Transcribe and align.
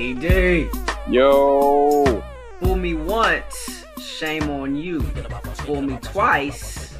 ED, 0.00 0.70
Yo, 1.10 2.22
fool 2.60 2.76
me 2.76 2.94
once, 2.94 3.84
shame 4.00 4.48
on 4.48 4.76
you. 4.76 5.00
Fool 5.66 5.82
me 5.82 5.98
twice, 6.00 6.96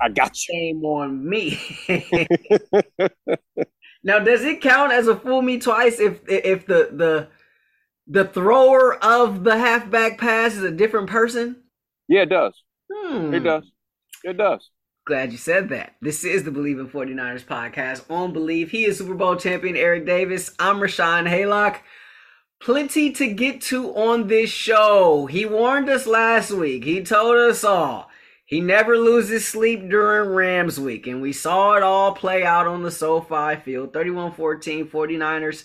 I 0.00 0.08
got 0.08 0.32
you. 0.48 0.54
shame 0.54 0.84
on 0.84 1.28
me. 1.28 1.60
now, 4.02 4.18
does 4.18 4.42
it 4.42 4.60
count 4.60 4.90
as 4.90 5.06
a 5.06 5.14
fool 5.14 5.42
me 5.42 5.60
twice 5.60 6.00
if 6.00 6.28
if 6.28 6.66
the 6.66 6.90
the 6.92 7.28
the 8.08 8.24
thrower 8.24 8.96
of 8.96 9.44
the 9.44 9.56
halfback 9.56 10.18
pass 10.18 10.54
is 10.54 10.64
a 10.64 10.72
different 10.72 11.08
person? 11.08 11.62
Yeah, 12.08 12.22
it 12.22 12.30
does. 12.30 12.60
Hmm. 12.92 13.32
It 13.32 13.44
does. 13.44 13.70
It 14.24 14.36
does. 14.36 14.68
Glad 15.06 15.30
you 15.30 15.38
said 15.38 15.68
that. 15.68 15.94
This 16.02 16.24
is 16.24 16.42
the 16.42 16.50
Bleav 16.50 16.80
in 16.80 16.88
49ers 16.88 17.44
podcast 17.44 18.10
on 18.10 18.34
Bleav. 18.34 18.70
He 18.70 18.86
is 18.86 18.98
Super 18.98 19.14
Bowl 19.14 19.36
champion 19.36 19.76
Eric 19.76 20.04
Davis. 20.04 20.50
I'm 20.58 20.78
Rashawn 20.78 21.28
Haylock. 21.28 21.76
Plenty 22.60 23.10
to 23.12 23.26
get 23.26 23.62
to 23.62 23.88
on 23.96 24.28
this 24.28 24.50
show. 24.50 25.24
He 25.24 25.46
warned 25.46 25.88
us 25.88 26.06
last 26.06 26.50
week. 26.50 26.84
He 26.84 27.02
told 27.02 27.36
us 27.36 27.64
all. 27.64 28.10
He 28.44 28.60
never 28.60 28.98
loses 28.98 29.48
sleep 29.48 29.88
during 29.88 30.28
Rams 30.28 30.78
week, 30.78 31.06
and 31.06 31.22
we 31.22 31.32
saw 31.32 31.72
it 31.74 31.82
all 31.82 32.12
play 32.12 32.44
out 32.44 32.66
on 32.66 32.82
the 32.82 32.90
SoFi 32.90 33.56
field. 33.56 33.94
31 33.94 34.32
14, 34.32 34.86
49ers, 34.88 35.64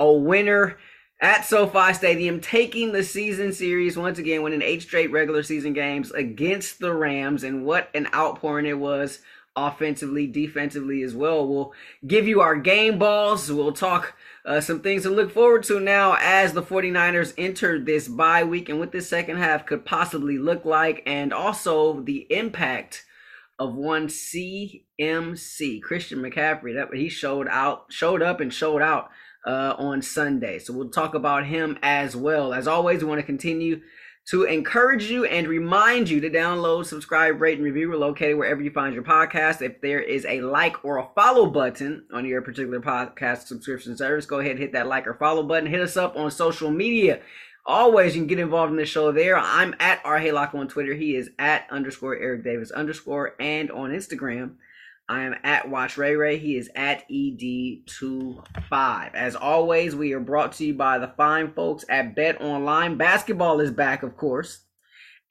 a 0.00 0.12
winner 0.12 0.78
at 1.20 1.44
SoFi 1.44 1.92
Stadium, 1.92 2.40
taking 2.40 2.90
the 2.90 3.04
season 3.04 3.52
series 3.52 3.96
once 3.96 4.18
again, 4.18 4.42
winning 4.42 4.62
eight 4.62 4.82
straight 4.82 5.12
regular 5.12 5.44
season 5.44 5.74
games 5.74 6.10
against 6.10 6.80
the 6.80 6.92
Rams, 6.92 7.44
and 7.44 7.64
what 7.64 7.88
an 7.94 8.08
outpouring 8.12 8.66
it 8.66 8.78
was 8.78 9.20
offensively, 9.56 10.26
defensively 10.26 11.02
as 11.02 11.14
well. 11.14 11.46
We'll 11.46 11.72
give 12.06 12.26
you 12.26 12.40
our 12.40 12.56
game 12.56 12.98
balls. 12.98 13.50
We'll 13.50 13.72
talk 13.72 14.16
uh, 14.44 14.60
some 14.60 14.80
things 14.80 15.02
to 15.02 15.10
look 15.10 15.32
forward 15.32 15.62
to 15.64 15.80
now 15.80 16.16
as 16.20 16.52
the 16.52 16.62
49ers 16.62 17.34
enter 17.36 17.78
this 17.78 18.08
bye 18.08 18.44
week 18.44 18.68
and 18.68 18.78
what 18.78 18.92
this 18.92 19.08
second 19.08 19.36
half 19.36 19.66
could 19.66 19.84
possibly 19.84 20.38
look 20.38 20.64
like, 20.64 21.02
and 21.06 21.32
also 21.32 22.00
the 22.00 22.26
impact 22.30 23.04
of 23.58 23.74
one 23.74 24.08
CMC 24.08 25.82
Christian 25.82 26.18
McCaffrey. 26.20 26.74
That 26.74 26.88
he 26.94 27.08
showed 27.08 27.48
out, 27.48 27.86
showed 27.90 28.22
up, 28.22 28.40
and 28.40 28.52
showed 28.52 28.82
out 28.82 29.10
uh, 29.46 29.74
on 29.78 30.02
Sunday. 30.02 30.58
So 30.58 30.72
we'll 30.72 30.88
talk 30.88 31.14
about 31.14 31.46
him 31.46 31.78
as 31.82 32.16
well. 32.16 32.52
As 32.52 32.66
always, 32.66 33.02
we 33.02 33.08
want 33.08 33.20
to 33.20 33.26
continue 33.26 33.80
to 34.24 34.44
encourage 34.44 35.10
you 35.10 35.24
and 35.24 35.48
remind 35.48 36.08
you 36.08 36.20
to 36.20 36.30
download, 36.30 36.86
subscribe, 36.86 37.40
rate, 37.40 37.58
and 37.58 37.64
review. 37.64 37.88
We're 37.88 37.96
located 37.96 38.38
wherever 38.38 38.62
you 38.62 38.70
find 38.70 38.94
your 38.94 39.02
podcast. 39.02 39.62
If 39.62 39.80
there 39.80 40.00
is 40.00 40.24
a 40.26 40.40
like 40.40 40.84
or 40.84 40.98
a 40.98 41.08
follow 41.14 41.46
button 41.46 42.04
on 42.12 42.24
your 42.24 42.40
particular 42.40 42.80
podcast 42.80 43.46
subscription 43.46 43.96
service, 43.96 44.26
go 44.26 44.38
ahead 44.38 44.52
and 44.52 44.60
hit 44.60 44.72
that 44.72 44.86
like 44.86 45.06
or 45.06 45.14
follow 45.14 45.42
button. 45.42 45.68
Hit 45.68 45.80
us 45.80 45.96
up 45.96 46.16
on 46.16 46.30
social 46.30 46.70
media. 46.70 47.20
Always, 47.66 48.14
you 48.14 48.22
can 48.22 48.28
get 48.28 48.38
involved 48.38 48.70
in 48.70 48.76
the 48.76 48.84
show 48.84 49.12
there. 49.12 49.36
I'm 49.38 49.74
at 49.78 50.00
R 50.04 50.20
Haylock 50.20 50.54
on 50.54 50.68
Twitter. 50.68 50.94
He 50.94 51.16
is 51.16 51.30
at 51.38 51.66
underscore 51.70 52.16
Eric 52.16 52.44
Davis 52.44 52.70
underscore 52.70 53.34
and 53.40 53.70
on 53.70 53.90
Instagram. 53.90 54.52
I 55.08 55.22
am 55.22 55.34
at 55.42 55.68
Watch 55.68 55.98
Ray 55.98 56.14
Ray. 56.14 56.38
He 56.38 56.56
is 56.56 56.70
at 56.74 57.08
ED25. 57.10 59.14
As 59.14 59.34
always, 59.34 59.96
we 59.96 60.12
are 60.12 60.20
brought 60.20 60.52
to 60.54 60.66
you 60.66 60.74
by 60.74 60.98
the 60.98 61.12
fine 61.16 61.52
folks 61.52 61.84
at 61.88 62.14
Bet 62.14 62.40
Online. 62.40 62.96
Basketball 62.96 63.60
is 63.60 63.70
back, 63.70 64.02
of 64.02 64.16
course. 64.16 64.64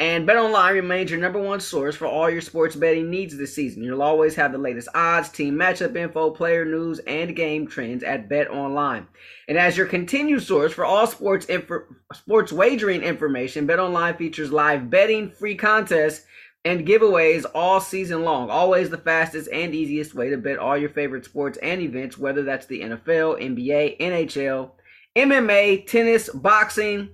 And 0.02 0.26
Bet 0.26 0.38
Online 0.38 0.74
remains 0.74 1.12
your 1.12 1.20
number 1.20 1.40
one 1.40 1.60
source 1.60 1.96
for 1.96 2.08
all 2.08 2.28
your 2.28 2.42
sports 2.42 2.76
betting 2.76 3.12
needs 3.12 3.38
this 3.38 3.54
season. 3.54 3.84
You'll 3.84 4.02
always 4.02 4.34
have 4.34 4.52
the 4.52 4.58
latest 4.58 4.90
odds, 4.96 5.30
team 5.30 5.54
matchup 5.54 5.96
info, 5.96 6.32
player 6.32 6.66
news, 6.66 6.98
and 7.06 7.36
game 7.36 7.68
trends 7.68 8.04
at 8.04 8.28
Bet 8.28 8.50
Online. 8.50 9.06
And 9.48 9.60
as 9.60 9.78
your 9.78 9.86
continued 9.86 10.42
source 10.42 10.74
for 10.74 10.86
all 10.86 11.06
sports 11.06 11.46
info, 11.46 11.82
sports 12.14 12.52
wagering 12.52 13.04
information, 13.04 13.68
Bet 13.68 13.78
Online 13.78 14.18
features 14.18 14.52
live 14.52 14.90
betting, 14.90 15.30
free 15.30 15.56
contests, 15.56 16.26
and 16.64 16.86
giveaways 16.86 17.46
all 17.56 17.80
season 17.80 18.24
long. 18.24 18.50
Always 18.50 18.90
the 18.90 18.98
fastest 18.98 19.50
and 19.52 19.74
easiest 19.74 20.14
way 20.14 20.30
to 20.30 20.38
bet 20.38 20.58
all 20.58 20.78
your 20.78 20.90
favorite 20.90 21.26
sports 21.26 21.58
and 21.62 21.82
events, 21.82 22.18
whether 22.18 22.44
that's 22.44 22.68
the 22.68 22.82
NFL, 22.82 23.42
NBA, 23.42 24.00
NHL, 24.00 24.72
MMA, 25.16 25.88
tennis, 25.88 26.30
boxing, 26.30 27.10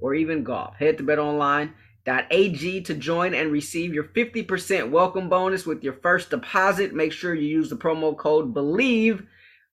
or 0.00 0.14
even 0.14 0.44
golf. 0.44 0.76
Head 0.76 0.98
to 0.98 1.04
betonline.ag 1.04 2.80
to 2.82 2.94
join 2.94 3.34
and 3.34 3.52
receive 3.52 3.92
your 3.92 4.04
50% 4.04 4.90
welcome 4.90 5.28
bonus 5.28 5.66
with 5.66 5.82
your 5.82 5.94
first 5.94 6.30
deposit. 6.30 6.94
Make 6.94 7.12
sure 7.12 7.34
you 7.34 7.48
use 7.48 7.70
the 7.70 7.76
promo 7.76 8.16
code 8.16 8.54
BLEAV, 8.54 9.26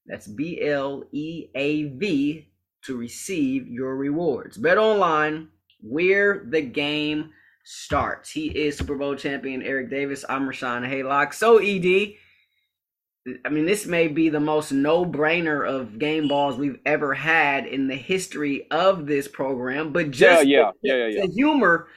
that's 0.08 0.28
B 0.28 0.60
L 0.62 1.04
E 1.12 1.50
A 1.54 1.84
V, 1.84 2.48
to 2.86 2.98
receive 2.98 3.68
your 3.68 3.96
rewards. 3.96 4.58
Bet 4.58 4.80
online, 4.80 5.50
we're 5.84 6.46
the 6.50 6.62
game 6.62 7.32
starts. 7.64 8.30
He 8.30 8.48
is 8.48 8.78
Super 8.78 8.96
Bowl 8.96 9.16
champion 9.16 9.62
Eric 9.62 9.90
Davis. 9.90 10.26
I'm 10.28 10.48
Rashawn 10.48 10.88
Haylock. 10.88 11.34
So, 11.34 11.58
ED, 11.58 12.16
I 13.46 13.50
mean, 13.50 13.66
this 13.66 13.86
may 13.86 14.08
be 14.08 14.30
the 14.30 14.40
most 14.40 14.72
no 14.72 15.06
brainer 15.06 15.68
of 15.68 16.00
game 16.00 16.28
balls 16.28 16.58
we've 16.58 16.80
ever 16.86 17.14
had 17.14 17.66
in 17.66 17.88
the 17.88 17.96
history 17.96 18.70
of 18.72 19.06
this 19.06 19.28
program. 19.28 19.92
But 19.92 20.12
just 20.12 20.48
yeah, 20.48 20.72
yeah, 20.82 20.96
yeah, 20.96 21.08
yeah. 21.08 21.26
to 21.26 21.32
humor 21.32 21.88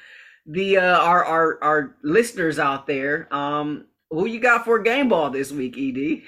the 0.46 0.78
uh, 0.78 0.98
our, 0.98 1.24
our 1.24 1.62
our 1.62 1.96
listeners 2.02 2.58
out 2.58 2.86
there, 2.86 3.32
um, 3.32 3.86
who 4.10 4.26
you 4.26 4.40
got 4.40 4.64
for 4.64 4.78
game 4.78 5.08
ball 5.08 5.30
this 5.30 5.52
week, 5.52 5.76
Ed? 5.78 6.22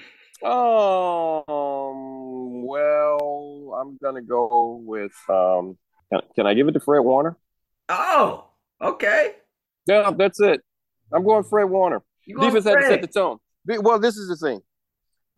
Um. 0.45 2.63
Well, 2.63 3.77
I'm 3.79 3.97
gonna 4.01 4.21
go 4.21 4.81
with. 4.83 5.13
Um. 5.29 5.77
Can, 6.11 6.21
can 6.35 6.47
I 6.47 6.53
give 6.53 6.67
it 6.67 6.73
to 6.73 6.79
Fred 6.79 6.99
Warner? 6.99 7.35
Oh, 7.89 8.45
okay. 8.85 9.33
Yeah, 9.87 10.11
that's 10.17 10.39
it. 10.39 10.61
I'm 11.13 11.23
going 11.23 11.43
Fred 11.43 11.65
Warner. 11.65 12.01
Defense 12.27 12.65
had 12.65 12.75
to 12.75 12.87
set 12.87 13.01
the 13.01 13.07
tone. 13.07 13.37
Well, 13.67 13.99
this 13.99 14.17
is 14.17 14.27
the 14.29 14.35
thing. 14.35 14.61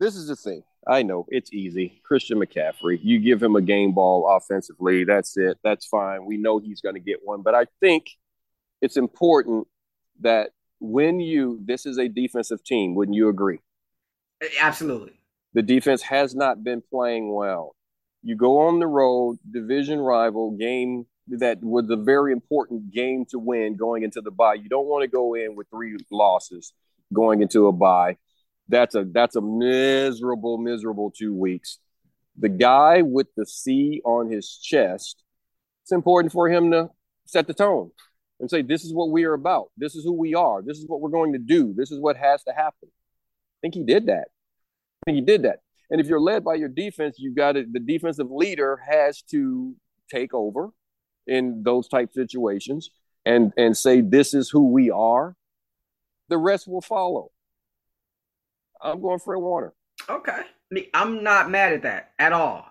This 0.00 0.14
is 0.14 0.28
the 0.28 0.36
thing. 0.36 0.62
I 0.86 1.02
know 1.02 1.26
it's 1.28 1.52
easy. 1.52 2.00
Christian 2.04 2.38
McCaffrey, 2.38 2.98
you 3.02 3.18
give 3.18 3.42
him 3.42 3.56
a 3.56 3.60
game 3.60 3.92
ball 3.92 4.26
offensively. 4.36 5.04
That's 5.04 5.36
it. 5.36 5.58
That's 5.62 5.86
fine. 5.86 6.24
We 6.24 6.38
know 6.38 6.58
he's 6.58 6.80
going 6.80 6.94
to 6.94 7.00
get 7.00 7.18
one. 7.22 7.42
But 7.42 7.54
I 7.54 7.66
think 7.80 8.06
it's 8.80 8.96
important 8.96 9.66
that 10.20 10.50
when 10.80 11.20
you, 11.20 11.60
this 11.62 11.84
is 11.84 11.98
a 11.98 12.08
defensive 12.08 12.64
team, 12.64 12.94
wouldn't 12.94 13.16
you 13.16 13.28
agree? 13.28 13.60
Absolutely. 14.60 15.20
The 15.52 15.62
defense 15.62 16.02
has 16.02 16.34
not 16.34 16.62
been 16.62 16.82
playing 16.88 17.34
well. 17.34 17.74
You 18.22 18.36
go 18.36 18.60
on 18.60 18.78
the 18.78 18.86
road, 18.86 19.38
division 19.50 19.98
rival 19.98 20.52
game 20.52 21.06
that 21.30 21.58
was 21.62 21.90
a 21.90 21.96
very 21.96 22.32
important 22.32 22.90
game 22.92 23.24
to 23.30 23.38
win 23.38 23.76
going 23.76 24.02
into 24.02 24.20
the 24.20 24.30
bye. 24.30 24.54
You 24.54 24.68
don't 24.68 24.86
want 24.86 25.02
to 25.02 25.08
go 25.08 25.34
in 25.34 25.54
with 25.56 25.68
three 25.70 25.96
losses 26.10 26.72
going 27.12 27.42
into 27.42 27.66
a 27.66 27.72
bye. 27.72 28.16
That's 28.68 28.94
a 28.94 29.04
that's 29.04 29.36
a 29.36 29.40
miserable, 29.40 30.58
miserable 30.58 31.12
two 31.16 31.34
weeks. 31.34 31.78
The 32.38 32.48
guy 32.48 33.02
with 33.02 33.28
the 33.36 33.46
C 33.46 34.00
on 34.04 34.30
his 34.30 34.58
chest, 34.58 35.22
it's 35.82 35.92
important 35.92 36.32
for 36.32 36.48
him 36.48 36.70
to 36.70 36.90
set 37.26 37.46
the 37.46 37.54
tone 37.54 37.90
and 38.40 38.50
say, 38.50 38.62
This 38.62 38.84
is 38.84 38.92
what 38.92 39.10
we 39.10 39.24
are 39.24 39.34
about. 39.34 39.68
This 39.76 39.94
is 39.94 40.04
who 40.04 40.12
we 40.12 40.34
are. 40.34 40.62
This 40.62 40.78
is 40.78 40.86
what 40.86 41.00
we're 41.00 41.10
going 41.10 41.32
to 41.32 41.38
do. 41.38 41.74
This 41.76 41.90
is 41.90 41.98
what 41.98 42.16
has 42.16 42.42
to 42.44 42.52
happen. 42.52 42.88
I 42.90 43.58
think 43.62 43.74
he 43.74 43.84
did 43.84 44.06
that. 44.06 44.28
I 44.28 45.02
think 45.06 45.16
he 45.16 45.22
did 45.22 45.42
that. 45.42 45.60
And 45.90 46.00
if 46.00 46.06
you're 46.06 46.20
led 46.20 46.44
by 46.44 46.54
your 46.54 46.68
defense, 46.68 47.16
you've 47.18 47.36
got 47.36 47.52
to, 47.52 47.64
the 47.70 47.80
defensive 47.80 48.30
leader 48.30 48.78
has 48.88 49.22
to 49.30 49.74
take 50.10 50.34
over 50.34 50.70
in 51.28 51.62
those 51.62 51.88
type 51.88 52.12
situations 52.12 52.90
and 53.24 53.52
and 53.56 53.76
say 53.76 54.00
this 54.00 54.34
is 54.34 54.48
who 54.50 54.70
we 54.70 54.90
are. 54.90 55.36
The 56.28 56.38
rest 56.38 56.66
will 56.68 56.80
follow. 56.80 57.30
I'm 58.82 59.00
going 59.00 59.18
Fred 59.18 59.38
Warner. 59.38 59.72
Okay. 60.08 60.42
I'm 60.94 61.22
not 61.24 61.50
mad 61.50 61.72
at 61.72 61.82
that 61.82 62.12
at 62.18 62.32
all. 62.32 62.66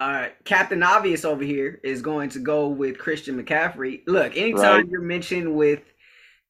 Uh, 0.00 0.28
Captain 0.44 0.82
Obvious 0.82 1.24
over 1.24 1.44
here 1.44 1.78
is 1.84 2.02
going 2.02 2.30
to 2.30 2.38
go 2.38 2.68
with 2.68 2.98
Christian 2.98 3.42
McCaffrey. 3.42 4.00
Look, 4.06 4.36
anytime 4.36 4.62
Right. 4.62 4.88
you're 4.88 5.02
mentioned 5.02 5.54
with 5.54 5.82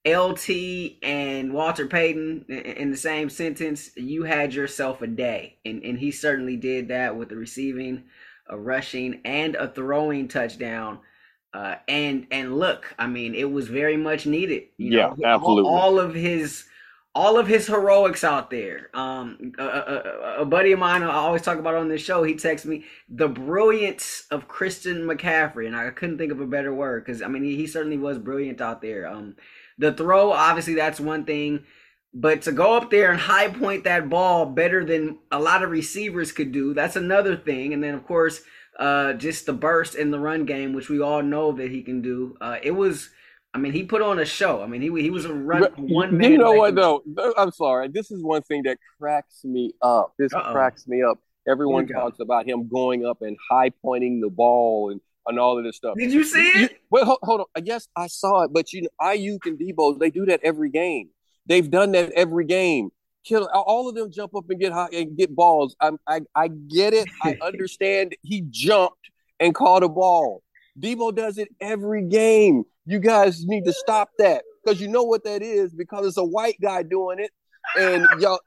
LT 0.06 0.98
and 1.02 1.52
Walter 1.52 1.86
Payton 1.86 2.46
in, 2.48 2.54
in 2.54 2.90
the 2.90 2.96
same 2.96 3.28
sentence, 3.28 3.90
you 3.96 4.22
had 4.22 4.54
yourself 4.54 5.02
a 5.02 5.06
day, 5.06 5.58
and 5.64 5.82
and 5.82 5.98
he 5.98 6.10
certainly 6.10 6.56
did 6.56 6.88
that 6.88 7.16
with 7.16 7.28
the 7.28 7.36
receiving 7.36 8.04
a 8.46 8.56
rushing 8.58 9.20
and 9.24 9.56
a 9.56 9.68
throwing 9.68 10.26
touchdown. 10.28 11.00
Uh, 11.52 11.76
and 11.88 12.26
and 12.30 12.58
look, 12.58 12.94
I 12.98 13.06
mean, 13.06 13.34
it 13.34 13.50
was 13.50 13.68
very 13.68 13.96
much 13.96 14.24
needed. 14.26 14.64
You 14.76 14.96
yeah, 14.96 15.12
know, 15.16 15.26
absolutely. 15.26 15.70
All, 15.70 15.80
all, 15.80 15.98
of 15.98 16.14
his 16.14 16.64
all 17.14 17.38
of 17.38 17.48
his 17.48 17.66
heroics 17.66 18.22
out 18.22 18.50
there. 18.50 18.88
Um, 18.94 19.52
a, 19.58 19.64
a, 19.64 20.36
a, 20.42 20.44
buddy 20.44 20.70
of 20.72 20.78
mine, 20.78 21.02
I 21.02 21.12
always 21.12 21.42
talk 21.42 21.58
about 21.58 21.74
on 21.74 21.88
this 21.88 22.02
show. 22.02 22.22
He 22.22 22.36
texts 22.36 22.66
me 22.66 22.84
the 23.08 23.26
brilliance 23.28 24.26
of 24.30 24.46
Christian 24.46 25.02
McCaffrey, 25.02 25.66
and 25.66 25.74
I 25.74 25.90
couldn't 25.90 26.18
think 26.18 26.30
of 26.30 26.40
a 26.40 26.46
better 26.46 26.72
word 26.72 27.04
because 27.04 27.20
I 27.20 27.26
mean, 27.26 27.42
he, 27.42 27.56
he 27.56 27.66
certainly 27.66 27.98
was 27.98 28.18
brilliant 28.18 28.60
out 28.60 28.80
there. 28.80 29.08
Um, 29.08 29.34
the 29.76 29.92
throw, 29.92 30.32
obviously, 30.32 30.74
that's 30.74 31.00
one 31.00 31.24
thing. 31.24 31.64
But 32.12 32.42
to 32.42 32.52
go 32.52 32.76
up 32.76 32.90
there 32.90 33.10
and 33.10 33.20
high 33.20 33.48
point 33.48 33.84
that 33.84 34.08
ball 34.08 34.46
better 34.46 34.84
than 34.84 35.18
a 35.30 35.38
lot 35.38 35.62
of 35.62 35.70
receivers 35.70 36.32
could 36.32 36.52
do, 36.52 36.74
that's 36.74 36.96
another 36.96 37.36
thing. 37.36 37.72
And 37.72 37.82
then, 37.82 37.94
of 37.94 38.04
course, 38.04 38.42
uh, 38.80 39.12
just 39.12 39.46
the 39.46 39.52
burst 39.52 39.94
in 39.94 40.10
the 40.10 40.18
run 40.18 40.46
game, 40.46 40.72
which 40.72 40.88
we 40.88 41.00
all 41.00 41.22
know 41.22 41.52
that 41.52 41.70
he 41.70 41.82
can 41.82 42.00
do. 42.00 42.36
Uh, 42.40 42.56
it 42.62 42.70
was, 42.70 43.10
I 43.52 43.58
mean, 43.58 43.72
he 43.72 43.84
put 43.84 44.00
on 44.00 44.18
a 44.18 44.24
show. 44.24 44.62
I 44.62 44.66
mean, 44.66 44.80
he 44.80 44.88
he 45.02 45.10
was 45.10 45.26
a 45.26 45.34
run 45.34 45.64
one 45.76 46.16
man. 46.16 46.32
You 46.32 46.38
know 46.38 46.52
what 46.52 46.74
though? 46.74 47.02
I'm 47.36 47.52
sorry. 47.52 47.88
This 47.88 48.10
is 48.10 48.24
one 48.24 48.42
thing 48.42 48.62
that 48.64 48.78
cracks 48.98 49.44
me 49.44 49.74
up. 49.82 50.14
This 50.18 50.32
Uh-oh. 50.32 50.52
cracks 50.52 50.88
me 50.88 51.02
up. 51.02 51.18
Everyone 51.46 51.86
talks 51.86 52.18
go. 52.18 52.24
about 52.24 52.46
him 52.46 52.68
going 52.68 53.04
up 53.04 53.22
and 53.22 53.36
high 53.50 53.70
pointing 53.82 54.20
the 54.20 54.30
ball 54.30 54.90
and 54.90 55.00
and 55.26 55.38
all 55.38 55.58
of 55.58 55.64
this 55.64 55.76
stuff. 55.76 55.96
Did 55.98 56.12
you 56.12 56.24
see 56.24 56.48
it? 56.48 56.60
You, 56.60 56.68
well, 56.90 57.04
hold, 57.04 57.18
hold, 57.22 57.40
on. 57.40 57.66
Yes, 57.66 57.86
I 57.94 58.06
saw 58.06 58.44
it, 58.44 58.52
but 58.52 58.72
you 58.72 58.82
know, 58.82 58.88
Aiyuk 59.00 59.44
and 59.44 59.58
Deebo, 59.58 59.98
they 59.98 60.10
do 60.10 60.24
that 60.26 60.40
every 60.42 60.70
game. 60.70 61.10
They've 61.46 61.70
done 61.70 61.92
that 61.92 62.12
every 62.12 62.46
game. 62.46 62.90
Kill 63.24 63.48
all 63.52 63.88
of 63.88 63.94
them 63.94 64.10
jump 64.10 64.34
up 64.34 64.48
and 64.48 64.58
get 64.58 64.72
high 64.72 64.88
and 64.92 65.16
get 65.16 65.34
balls. 65.34 65.76
I 65.80 65.90
I, 66.06 66.20
I 66.34 66.48
get 66.48 66.94
it. 66.94 67.08
I 67.22 67.36
understand. 67.42 68.16
he 68.22 68.42
jumped 68.48 69.10
and 69.38 69.54
caught 69.54 69.82
a 69.82 69.88
ball. 69.88 70.42
Deebo 70.78 71.14
does 71.14 71.38
it 71.38 71.48
every 71.60 72.04
game. 72.04 72.64
You 72.86 72.98
guys 72.98 73.44
need 73.44 73.64
to 73.64 73.72
stop 73.72 74.10
that 74.18 74.42
because 74.64 74.80
you 74.80 74.88
know 74.88 75.02
what 75.02 75.24
that 75.24 75.42
is 75.42 75.72
because 75.74 76.06
it's 76.06 76.16
a 76.16 76.24
white 76.24 76.56
guy 76.60 76.82
doing 76.82 77.18
it, 77.18 77.30
and 77.78 78.06
y'all 78.20 78.40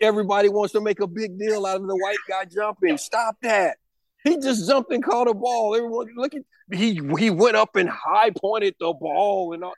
everybody 0.00 0.48
wants 0.48 0.72
to 0.72 0.80
make 0.80 1.00
a 1.00 1.06
big 1.06 1.38
deal 1.38 1.66
out 1.66 1.80
of 1.80 1.86
the 1.86 1.96
white 1.96 2.18
guy 2.28 2.44
jumping. 2.44 2.98
Stop 2.98 3.36
that. 3.42 3.76
He 4.24 4.36
just 4.38 4.68
jumped 4.68 4.92
and 4.92 5.02
caught 5.02 5.28
a 5.28 5.34
ball. 5.34 5.74
Everyone 5.74 6.08
look 6.16 6.34
at 6.34 6.42
he 6.72 7.00
he 7.18 7.30
went 7.30 7.56
up 7.56 7.76
and 7.76 7.88
high 7.88 8.30
pointed 8.30 8.74
the 8.78 8.92
ball 8.92 9.54
and 9.54 9.64
all. 9.64 9.74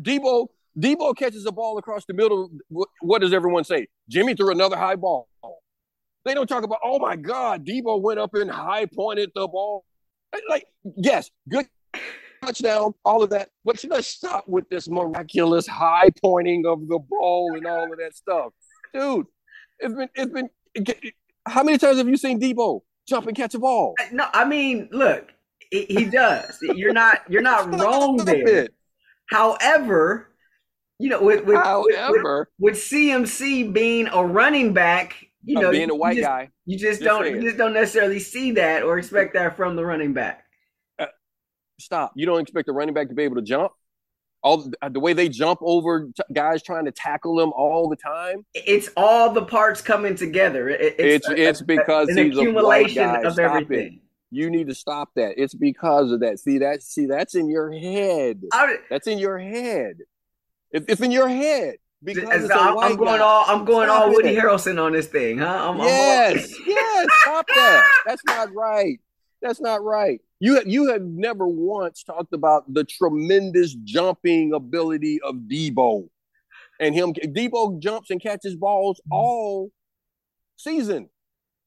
Deebo 0.00 0.48
Deebo 0.78 1.16
catches 1.16 1.46
a 1.46 1.52
ball 1.52 1.78
across 1.78 2.04
the 2.04 2.14
middle. 2.14 2.50
What 3.00 3.20
does 3.20 3.32
everyone 3.32 3.64
say? 3.64 3.86
Jimmy 4.08 4.34
threw 4.34 4.50
another 4.50 4.76
high 4.76 4.96
ball. 4.96 5.28
They 6.24 6.34
don't 6.34 6.46
talk 6.46 6.64
about, 6.64 6.78
oh 6.82 6.98
my 6.98 7.16
God, 7.16 7.66
Deebo 7.66 8.00
went 8.00 8.18
up 8.18 8.34
and 8.34 8.50
high 8.50 8.86
pointed 8.86 9.30
the 9.34 9.46
ball. 9.46 9.84
Like, 10.48 10.66
yes, 10.96 11.30
good 11.48 11.66
touchdown, 12.44 12.94
all 13.04 13.22
of 13.22 13.30
that. 13.30 13.50
But 13.64 13.84
let's 13.88 14.08
stop 14.08 14.48
with 14.48 14.68
this 14.68 14.88
miraculous 14.88 15.66
high 15.66 16.10
pointing 16.20 16.66
of 16.66 16.88
the 16.88 16.98
ball 16.98 17.54
and 17.56 17.66
all 17.66 17.92
of 17.92 17.98
that 17.98 18.16
stuff. 18.16 18.52
Dude, 18.92 19.26
it's 19.78 19.94
been, 19.94 20.08
it's 20.14 20.32
been, 20.32 21.12
how 21.46 21.62
many 21.62 21.78
times 21.78 21.98
have 21.98 22.08
you 22.08 22.16
seen 22.16 22.40
Deebo 22.40 22.80
jump 23.06 23.26
and 23.26 23.36
catch 23.36 23.54
a 23.54 23.58
ball? 23.58 23.94
No, 24.10 24.26
I 24.32 24.44
mean, 24.44 24.88
look, 24.92 25.30
he 25.70 26.06
does. 26.06 26.58
You're 26.62 26.92
not, 26.92 27.22
you're 27.28 27.42
not 27.42 27.72
wrong 27.80 28.16
there. 28.16 28.68
However, 29.30 30.30
you 30.98 31.08
know, 31.08 31.22
with 31.22 31.44
with, 31.44 31.56
However, 31.56 32.50
with, 32.58 32.74
with, 32.74 32.82
CMC 32.82 33.72
being 33.72 34.08
a 34.08 34.24
running 34.24 34.72
back, 34.72 35.14
you 35.44 35.60
know, 35.60 35.70
being 35.70 35.90
a 35.90 35.94
white 35.94 36.16
you 36.16 36.22
just, 36.22 36.28
guy, 36.28 36.50
you 36.66 36.78
just, 36.78 37.00
just 37.00 37.02
don't 37.02 37.26
you 37.26 37.42
just 37.42 37.56
don't 37.56 37.74
necessarily 37.74 38.20
see 38.20 38.52
that 38.52 38.82
or 38.82 38.98
expect 38.98 39.34
that 39.34 39.56
from 39.56 39.76
the 39.76 39.84
running 39.84 40.12
back. 40.12 40.44
Uh, 40.98 41.06
stop! 41.80 42.12
You 42.14 42.26
don't 42.26 42.40
expect 42.40 42.68
a 42.68 42.72
running 42.72 42.94
back 42.94 43.08
to 43.08 43.14
be 43.14 43.24
able 43.24 43.36
to 43.36 43.42
jump. 43.42 43.72
All 44.42 44.70
the 44.90 45.00
way 45.00 45.14
they 45.14 45.30
jump 45.30 45.58
over 45.62 46.04
t- 46.14 46.22
guys 46.34 46.62
trying 46.62 46.84
to 46.84 46.92
tackle 46.92 47.34
them 47.36 47.50
all 47.56 47.88
the 47.88 47.96
time. 47.96 48.44
It's 48.52 48.90
all 48.94 49.32
the 49.32 49.40
parts 49.40 49.80
coming 49.80 50.16
together. 50.16 50.68
It, 50.68 50.96
it's 50.98 51.26
it's, 51.26 51.28
a, 51.28 51.48
it's 51.48 51.62
because 51.62 52.08
a, 52.08 52.12
an 52.12 52.26
he's 52.26 52.36
accumulation 52.36 53.04
a 53.04 53.06
white 53.06 53.22
guy. 53.22 53.28
of 53.28 53.32
stop 53.32 53.44
everything. 53.44 53.94
It. 53.94 54.00
You 54.30 54.50
need 54.50 54.66
to 54.66 54.74
stop 54.74 55.10
that. 55.16 55.34
It's 55.38 55.54
because 55.54 56.12
of 56.12 56.20
that. 56.20 56.40
See 56.40 56.58
that? 56.58 56.82
See 56.82 57.06
that's 57.06 57.34
in 57.34 57.48
your 57.48 57.72
head. 57.72 58.42
I, 58.52 58.76
that's 58.90 59.06
in 59.06 59.18
your 59.18 59.38
head. 59.38 59.98
It's, 60.74 60.86
it's 60.88 61.00
in 61.00 61.12
your 61.12 61.28
head. 61.28 61.76
Because 62.02 62.50
I'm, 62.50 62.78
I'm, 62.78 62.96
going 62.96 63.18
guy. 63.18 63.24
all 63.24 63.44
I'm 63.46 63.64
going 63.64 63.86
Stop 63.88 64.02
all 64.02 64.12
Woody 64.12 64.30
it. 64.30 64.38
Harrelson 64.38 64.82
on 64.82 64.92
this 64.92 65.06
thing, 65.06 65.38
huh? 65.38 65.70
I'm, 65.70 65.78
yes, 65.78 66.52
I'm 66.54 66.62
yes. 66.66 67.06
Stop 67.22 67.46
that. 67.54 67.90
That's 68.04 68.22
not 68.26 68.54
right. 68.54 69.00
That's 69.40 69.60
not 69.60 69.82
right. 69.82 70.20
You 70.38 70.60
you 70.66 70.92
have 70.92 71.00
never 71.00 71.46
once 71.46 72.02
talked 72.02 72.34
about 72.34 72.70
the 72.72 72.84
tremendous 72.84 73.72
jumping 73.72 74.52
ability 74.52 75.22
of 75.22 75.36
Deebo, 75.50 76.10
and 76.78 76.94
him. 76.94 77.14
Deebo 77.14 77.78
jumps 77.78 78.10
and 78.10 78.20
catches 78.20 78.54
balls 78.54 78.98
mm-hmm. 78.98 79.14
all 79.14 79.70
season. 80.56 81.08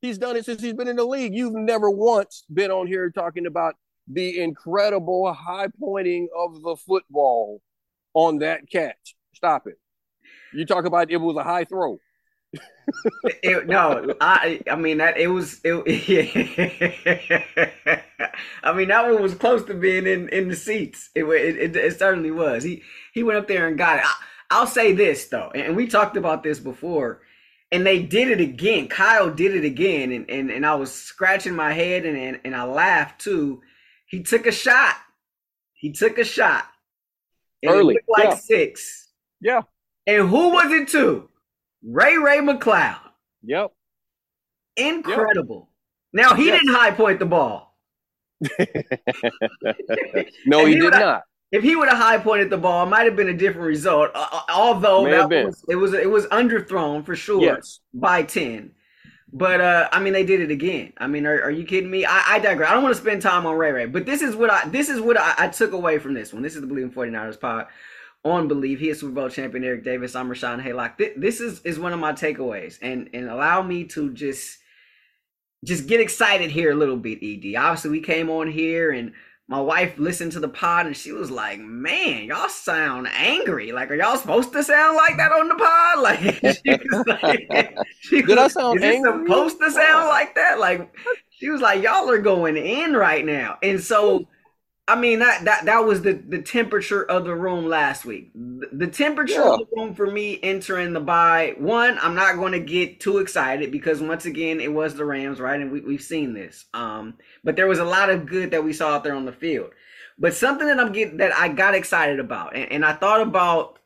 He's 0.02 0.20
done 0.20 0.36
it 0.36 0.46
since 0.46 0.62
he's 0.62 0.74
been 0.74 0.88
in 0.88 0.98
the 0.98 1.06
league. 1.06 1.34
You've 1.34 1.56
never 1.56 1.90
once 1.90 2.44
been 2.54 2.70
on 2.70 2.86
here 2.86 3.10
talking 3.10 3.48
about 3.48 3.74
the 4.08 4.40
incredible 4.40 5.34
high 5.34 5.70
pointing 5.80 6.28
of 6.38 6.62
the 6.62 6.76
football 6.76 7.60
on 8.18 8.40
that 8.40 8.68
catch. 8.68 9.16
Stop 9.34 9.68
it. 9.68 9.80
You 10.52 10.66
talk 10.66 10.86
about 10.86 11.12
it 11.12 11.18
was 11.18 11.38
a 11.38 11.44
high 11.44 11.66
throw. 11.66 12.00
it, 13.44 13.68
no, 13.68 14.16
I 14.20 14.62
I 14.70 14.76
mean 14.76 14.98
that 14.98 15.18
it 15.18 15.28
was 15.28 15.62
it, 15.64 16.08
yeah. 16.08 18.02
I 18.64 18.74
mean 18.74 18.88
that 18.88 19.06
one 19.06 19.22
was 19.22 19.36
close 19.36 19.64
to 19.66 19.76
being 19.76 20.08
in 20.08 20.30
in 20.30 20.48
the 20.48 20.56
seats. 20.56 21.12
It 21.14 21.26
it, 21.26 21.76
it 21.76 22.00
certainly 22.00 22.32
was. 22.32 22.64
He 22.64 22.82
he 23.14 23.22
went 23.22 23.38
up 23.38 23.48
there 23.48 23.68
and 23.68 23.78
got 23.78 24.00
it. 24.00 24.06
I, 24.50 24.62
will 24.62 24.68
say 24.68 24.94
this 24.94 25.28
though, 25.28 25.52
and 25.54 25.76
we 25.76 25.86
talked 25.86 26.18
about 26.18 26.42
this 26.42 26.60
before, 26.60 27.22
and 27.72 27.86
they 27.86 28.02
did 28.02 28.30
it 28.30 28.42
again. 28.42 28.88
Kyle 28.88 29.30
did 29.30 29.54
it 29.54 29.66
again, 29.66 30.12
and 30.12 30.28
and, 30.28 30.50
and 30.50 30.66
I 30.66 30.74
was 30.74 30.92
scratching 30.92 31.56
my 31.56 31.74
head 31.74 32.06
and, 32.06 32.18
and 32.18 32.40
and 32.46 32.56
I 32.56 32.64
laughed 32.64 33.22
too. 33.22 33.62
He 34.08 34.24
took 34.24 34.48
a 34.48 34.52
shot. 34.52 34.96
He 35.74 35.92
took 35.92 36.18
a 36.18 36.24
shot 36.24 36.66
early, 37.66 37.98
like 38.08 38.26
yeah. 38.26 38.36
six. 38.36 39.10
Yeah. 39.42 39.62
And 40.06 40.30
who 40.30 40.50
was 40.50 40.72
it 40.72 40.88
to? 40.90 41.30
Ray 41.84 42.18
Ray 42.18 42.40
McCloud. 42.40 43.00
Yep. 43.44 43.72
Incredible. 44.78 45.70
Yep. 46.14 46.26
Now 46.26 46.36
he 46.36 46.48
yep. 46.48 46.60
didn't 46.60 46.76
high 46.76 46.92
point 46.92 47.20
the 47.20 47.26
ball. 47.26 47.78
no, 50.46 50.66
he, 50.66 50.76
he 50.76 50.80
did 50.80 50.92
not. 50.92 51.24
If 51.52 51.64
he 51.64 51.76
would 51.76 51.88
have 51.88 51.98
high 51.98 52.18
pointed 52.18 52.50
the 52.50 52.58
ball, 52.58 52.86
it 52.86 52.90
might 52.90 53.06
have 53.06 53.16
been 53.16 53.30
a 53.30 53.34
different 53.34 53.68
result. 53.68 54.12
Uh, 54.14 54.42
although 54.50 55.04
was, 55.04 55.64
it 55.70 55.76
was 55.76 55.94
it 55.94 56.10
was 56.10 56.26
underthrown 56.28 57.06
for 57.06 57.16
sure 57.16 57.42
yes. 57.42 57.80
by 57.94 58.24
ten. 58.24 58.72
But 59.32 59.60
uh, 59.60 59.90
I 59.92 60.00
mean, 60.00 60.14
they 60.14 60.24
did 60.24 60.40
it 60.40 60.52
again. 60.52 60.94
I 60.98 61.08
mean, 61.08 61.26
are, 61.26 61.42
are 61.42 61.52
you 61.52 61.66
kidding 61.66 61.92
me? 61.92 62.06
I, 62.06 62.36
I, 62.36 62.40
digress. 62.40 62.70
I 62.70 62.74
don't 62.74 62.84
want 62.84 62.96
to 62.96 63.02
spend 63.02 63.22
time 63.22 63.46
on 63.46 63.56
Ray 63.56 63.72
Ray, 63.72 63.86
but 63.86 64.06
this 64.06 64.22
is 64.22 64.36
what 64.36 64.50
I 64.50 64.68
this 64.70 64.88
is 64.88 65.02
what 65.02 65.20
I, 65.20 65.34
I 65.38 65.48
took 65.50 65.74
away 65.74 66.00
from 66.00 66.14
this 66.14 66.32
one. 66.32 66.42
This 66.42 66.56
is 66.56 66.62
the 66.62 66.68
Bleav 66.68 66.84
in 66.84 66.92
49ers 66.92 67.40
pod 67.40 67.68
on 68.24 68.48
Bleav. 68.48 68.78
He 68.80 68.90
is 68.90 69.02
Super 69.02 69.14
Bowl 69.14 69.30
champion 69.30 69.66
Eric 69.66 69.84
Davis. 69.84 70.16
I'm 70.16 70.30
Rashawn 70.30 70.64
Haylock. 70.64 70.98
This, 70.98 71.12
this 71.18 71.42
is 71.42 71.62
is 71.64 71.78
one 71.78 71.92
of 71.92 72.00
my 72.00 72.14
takeaways, 72.14 72.80
and 72.82 73.10
and 73.14 73.30
allow 73.30 73.62
me 73.62 73.84
to 73.86 74.14
just 74.14 74.60
just 75.66 75.88
get 75.88 76.00
excited 76.00 76.50
here 76.50 76.72
a 76.72 76.76
little 76.76 76.98
bit. 76.98 77.20
Ed. 77.22 77.54
Obviously, 77.58 77.92
we 77.92 78.00
came 78.00 78.30
on 78.30 78.50
here 78.50 78.92
and 78.92 79.12
my 79.50 79.62
wife 79.62 79.98
listened 79.98 80.34
to 80.34 80.42
the 80.42 80.50
pod 80.50 80.88
and 80.88 80.96
she 80.96 81.14
was 81.14 81.32
like, 81.32 81.60
"Man, 81.60 82.26
y'all 82.26 82.50
sound 82.50 83.08
angry. 83.14 83.72
Like, 83.72 83.90
are 83.90 83.96
y'all 83.96 84.18
supposed 84.18 84.52
to 84.52 84.64
sound 84.64 84.98
like 84.98 85.16
that 85.18 85.32
on 85.32 85.48
the 85.48 85.56
pod? 85.56 85.98
Like, 85.98 86.20
she 86.44 86.78
was 86.92 87.08
like, 87.08 87.78
she 88.00 88.22
did 88.22 88.38
was, 88.38 88.58
I 88.58 88.60
sound 88.60 88.84
angry? 88.84 89.26
Supposed 89.26 89.60
to 89.60 89.72
sound 89.72 90.08
like 90.10 90.36
that? 90.36 90.60
Like, 90.60 90.94
she 91.30 91.50
was 91.50 91.62
like, 91.62 91.82
y'all 91.82 92.10
are 92.10 92.18
going 92.18 92.58
in 92.58 92.94
right 92.94 93.26
now." 93.26 93.58
And 93.64 93.82
so 93.82 94.28
I 94.90 94.96
mean 94.96 95.20
that 95.20 95.44
that 95.44 95.66
that 95.66 95.86
was 95.86 96.02
the 96.02 96.14
the 96.14 96.42
temperature 96.42 97.04
of 97.04 97.26
the 97.26 97.36
room 97.36 97.68
last 97.68 98.06
week. 98.06 98.32
The, 98.34 98.70
the 98.72 98.88
temperature 98.88 99.34
yeah. 99.34 99.54
of 99.54 99.60
the 99.60 99.66
room 99.76 99.94
for 99.94 100.10
me 100.10 100.40
entering 100.42 100.94
the 100.94 101.02
bye. 101.02 101.56
One, 101.58 102.00
I'm 102.02 102.16
not 102.16 102.38
going 102.38 102.54
to 102.54 102.60
get 102.60 103.02
too 103.02 103.18
excited 103.18 103.70
because 103.70 104.02
once 104.02 104.26
again 104.26 104.62
it 104.62 104.72
was 104.72 104.96
the 104.96 105.04
Rams, 105.04 105.42
right? 105.42 105.60
And 105.60 105.72
we 105.72 105.82
we've 105.82 106.02
seen 106.02 106.34
this. 106.34 106.66
Um, 106.74 107.16
but 107.48 107.56
there 107.56 107.66
was 107.66 107.80
a 107.80 107.86
lot 107.86 108.10
of 108.10 108.26
good 108.26 108.52
that 108.52 108.66
we 108.66 108.74
saw 108.74 108.90
out 108.94 109.06
there 109.06 109.16
on 109.16 109.24
the 109.24 109.32
field. 109.32 109.72
But 110.20 110.34
something 110.34 110.68
that 110.68 110.82
I'm 110.82 110.92
getting 110.92 111.16
that 111.18 111.34
I 111.34 111.48
got 111.48 111.76
excited 111.76 112.20
about, 112.20 112.54
and, 112.54 112.70
and 112.74 112.86
I 112.86 112.92
thought 112.92 113.22
about 113.22 113.80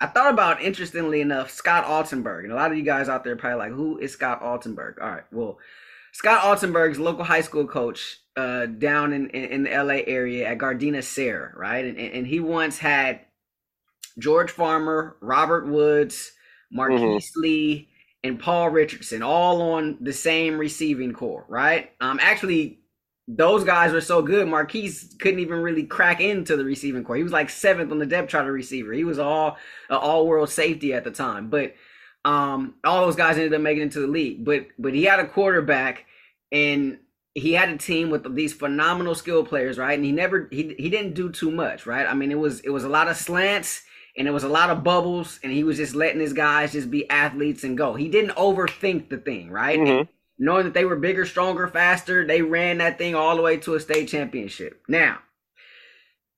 I 0.00 0.06
thought 0.06 0.32
about 0.32 0.62
interestingly 0.62 1.20
enough 1.20 1.50
Scott 1.50 1.84
Altenberg, 1.84 2.44
and 2.44 2.52
a 2.52 2.56
lot 2.56 2.72
of 2.72 2.78
you 2.78 2.82
guys 2.82 3.10
out 3.10 3.22
there 3.22 3.36
probably 3.36 3.58
like, 3.58 3.72
who 3.72 3.98
is 3.98 4.12
Scott 4.12 4.40
Altenberg? 4.40 5.02
All 5.02 5.10
right, 5.10 5.24
well, 5.30 5.58
Scott 6.12 6.44
Altenberg's 6.44 6.98
local 6.98 7.24
high 7.24 7.42
school 7.42 7.66
coach 7.66 8.20
uh, 8.38 8.64
down 8.64 9.12
in, 9.12 9.28
in, 9.30 9.44
in, 9.50 9.62
the 9.64 9.70
LA 9.70 10.00
area 10.06 10.48
at 10.48 10.56
Gardena 10.56 11.04
Serra, 11.04 11.52
right? 11.54 11.84
And, 11.84 11.98
and 11.98 12.26
he 12.26 12.40
once 12.40 12.78
had 12.78 13.20
George 14.18 14.50
Farmer, 14.50 15.18
Robert 15.20 15.66
Woods, 15.68 16.32
Marquise 16.72 17.30
mm-hmm. 17.32 17.40
Lee, 17.42 17.88
and 18.22 18.40
Paul 18.40 18.70
Richardson, 18.70 19.22
all 19.22 19.60
on 19.60 19.98
the 20.00 20.14
same 20.14 20.56
receiving 20.56 21.12
corps, 21.12 21.44
right? 21.50 21.92
Um, 22.00 22.18
actually, 22.22 22.78
those 23.26 23.64
guys 23.64 23.92
were 23.92 24.00
so 24.00 24.20
good. 24.20 24.46
Marquise 24.48 25.14
couldn't 25.18 25.40
even 25.40 25.62
really 25.62 25.84
crack 25.84 26.20
into 26.20 26.56
the 26.56 26.64
receiving 26.64 27.04
corps. 27.04 27.16
He 27.16 27.22
was 27.22 27.32
like 27.32 27.48
seventh 27.48 27.90
on 27.90 27.98
the 27.98 28.06
depth 28.06 28.30
chart 28.30 28.46
of 28.46 28.52
receiver. 28.52 28.92
He 28.92 29.04
was 29.04 29.18
all 29.18 29.56
all 29.88 30.26
world 30.26 30.50
safety 30.50 30.92
at 30.92 31.04
the 31.04 31.10
time. 31.10 31.48
But 31.48 31.74
um, 32.24 32.74
all 32.84 33.04
those 33.04 33.16
guys 33.16 33.36
ended 33.36 33.54
up 33.54 33.62
making 33.62 33.84
it 33.84 33.92
to 33.92 34.00
the 34.00 34.06
league. 34.06 34.44
But 34.44 34.66
but 34.78 34.94
he 34.94 35.04
had 35.04 35.20
a 35.20 35.26
quarterback, 35.26 36.04
and 36.52 36.98
he 37.34 37.54
had 37.54 37.70
a 37.70 37.78
team 37.78 38.10
with 38.10 38.34
these 38.34 38.52
phenomenal 38.52 39.14
skill 39.14 39.44
players, 39.44 39.78
right? 39.78 39.94
And 39.94 40.04
he 40.04 40.12
never 40.12 40.48
he 40.50 40.74
he 40.78 40.90
didn't 40.90 41.14
do 41.14 41.30
too 41.30 41.50
much, 41.50 41.86
right? 41.86 42.06
I 42.06 42.12
mean, 42.12 42.30
it 42.30 42.38
was 42.38 42.60
it 42.60 42.70
was 42.70 42.84
a 42.84 42.90
lot 42.90 43.08
of 43.08 43.16
slants 43.16 43.82
and 44.16 44.28
it 44.28 44.30
was 44.30 44.44
a 44.44 44.48
lot 44.48 44.70
of 44.70 44.84
bubbles, 44.84 45.40
and 45.42 45.52
he 45.52 45.64
was 45.64 45.76
just 45.76 45.94
letting 45.94 46.20
his 46.20 46.32
guys 46.32 46.70
just 46.70 46.88
be 46.88 47.08
athletes 47.10 47.64
and 47.64 47.76
go. 47.76 47.94
He 47.94 48.08
didn't 48.08 48.36
overthink 48.36 49.08
the 49.08 49.18
thing, 49.18 49.50
right? 49.50 49.78
Mm-hmm 49.80 50.13
knowing 50.38 50.64
that 50.64 50.74
they 50.74 50.84
were 50.84 50.96
bigger, 50.96 51.24
stronger, 51.24 51.68
faster, 51.68 52.26
they 52.26 52.42
ran 52.42 52.78
that 52.78 52.98
thing 52.98 53.14
all 53.14 53.36
the 53.36 53.42
way 53.42 53.56
to 53.58 53.74
a 53.74 53.80
state 53.80 54.08
championship. 54.08 54.82
Now, 54.88 55.18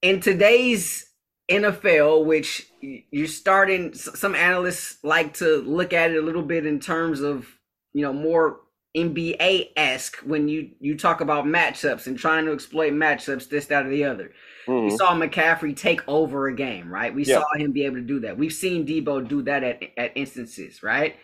in 0.02 0.20
today's 0.20 1.10
NFL, 1.50 2.24
which 2.24 2.66
you're 2.80 3.26
starting, 3.26 3.94
some 3.94 4.34
analysts 4.34 4.98
like 5.02 5.34
to 5.34 5.58
look 5.58 5.92
at 5.92 6.10
it 6.10 6.16
a 6.16 6.22
little 6.26 6.42
bit 6.42 6.66
in 6.66 6.80
terms 6.80 7.20
of, 7.20 7.46
you 7.92 8.02
know, 8.02 8.12
more 8.12 8.60
NBA 8.96 9.70
esque 9.76 10.16
when 10.18 10.48
you 10.48 10.70
you 10.80 10.96
talk 10.96 11.20
about 11.20 11.44
matchups 11.44 12.06
and 12.06 12.18
trying 12.18 12.46
to 12.46 12.52
exploit 12.52 12.92
matchups, 12.92 13.48
this, 13.48 13.66
that, 13.66 13.84
or 13.84 13.90
the 13.90 14.04
other. 14.04 14.32
Mm-hmm. 14.66 14.86
We 14.86 14.96
saw 14.96 15.12
McCaffrey 15.14 15.76
take 15.76 16.00
over 16.08 16.48
a 16.48 16.54
game, 16.54 16.90
right? 16.90 17.14
We 17.14 17.24
yeah. 17.24 17.40
saw 17.40 17.46
him 17.56 17.72
be 17.72 17.84
able 17.84 17.96
to 17.96 18.02
do 18.02 18.20
that. 18.20 18.38
We've 18.38 18.52
seen 18.52 18.86
Deebo 18.86 19.28
do 19.28 19.42
that 19.42 19.62
at, 19.62 19.82
at 19.98 20.12
instances, 20.16 20.82
right? 20.82 21.16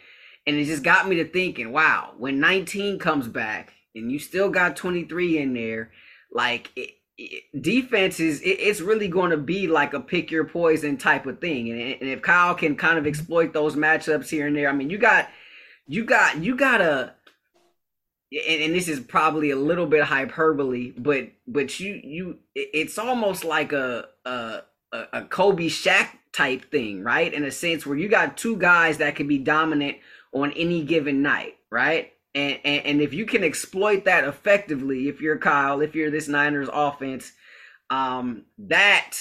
And 0.47 0.57
it 0.57 0.65
just 0.65 0.83
got 0.83 1.09
me 1.09 1.17
to 1.17 1.25
thinking, 1.25 1.73
wow, 1.73 2.15
when 2.19 2.41
19 2.41 2.99
comes 2.99 3.29
back 3.29 3.73
and 3.95 4.11
you 4.11 4.19
still 4.19 4.51
got 4.51 4.77
23 4.77 5.39
in 5.39 5.55
there, 5.55 5.93
like 6.33 6.71
it, 6.75 6.91
defense 7.61 8.19
is 8.19 8.41
it, 8.41 8.59
it's 8.59 8.81
really 8.81 9.09
going 9.09 9.31
to 9.31 9.37
be 9.37 9.69
like 9.69 9.95
a 9.95 10.01
pick 10.01 10.31
your 10.31 10.45
poison 10.45 10.97
type 10.97 11.27
of 11.27 11.41
thing. 11.41 11.71
And, 11.71 11.81
and 11.81 12.11
if 12.11 12.23
Kyle 12.23 12.55
can 12.55 12.77
kind 12.77 12.99
of 12.99 13.07
exploit 13.07 13.53
those 13.53 13.77
matchups 13.77 14.29
here 14.29 14.47
and 14.47 14.57
there, 14.57 14.69
I 14.69 14.73
mean, 14.73 14.91
you 14.91 14.99
got 14.99 15.29
you 15.87 16.05
got 16.05 16.43
you 16.43 16.57
got 16.57 16.81
a 16.81 17.15
and, 18.49 18.63
and, 18.63 18.75
this 18.75 18.89
is 18.89 18.99
probably 18.99 19.51
a 19.51 19.57
little 19.57 19.85
bit 19.85 20.05
hyperbole, 20.05 20.93
but 20.97 21.29
but 21.47 21.79
you 21.79 22.01
you 22.03 22.39
it's 22.55 22.99
almost 22.99 23.45
like 23.45 23.73
a 23.73 24.07
a 24.25 24.61
a 25.13 25.23
Kobe 25.23 25.67
Shaq 25.67 26.09
type 26.33 26.71
thing, 26.71 27.03
right? 27.03 27.33
In 27.33 27.45
a 27.45 27.51
sense 27.51 27.85
where 27.87 27.97
you 27.97 28.09
got 28.09 28.37
two 28.37 28.57
guys 28.57 28.99
that 28.99 29.17
can 29.17 29.29
be 29.29 29.39
dominant 29.39 29.99
on 30.33 30.53
any 30.53 30.83
given 30.83 31.23
night, 31.23 31.57
right? 31.71 32.12
And, 32.35 32.59
and, 32.65 32.87
and 32.87 33.01
if 33.01 33.12
you 33.12 33.27
can 33.27 33.45
exploit 33.45 34.05
that 34.07 34.25
effectively, 34.25 35.09
if 35.09 35.21
you're 35.21 35.39
Kyle, 35.39 35.81
if 35.81 35.95
you're 35.95 36.11
this 36.11 36.29
Niners 36.29 36.69
offense, 36.73 37.33
um, 37.91 38.45
that 38.59 39.17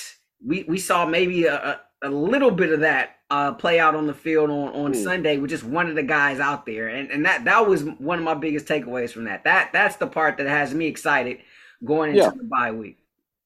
we 0.45 0.63
we 0.63 0.77
saw 0.77 1.05
maybe 1.05 1.45
a, 1.45 1.81
a, 2.01 2.09
little 2.09 2.51
bit 2.51 2.71
of 2.71 2.79
that 2.79 3.17
uh, 3.29 3.53
play 3.53 3.79
out 3.79 3.95
on 3.95 4.07
the 4.07 4.13
field 4.13 4.49
on, 4.49 4.69
on 4.69 4.93
mm. 4.93 5.03
Sunday 5.03 5.37
with 5.37 5.49
just 5.49 5.63
one 5.63 5.89
of 5.89 5.95
the 5.95 6.03
guys 6.03 6.39
out 6.39 6.65
there, 6.65 6.87
and 6.87 7.11
and 7.11 7.25
that 7.25 7.43
that 7.43 7.67
was 7.67 7.83
one 7.83 8.17
of 8.17 8.23
my 8.23 8.33
biggest 8.33 8.65
takeaways 8.65 9.11
from 9.11 9.25
that. 9.25 9.43
That 9.43 9.71
that's 9.73 9.97
the 9.97 10.07
part 10.07 10.37
that 10.37 10.47
has 10.47 10.73
me 10.73 10.87
excited 10.87 11.39
going 11.83 12.11
into 12.11 12.21
yeah. 12.21 12.29
the 12.29 12.43
bye 12.43 12.71
week. 12.71 12.97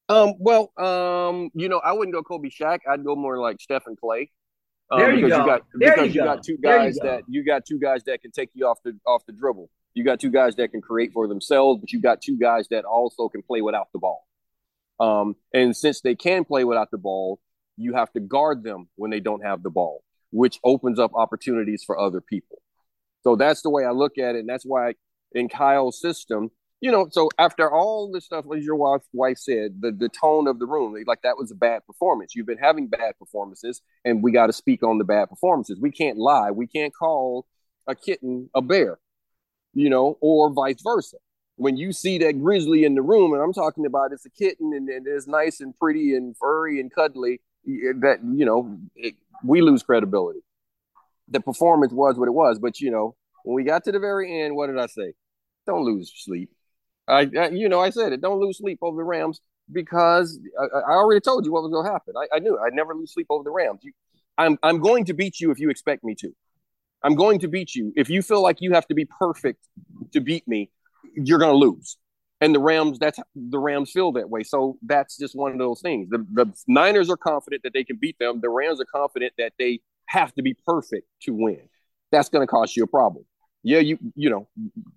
Um, 0.08 0.34
well, 0.38 0.72
um, 0.76 1.50
you 1.54 1.68
know, 1.68 1.78
I 1.78 1.92
wouldn't 1.92 2.14
go 2.14 2.22
Kobe 2.22 2.48
Shaq. 2.48 2.80
I'd 2.88 3.04
go 3.04 3.16
more 3.16 3.40
like 3.40 3.60
Steph 3.60 3.86
and 3.86 3.98
Klay. 4.00 4.30
Um, 4.90 5.00
there 5.00 5.14
you 5.14 5.28
go. 5.28 5.38
You 5.38 5.46
got, 5.46 5.62
there 5.74 5.94
because 5.94 6.14
you, 6.14 6.20
you 6.20 6.26
got 6.26 6.42
two 6.42 6.58
guys 6.58 6.96
that 7.02 7.22
you 7.28 7.44
got 7.44 7.66
two 7.66 7.78
guys 7.78 8.04
that 8.04 8.22
can 8.22 8.30
take 8.30 8.50
you 8.54 8.66
off 8.66 8.78
the 8.84 8.96
off 9.06 9.26
the 9.26 9.32
dribble. 9.32 9.70
You 9.94 10.04
got 10.04 10.20
two 10.20 10.30
guys 10.30 10.54
that 10.56 10.70
can 10.72 10.80
create 10.80 11.12
for 11.12 11.26
themselves, 11.26 11.80
but 11.80 11.92
you 11.92 12.00
got 12.00 12.20
two 12.20 12.38
guys 12.38 12.68
that 12.68 12.84
also 12.84 13.28
can 13.28 13.42
play 13.42 13.62
without 13.62 13.88
the 13.92 13.98
ball. 13.98 14.26
Um, 15.00 15.36
and 15.52 15.76
since 15.76 16.00
they 16.02 16.14
can 16.14 16.44
play 16.44 16.64
without 16.64 16.90
the 16.90 16.98
ball, 16.98 17.40
you 17.76 17.94
have 17.94 18.12
to 18.12 18.20
guard 18.20 18.62
them 18.62 18.88
when 18.96 19.10
they 19.10 19.20
don't 19.20 19.44
have 19.44 19.62
the 19.62 19.70
ball, 19.70 20.02
which 20.30 20.58
opens 20.64 20.98
up 20.98 21.12
opportunities 21.14 21.82
for 21.84 21.98
other 21.98 22.20
people. 22.20 22.58
So 23.22 23.36
that's 23.36 23.62
the 23.62 23.70
way 23.70 23.84
I 23.84 23.90
look 23.90 24.18
at 24.18 24.36
it, 24.36 24.40
and 24.40 24.48
that's 24.48 24.64
why 24.64 24.94
in 25.32 25.48
Kyle's 25.48 26.00
system, 26.00 26.50
you 26.86 26.92
know, 26.92 27.08
so 27.10 27.28
after 27.36 27.68
all 27.68 28.12
this 28.12 28.26
stuff, 28.26 28.44
as 28.56 28.64
your 28.64 28.76
wife, 28.76 29.02
wife 29.12 29.38
said, 29.38 29.80
the, 29.80 29.90
the 29.90 30.08
tone 30.08 30.46
of 30.46 30.60
the 30.60 30.66
room, 30.66 30.94
like 31.04 31.20
that 31.22 31.36
was 31.36 31.50
a 31.50 31.54
bad 31.56 31.84
performance. 31.84 32.36
You've 32.36 32.46
been 32.46 32.58
having 32.58 32.86
bad 32.86 33.18
performances, 33.18 33.82
and 34.04 34.22
we 34.22 34.30
got 34.30 34.46
to 34.46 34.52
speak 34.52 34.84
on 34.84 34.98
the 34.98 35.04
bad 35.04 35.28
performances. 35.28 35.80
We 35.80 35.90
can't 35.90 36.16
lie. 36.16 36.52
We 36.52 36.68
can't 36.68 36.94
call 36.94 37.44
a 37.88 37.96
kitten 37.96 38.50
a 38.54 38.62
bear, 38.62 39.00
you 39.74 39.90
know, 39.90 40.16
or 40.20 40.52
vice 40.52 40.80
versa. 40.80 41.16
When 41.56 41.76
you 41.76 41.92
see 41.92 42.18
that 42.18 42.40
grizzly 42.40 42.84
in 42.84 42.94
the 42.94 43.02
room, 43.02 43.32
and 43.32 43.42
I'm 43.42 43.52
talking 43.52 43.84
about 43.84 44.12
it's 44.12 44.24
a 44.24 44.30
kitten 44.30 44.72
and, 44.72 44.88
and 44.88 45.08
it's 45.08 45.26
nice 45.26 45.58
and 45.58 45.76
pretty 45.76 46.14
and 46.14 46.36
furry 46.36 46.78
and 46.78 46.94
cuddly, 46.94 47.40
that, 47.64 48.18
you 48.22 48.44
know, 48.44 48.78
it, 48.94 49.16
we 49.42 49.60
lose 49.60 49.82
credibility. 49.82 50.44
The 51.26 51.40
performance 51.40 51.92
was 51.92 52.16
what 52.16 52.28
it 52.28 52.34
was, 52.34 52.60
but, 52.60 52.78
you 52.78 52.92
know, 52.92 53.16
when 53.42 53.56
we 53.56 53.64
got 53.64 53.82
to 53.86 53.90
the 53.90 53.98
very 53.98 54.40
end, 54.42 54.54
what 54.54 54.68
did 54.68 54.78
I 54.78 54.86
say? 54.86 55.14
Don't 55.66 55.82
lose 55.82 56.12
sleep 56.14 56.50
I, 57.08 57.30
I, 57.38 57.48
you 57.50 57.68
know, 57.68 57.80
I 57.80 57.90
said 57.90 58.12
it. 58.12 58.20
Don't 58.20 58.40
lose 58.40 58.58
sleep 58.58 58.78
over 58.82 58.96
the 58.96 59.04
Rams 59.04 59.40
because 59.70 60.38
I, 60.60 60.64
I 60.78 60.92
already 60.94 61.20
told 61.20 61.44
you 61.44 61.52
what 61.52 61.62
was 61.62 61.72
going 61.72 61.86
to 61.86 61.92
happen. 61.92 62.14
I, 62.16 62.36
I 62.36 62.38
knew 62.38 62.58
I'd 62.58 62.74
never 62.74 62.94
lose 62.94 63.12
sleep 63.12 63.26
over 63.30 63.44
the 63.44 63.50
Rams. 63.50 63.80
You, 63.82 63.92
I'm 64.38 64.58
I'm 64.62 64.80
going 64.80 65.04
to 65.06 65.14
beat 65.14 65.40
you 65.40 65.50
if 65.50 65.58
you 65.58 65.70
expect 65.70 66.04
me 66.04 66.14
to. 66.16 66.34
I'm 67.02 67.14
going 67.14 67.38
to 67.40 67.48
beat 67.48 67.74
you 67.74 67.92
if 67.96 68.10
you 68.10 68.22
feel 68.22 68.42
like 68.42 68.60
you 68.60 68.72
have 68.72 68.86
to 68.88 68.94
be 68.94 69.04
perfect 69.04 69.68
to 70.12 70.20
beat 70.20 70.46
me. 70.48 70.70
You're 71.14 71.38
going 71.38 71.52
to 71.52 71.56
lose. 71.56 71.96
And 72.40 72.54
the 72.54 72.58
Rams, 72.60 72.98
that's 72.98 73.18
the 73.34 73.58
Rams 73.58 73.90
feel 73.92 74.12
that 74.12 74.28
way. 74.28 74.42
So 74.42 74.76
that's 74.82 75.16
just 75.16 75.34
one 75.34 75.52
of 75.52 75.58
those 75.58 75.80
things. 75.80 76.08
The, 76.10 76.26
the 76.32 76.52
Niners 76.66 77.08
are 77.08 77.16
confident 77.16 77.62
that 77.62 77.72
they 77.72 77.84
can 77.84 77.96
beat 77.96 78.18
them. 78.18 78.40
The 78.42 78.50
Rams 78.50 78.80
are 78.80 78.84
confident 78.84 79.32
that 79.38 79.54
they 79.58 79.80
have 80.06 80.34
to 80.34 80.42
be 80.42 80.54
perfect 80.66 81.06
to 81.22 81.32
win. 81.32 81.68
That's 82.12 82.28
going 82.28 82.46
to 82.46 82.50
cost 82.50 82.76
you 82.76 82.84
a 82.84 82.86
problem 82.86 83.24
yeah, 83.66 83.80
you 83.80 83.98
you 84.14 84.30
know, 84.30 84.48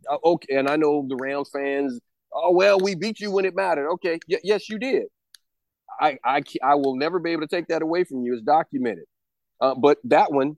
uh, 0.07 0.17
okay. 0.23 0.55
And 0.57 0.69
I 0.69 0.75
know 0.75 1.03
the 1.07 1.15
Rams 1.15 1.49
fans. 1.51 1.99
Oh 2.31 2.51
well, 2.51 2.79
we 2.79 2.93
beat 2.93 3.19
you 3.19 3.31
when 3.31 3.45
it 3.45 3.55
mattered. 3.55 3.89
Okay, 3.93 4.19
y- 4.29 4.39
yes, 4.43 4.69
you 4.69 4.77
did. 4.77 5.05
I, 5.99 6.19
I 6.23 6.43
I 6.61 6.75
will 6.75 6.95
never 6.95 7.17
be 7.17 7.31
able 7.31 7.41
to 7.41 7.47
take 7.47 7.67
that 7.69 7.81
away 7.81 8.03
from 8.03 8.23
you. 8.23 8.33
It's 8.33 8.43
documented. 8.43 9.05
Uh, 9.59 9.73
but 9.73 9.97
that 10.03 10.31
one, 10.31 10.55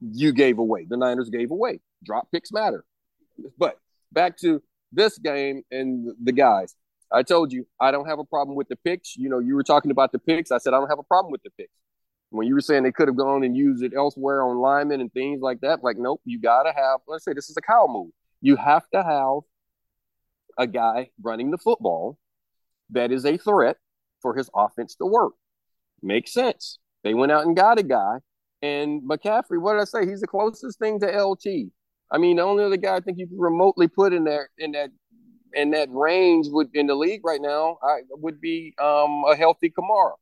you 0.00 0.32
gave 0.32 0.58
away. 0.58 0.86
The 0.90 0.96
Niners 0.96 1.30
gave 1.30 1.52
away. 1.52 1.78
Drop 2.04 2.28
picks 2.32 2.50
matter. 2.50 2.84
But 3.56 3.78
back 4.10 4.36
to 4.38 4.60
this 4.90 5.16
game 5.18 5.62
and 5.70 6.08
the 6.20 6.32
guys. 6.32 6.74
I 7.12 7.22
told 7.22 7.52
you 7.52 7.66
I 7.80 7.92
don't 7.92 8.08
have 8.08 8.18
a 8.18 8.24
problem 8.24 8.56
with 8.56 8.66
the 8.68 8.76
picks. 8.76 9.16
You 9.16 9.28
know, 9.28 9.38
you 9.38 9.54
were 9.54 9.62
talking 9.62 9.92
about 9.92 10.10
the 10.10 10.18
picks. 10.18 10.50
I 10.50 10.58
said 10.58 10.74
I 10.74 10.80
don't 10.80 10.88
have 10.88 10.98
a 10.98 11.04
problem 11.04 11.30
with 11.30 11.44
the 11.44 11.50
picks 11.50 11.70
when 12.32 12.46
you 12.46 12.54
were 12.54 12.60
saying 12.60 12.82
they 12.82 12.92
could 12.92 13.08
have 13.08 13.16
gone 13.16 13.44
and 13.44 13.56
used 13.56 13.82
it 13.82 13.92
elsewhere 13.94 14.42
on 14.42 14.56
linemen 14.56 15.00
and 15.00 15.12
things 15.12 15.40
like 15.42 15.60
that, 15.60 15.84
like, 15.84 15.98
nope, 15.98 16.20
you 16.24 16.40
got 16.40 16.62
to 16.62 16.72
have, 16.72 17.00
let's 17.06 17.24
say 17.24 17.32
this 17.32 17.50
is 17.50 17.56
a 17.56 17.62
cow 17.62 17.86
move. 17.88 18.10
You 18.40 18.56
have 18.56 18.88
to 18.94 19.02
have 19.02 19.40
a 20.58 20.66
guy 20.66 21.10
running 21.22 21.50
the 21.50 21.58
football 21.58 22.18
that 22.90 23.12
is 23.12 23.26
a 23.26 23.36
threat 23.36 23.76
for 24.20 24.34
his 24.34 24.48
offense 24.54 24.94
to 24.96 25.06
work. 25.06 25.34
Makes 26.02 26.32
sense. 26.32 26.78
They 27.04 27.14
went 27.14 27.32
out 27.32 27.46
and 27.46 27.56
got 27.56 27.78
a 27.78 27.82
guy. 27.82 28.18
And 28.62 29.02
McCaffrey, 29.02 29.60
what 29.60 29.74
did 29.74 29.82
I 29.82 29.84
say? 29.84 30.08
He's 30.08 30.20
the 30.20 30.26
closest 30.26 30.78
thing 30.78 31.00
to 31.00 31.06
LT. 31.06 31.72
I 32.10 32.18
mean, 32.18 32.36
the 32.36 32.42
only 32.42 32.64
other 32.64 32.76
guy 32.76 32.96
I 32.96 33.00
think 33.00 33.18
you 33.18 33.26
can 33.26 33.38
remotely 33.38 33.88
put 33.88 34.12
in 34.12 34.24
there 34.24 34.50
in 34.58 34.72
that 34.72 34.90
in 35.54 35.70
that 35.72 35.88
range 35.90 36.46
would 36.48 36.68
in 36.72 36.86
the 36.86 36.94
league 36.94 37.20
right 37.24 37.40
now 37.40 37.76
I, 37.82 38.00
would 38.10 38.40
be 38.40 38.74
um, 38.80 39.24
a 39.28 39.36
healthy 39.36 39.70
Kamara. 39.70 40.12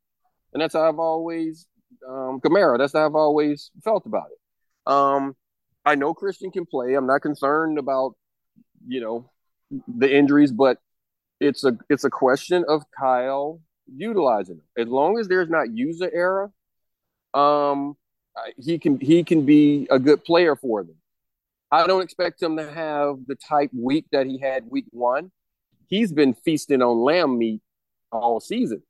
And 0.52 0.60
that's 0.60 0.74
how 0.74 0.88
I've 0.88 0.98
always 0.98 1.68
um, 2.08 2.40
Kamara. 2.40 2.78
That's 2.78 2.92
how 2.92 3.06
I've 3.06 3.14
always 3.14 3.70
felt 3.82 4.06
about 4.06 4.28
it. 4.30 4.92
Um, 4.92 5.36
I 5.84 5.94
know 5.94 6.14
Christian 6.14 6.50
can 6.50 6.66
play. 6.66 6.94
I'm 6.94 7.06
not 7.06 7.22
concerned 7.22 7.78
about 7.78 8.14
you 8.86 9.00
know 9.00 9.30
the 9.88 10.12
injuries, 10.14 10.52
but 10.52 10.78
it's 11.40 11.64
a 11.64 11.76
it's 11.88 12.04
a 12.04 12.10
question 12.10 12.64
of 12.68 12.84
Kyle 12.98 13.60
utilizing 13.94 14.56
them. 14.56 14.66
As 14.76 14.88
long 14.88 15.18
as 15.18 15.28
there's 15.28 15.48
not 15.48 15.74
user 15.74 16.10
error, 16.12 16.52
um, 17.34 17.96
he 18.58 18.78
can 18.78 18.98
he 19.00 19.24
can 19.24 19.46
be 19.46 19.86
a 19.90 19.98
good 19.98 20.24
player 20.24 20.56
for 20.56 20.84
them. 20.84 20.96
I 21.72 21.86
don't 21.86 22.02
expect 22.02 22.42
him 22.42 22.56
to 22.56 22.70
have 22.70 23.18
the 23.26 23.36
type 23.36 23.70
week 23.72 24.06
that 24.12 24.26
he 24.26 24.38
had 24.38 24.70
week 24.70 24.86
one. 24.90 25.30
He's 25.86 26.12
been 26.12 26.34
feasting 26.34 26.82
on 26.82 26.98
lamb 26.98 27.38
meat 27.38 27.62
all 28.10 28.40
season. 28.40 28.82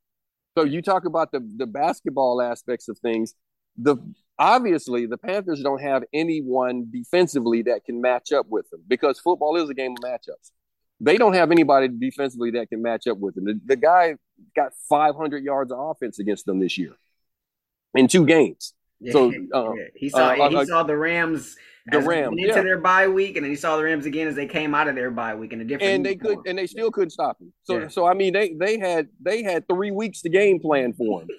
So 0.57 0.63
you 0.65 0.81
talk 0.81 1.05
about 1.05 1.31
the 1.31 1.39
the 1.57 1.65
basketball 1.65 2.41
aspects 2.41 2.87
of 2.87 2.97
things. 2.99 3.33
The 3.77 3.97
obviously 4.37 5.05
the 5.05 5.17
Panthers 5.17 5.61
don't 5.61 5.81
have 5.81 6.03
anyone 6.13 6.87
defensively 6.91 7.61
that 7.63 7.85
can 7.85 8.01
match 8.01 8.31
up 8.31 8.47
with 8.49 8.69
them 8.69 8.81
because 8.87 9.19
football 9.19 9.55
is 9.55 9.69
a 9.69 9.73
game 9.73 9.91
of 9.93 9.97
matchups. 9.99 10.51
They 10.99 11.17
don't 11.17 11.33
have 11.33 11.51
anybody 11.51 11.87
defensively 11.87 12.51
that 12.51 12.69
can 12.69 12.81
match 12.81 13.07
up 13.07 13.17
with 13.17 13.35
them. 13.35 13.45
The, 13.45 13.59
the 13.65 13.75
guy 13.75 14.15
got 14.55 14.73
500 14.87 15.43
yards 15.43 15.71
of 15.71 15.79
offense 15.79 16.19
against 16.19 16.45
them 16.45 16.59
this 16.59 16.77
year 16.77 16.93
in 17.95 18.07
two 18.07 18.25
games. 18.25 18.73
Yeah, 18.99 19.13
so 19.13 19.33
uh, 19.53 19.73
yeah. 19.73 19.83
he 19.95 20.09
saw 20.09 20.27
uh, 20.27 20.49
he 20.49 20.55
uh, 20.57 20.65
saw 20.65 20.83
the 20.83 20.95
Rams 20.95 21.55
The 21.87 21.99
Rams 21.99 22.35
into 22.37 22.47
yeah. 22.47 22.61
their 22.61 22.77
bye 22.77 23.07
week, 23.07 23.37
and 23.37 23.43
then 23.43 23.49
he 23.49 23.55
saw 23.55 23.75
the 23.75 23.83
Rams 23.83 24.05
again 24.05 24.27
as 24.27 24.35
they 24.35 24.45
came 24.45 24.75
out 24.75 24.87
of 24.87 24.95
their 24.95 25.09
bye 25.09 25.33
week 25.33 25.51
in 25.51 25.61
a 25.61 25.63
different. 25.63 25.91
And 25.91 26.05
they 26.05 26.15
could, 26.15 26.39
and 26.45 26.57
they 26.57 26.67
still 26.67 26.91
couldn't 26.91 27.09
stop 27.09 27.41
him. 27.41 27.51
So, 27.63 27.79
yeah. 27.79 27.87
so 27.87 28.05
I 28.05 28.13
mean, 28.13 28.33
they 28.33 28.53
they 28.53 28.77
had 28.77 29.07
they 29.19 29.41
had 29.41 29.67
three 29.67 29.89
weeks 29.89 30.21
to 30.21 30.29
game 30.29 30.59
plan 30.59 30.93
for 30.93 31.21
him. 31.21 31.29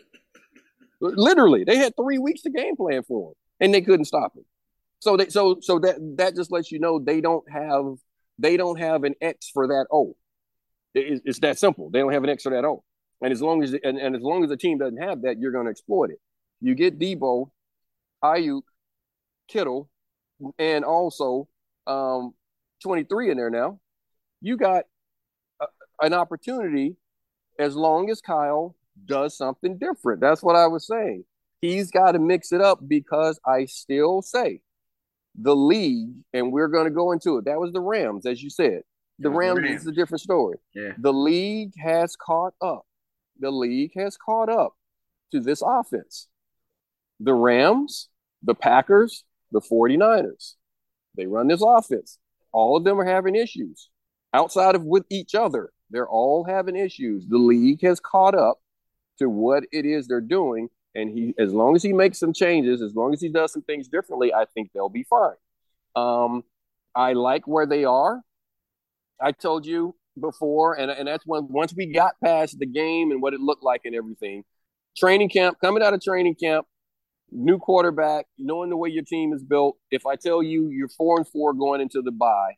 Literally, 1.00 1.62
they 1.62 1.76
had 1.76 1.94
three 1.96 2.18
weeks 2.18 2.42
to 2.42 2.50
game 2.50 2.74
plan 2.74 3.04
for 3.04 3.30
him, 3.30 3.34
and 3.60 3.74
they 3.74 3.82
couldn't 3.82 4.06
stop 4.06 4.36
him. 4.36 4.44
So 4.98 5.16
they 5.16 5.28
so 5.28 5.58
so 5.60 5.78
that 5.80 5.96
that 6.16 6.34
just 6.34 6.50
lets 6.50 6.72
you 6.72 6.80
know 6.80 6.98
they 6.98 7.20
don't 7.20 7.48
have 7.50 7.94
they 8.38 8.56
don't 8.56 8.78
have 8.78 9.04
an 9.04 9.14
X 9.20 9.48
for 9.48 9.68
that 9.68 9.86
O. 9.92 10.16
It, 10.94 11.22
it's 11.24 11.38
that 11.40 11.58
simple. 11.58 11.90
They 11.90 12.00
don't 12.00 12.12
have 12.12 12.24
an 12.24 12.30
X 12.30 12.42
for 12.42 12.50
that 12.50 12.64
O. 12.64 12.82
And 13.20 13.32
as 13.32 13.40
long 13.40 13.62
as 13.62 13.72
and, 13.72 13.98
and 13.98 14.16
as 14.16 14.22
long 14.22 14.42
as 14.42 14.50
the 14.50 14.56
team 14.56 14.78
doesn't 14.78 15.00
have 15.00 15.22
that, 15.22 15.38
you're 15.38 15.52
going 15.52 15.66
to 15.66 15.70
exploit 15.70 16.10
it. 16.10 16.20
You 16.60 16.74
get 16.74 16.98
Deebo, 16.98 17.50
Aiyuk, 18.22 18.62
Kittle, 19.48 19.88
and 20.58 20.84
also 20.84 21.48
um, 21.86 22.34
23 22.82 23.30
in 23.30 23.36
there 23.36 23.50
now. 23.50 23.80
You 24.40 24.56
got 24.56 24.84
a, 25.60 25.66
an 26.00 26.12
opportunity 26.12 26.96
as 27.58 27.76
long 27.76 28.10
as 28.10 28.20
Kyle 28.20 28.74
does 29.06 29.36
something 29.36 29.78
different. 29.78 30.20
That's 30.20 30.42
what 30.42 30.56
I 30.56 30.66
was 30.66 30.86
saying. 30.86 31.24
He's 31.60 31.90
got 31.90 32.12
to 32.12 32.18
mix 32.18 32.52
it 32.52 32.60
up 32.60 32.80
because 32.86 33.38
I 33.46 33.66
still 33.66 34.20
say 34.20 34.62
the 35.40 35.54
league, 35.54 36.14
and 36.32 36.52
we're 36.52 36.68
going 36.68 36.84
to 36.84 36.90
go 36.90 37.12
into 37.12 37.38
it. 37.38 37.44
That 37.44 37.60
was 37.60 37.72
the 37.72 37.80
Rams, 37.80 38.26
as 38.26 38.42
you 38.42 38.50
said. 38.50 38.82
The 39.18 39.30
Rams, 39.30 39.60
Rams 39.60 39.82
is 39.82 39.86
a 39.86 39.92
different 39.92 40.20
story. 40.20 40.58
Yeah. 40.74 40.92
The 40.98 41.12
league 41.12 41.74
has 41.82 42.16
caught 42.16 42.54
up. 42.60 42.84
The 43.38 43.50
league 43.50 43.92
has 43.96 44.16
caught 44.16 44.48
up 44.48 44.74
to 45.30 45.40
this 45.40 45.62
offense. 45.64 46.28
The 47.20 47.34
Rams, 47.34 48.08
the 48.42 48.54
Packers, 48.54 49.24
the 49.52 49.60
49ers, 49.60 50.54
they 51.16 51.26
run 51.26 51.48
this 51.48 51.62
offense. 51.64 52.18
All 52.52 52.76
of 52.76 52.84
them 52.84 53.00
are 53.00 53.04
having 53.04 53.36
issues 53.36 53.88
outside 54.32 54.74
of 54.74 54.84
with 54.84 55.04
each 55.10 55.34
other. 55.34 55.70
They're 55.90 56.08
all 56.08 56.44
having 56.44 56.76
issues. 56.76 57.26
The 57.28 57.38
league 57.38 57.82
has 57.82 58.00
caught 58.00 58.34
up 58.34 58.58
to 59.18 59.28
what 59.28 59.64
it 59.72 59.84
is 59.84 60.08
they're 60.08 60.20
doing. 60.20 60.68
And 60.94 61.10
he, 61.10 61.34
as 61.38 61.52
long 61.52 61.76
as 61.76 61.82
he 61.82 61.92
makes 61.92 62.18
some 62.18 62.32
changes, 62.32 62.82
as 62.82 62.94
long 62.94 63.12
as 63.12 63.20
he 63.20 63.28
does 63.28 63.52
some 63.52 63.62
things 63.62 63.88
differently, 63.88 64.32
I 64.32 64.44
think 64.54 64.70
they'll 64.72 64.88
be 64.88 65.04
fine. 65.04 65.36
Um, 65.94 66.44
I 66.94 67.12
like 67.14 67.46
where 67.46 67.66
they 67.66 67.84
are. 67.84 68.20
I 69.20 69.32
told 69.32 69.64
you 69.64 69.94
before, 70.20 70.74
and, 70.74 70.90
and 70.90 71.08
that's 71.08 71.24
when 71.24 71.48
once 71.48 71.72
we 71.74 71.86
got 71.86 72.14
past 72.22 72.58
the 72.58 72.66
game 72.66 73.10
and 73.10 73.22
what 73.22 73.32
it 73.32 73.40
looked 73.40 73.62
like 73.62 73.82
and 73.84 73.94
everything, 73.94 74.44
training 74.96 75.30
camp, 75.30 75.58
coming 75.60 75.82
out 75.82 75.94
of 75.94 76.02
training 76.02 76.34
camp, 76.34 76.66
new 77.32 77.58
quarterback, 77.58 78.26
knowing 78.38 78.70
the 78.70 78.76
way 78.76 78.90
your 78.90 79.04
team 79.04 79.32
is 79.32 79.42
built. 79.42 79.76
If 79.90 80.06
I 80.06 80.16
tell 80.16 80.42
you 80.42 80.68
you're 80.68 80.88
four 80.88 81.16
and 81.16 81.26
four 81.26 81.54
going 81.54 81.80
into 81.80 82.02
the 82.02 82.12
bye, 82.12 82.54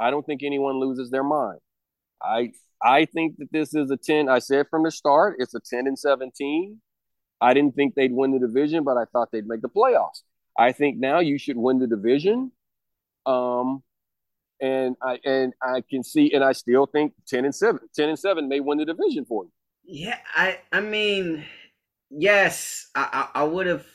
I 0.00 0.10
don't 0.10 0.26
think 0.26 0.42
anyone 0.42 0.78
loses 0.78 1.10
their 1.10 1.24
mind. 1.24 1.60
I 2.22 2.52
I 2.82 3.06
think 3.06 3.36
that 3.38 3.50
this 3.52 3.74
is 3.74 3.90
a 3.90 3.96
10. 3.96 4.28
I 4.28 4.38
said 4.38 4.66
from 4.70 4.84
the 4.84 4.90
start, 4.90 5.36
it's 5.38 5.54
a 5.54 5.60
10 5.60 5.86
and 5.86 5.98
17. 5.98 6.80
I 7.40 7.54
didn't 7.54 7.74
think 7.74 7.94
they'd 7.94 8.12
win 8.12 8.32
the 8.32 8.38
division, 8.38 8.84
but 8.84 8.96
I 8.96 9.04
thought 9.04 9.30
they'd 9.32 9.46
make 9.46 9.62
the 9.62 9.68
playoffs. 9.68 10.22
I 10.58 10.72
think 10.72 10.98
now 10.98 11.20
you 11.20 11.38
should 11.38 11.56
win 11.56 11.78
the 11.78 11.86
division. 11.86 12.52
Um, 13.26 13.82
and 14.60 14.96
I 15.02 15.18
and 15.24 15.52
I 15.62 15.82
can 15.88 16.02
see, 16.02 16.32
and 16.32 16.42
I 16.42 16.52
still 16.52 16.86
think 16.86 17.12
10 17.28 17.44
and 17.44 17.54
7, 17.54 17.80
10 17.94 18.08
and 18.08 18.18
7 18.18 18.48
may 18.48 18.60
win 18.60 18.78
the 18.78 18.84
division 18.84 19.24
for 19.24 19.44
you. 19.44 19.52
Yeah, 19.84 20.18
I 20.34 20.58
I 20.72 20.80
mean, 20.80 21.44
yes, 22.10 22.88
I 22.94 23.28
I 23.34 23.44
would 23.44 23.66
have 23.66 23.86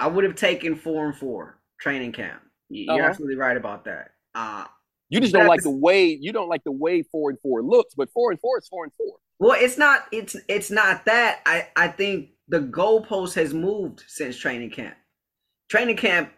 I 0.00 0.08
would 0.08 0.24
have 0.24 0.34
taken 0.34 0.74
four 0.74 1.06
and 1.06 1.16
four 1.16 1.60
training 1.78 2.12
camp. 2.12 2.40
You're 2.68 2.94
uh-huh. 2.94 3.08
absolutely 3.08 3.36
right 3.36 3.56
about 3.56 3.84
that. 3.84 4.12
Uh 4.34 4.64
you 5.08 5.20
just 5.20 5.32
don't 5.32 5.48
like 5.48 5.62
the 5.62 5.70
way 5.70 6.06
you 6.20 6.32
don't 6.32 6.48
like 6.48 6.64
the 6.64 6.72
way 6.72 7.02
four 7.02 7.30
and 7.30 7.38
four 7.40 7.62
looks, 7.62 7.94
but 7.94 8.10
four 8.10 8.30
and 8.30 8.40
four 8.40 8.58
is 8.58 8.68
four 8.68 8.84
and 8.84 8.92
four. 8.96 9.16
Well, 9.40 9.58
it's 9.60 9.76
not 9.76 10.04
it's 10.12 10.36
it's 10.48 10.70
not 10.70 11.04
that. 11.06 11.40
I 11.46 11.68
I 11.76 11.88
think 11.88 12.30
the 12.48 12.60
goalpost 12.60 13.34
has 13.34 13.52
moved 13.52 14.04
since 14.06 14.36
training 14.36 14.70
camp. 14.70 14.96
Training 15.68 15.96
camp 15.96 16.32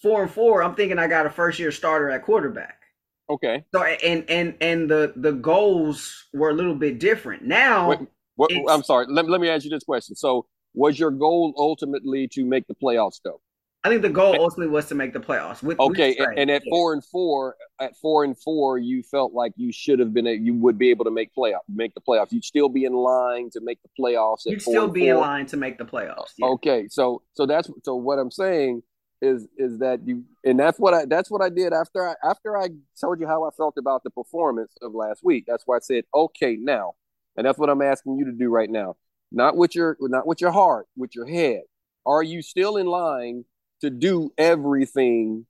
four 0.00 0.22
and 0.22 0.30
four. 0.30 0.62
I'm 0.62 0.74
thinking 0.74 0.98
I 0.98 1.08
got 1.08 1.26
a 1.26 1.30
first 1.30 1.58
year 1.58 1.70
starter 1.70 2.10
at 2.10 2.24
quarterback. 2.24 2.80
Okay. 3.28 3.64
So 3.74 3.82
and 3.82 4.24
and 4.28 4.54
and 4.60 4.90
the 4.90 5.12
the 5.16 5.32
goals 5.32 6.28
were 6.32 6.50
a 6.50 6.54
little 6.54 6.74
bit 6.74 6.98
different. 6.98 7.44
Now, 7.44 7.88
Wait, 7.88 8.00
what, 8.36 8.50
I'm 8.68 8.82
sorry. 8.82 9.06
Let, 9.08 9.28
let 9.28 9.40
me 9.40 9.48
ask 9.48 9.64
you 9.64 9.70
this 9.70 9.84
question. 9.84 10.16
So, 10.16 10.46
was 10.74 10.98
your 10.98 11.10
goal 11.10 11.54
ultimately 11.56 12.28
to 12.28 12.44
make 12.44 12.66
the 12.66 12.74
playoffs, 12.74 13.20
though? 13.24 13.40
I 13.82 13.88
think 13.88 14.02
the 14.02 14.10
goal 14.10 14.36
ultimately 14.38 14.70
was 14.70 14.88
to 14.88 14.94
make 14.94 15.14
the 15.14 15.20
playoffs. 15.20 15.62
With, 15.62 15.80
okay, 15.80 16.14
with 16.18 16.28
and, 16.36 16.50
at 16.50 16.62
four 16.68 16.92
and 16.92 17.02
four, 17.02 17.56
at 17.80 17.96
four 17.96 18.24
and 18.24 18.36
four, 18.36 18.76
you 18.76 19.02
felt 19.02 19.32
like 19.32 19.52
you 19.56 19.72
should 19.72 19.98
have 20.00 20.12
been, 20.12 20.26
a, 20.26 20.32
you 20.32 20.52
would 20.52 20.76
be 20.76 20.90
able 20.90 21.06
to 21.06 21.10
make 21.10 21.30
playoff, 21.34 21.60
make 21.66 21.94
the 21.94 22.00
playoffs. 22.02 22.30
You'd 22.30 22.44
still 22.44 22.68
be 22.68 22.84
in 22.84 22.92
line 22.92 23.48
to 23.52 23.60
make 23.62 23.78
the 23.82 23.88
playoffs. 23.98 24.42
You'd 24.44 24.60
still 24.60 24.88
be 24.88 25.06
four. 25.06 25.14
in 25.14 25.20
line 25.20 25.46
to 25.46 25.56
make 25.56 25.78
the 25.78 25.86
playoffs. 25.86 26.32
Yeah. 26.36 26.48
Okay, 26.48 26.88
so 26.88 27.22
so 27.32 27.46
that's 27.46 27.70
so 27.82 27.94
what 27.94 28.18
I'm 28.18 28.30
saying 28.30 28.82
is 29.22 29.48
is 29.56 29.78
that 29.78 30.06
you, 30.06 30.24
and 30.44 30.60
that's 30.60 30.78
what 30.78 30.92
I 30.92 31.06
that's 31.06 31.30
what 31.30 31.40
I 31.40 31.48
did 31.48 31.72
after 31.72 32.06
I 32.06 32.14
after 32.22 32.58
I 32.58 32.68
told 33.00 33.18
you 33.18 33.26
how 33.26 33.44
I 33.44 33.50
felt 33.56 33.78
about 33.78 34.04
the 34.04 34.10
performance 34.10 34.74
of 34.82 34.94
last 34.94 35.24
week. 35.24 35.44
That's 35.46 35.62
why 35.64 35.76
I 35.76 35.80
said, 35.80 36.04
okay, 36.14 36.56
now, 36.60 36.92
and 37.34 37.46
that's 37.46 37.58
what 37.58 37.70
I'm 37.70 37.80
asking 37.80 38.18
you 38.18 38.26
to 38.26 38.32
do 38.32 38.50
right 38.50 38.68
now. 38.70 38.96
Not 39.32 39.56
with 39.56 39.74
your 39.74 39.96
not 40.00 40.26
with 40.26 40.40
your 40.40 40.52
heart, 40.52 40.86
with 40.96 41.14
your 41.14 41.26
head. 41.26 41.62
Are 42.06 42.22
you 42.22 42.42
still 42.42 42.76
in 42.76 42.86
line? 42.86 43.44
to 43.80 43.90
do 43.90 44.32
everything 44.38 45.46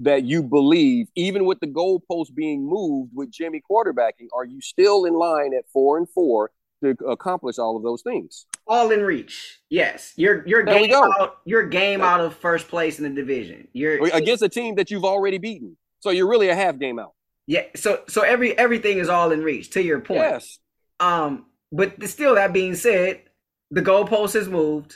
that 0.00 0.24
you 0.24 0.42
believe, 0.42 1.08
even 1.14 1.44
with 1.44 1.60
the 1.60 1.66
goalpost 1.66 2.34
being 2.34 2.66
moved 2.66 3.12
with 3.14 3.30
Jimmy 3.30 3.62
quarterbacking, 3.68 4.28
are 4.34 4.44
you 4.44 4.60
still 4.60 5.04
in 5.04 5.14
line 5.14 5.52
at 5.54 5.64
four 5.72 5.98
and 5.98 6.08
four 6.08 6.50
to 6.82 6.90
accomplish 7.06 7.58
all 7.58 7.76
of 7.76 7.82
those 7.82 8.02
things? 8.02 8.46
All 8.66 8.90
in 8.90 9.02
reach. 9.02 9.60
Yes. 9.68 10.12
You're 10.16 10.46
you're 10.46 10.64
there 10.64 10.86
game 10.86 10.94
out 10.94 11.38
you're 11.44 11.66
game 11.66 12.00
out 12.00 12.20
of 12.20 12.34
first 12.36 12.68
place 12.68 12.98
in 12.98 13.04
the 13.04 13.10
division. 13.10 13.68
You're 13.72 14.06
against 14.14 14.42
a 14.42 14.48
team 14.48 14.76
that 14.76 14.90
you've 14.90 15.04
already 15.04 15.38
beaten. 15.38 15.76
So 15.98 16.10
you're 16.10 16.28
really 16.28 16.48
a 16.48 16.54
half 16.54 16.78
game 16.78 16.98
out. 16.98 17.12
Yeah. 17.46 17.64
So 17.76 18.02
so 18.08 18.22
every 18.22 18.56
everything 18.56 18.98
is 18.98 19.08
all 19.08 19.32
in 19.32 19.42
reach, 19.42 19.70
to 19.70 19.82
your 19.82 20.00
point. 20.00 20.20
Yes. 20.20 20.58
Um, 20.98 21.46
but 21.72 22.02
still 22.08 22.34
that 22.34 22.52
being 22.52 22.74
said, 22.74 23.22
the 23.70 23.82
goalpost 23.82 24.34
has 24.34 24.48
moved. 24.48 24.94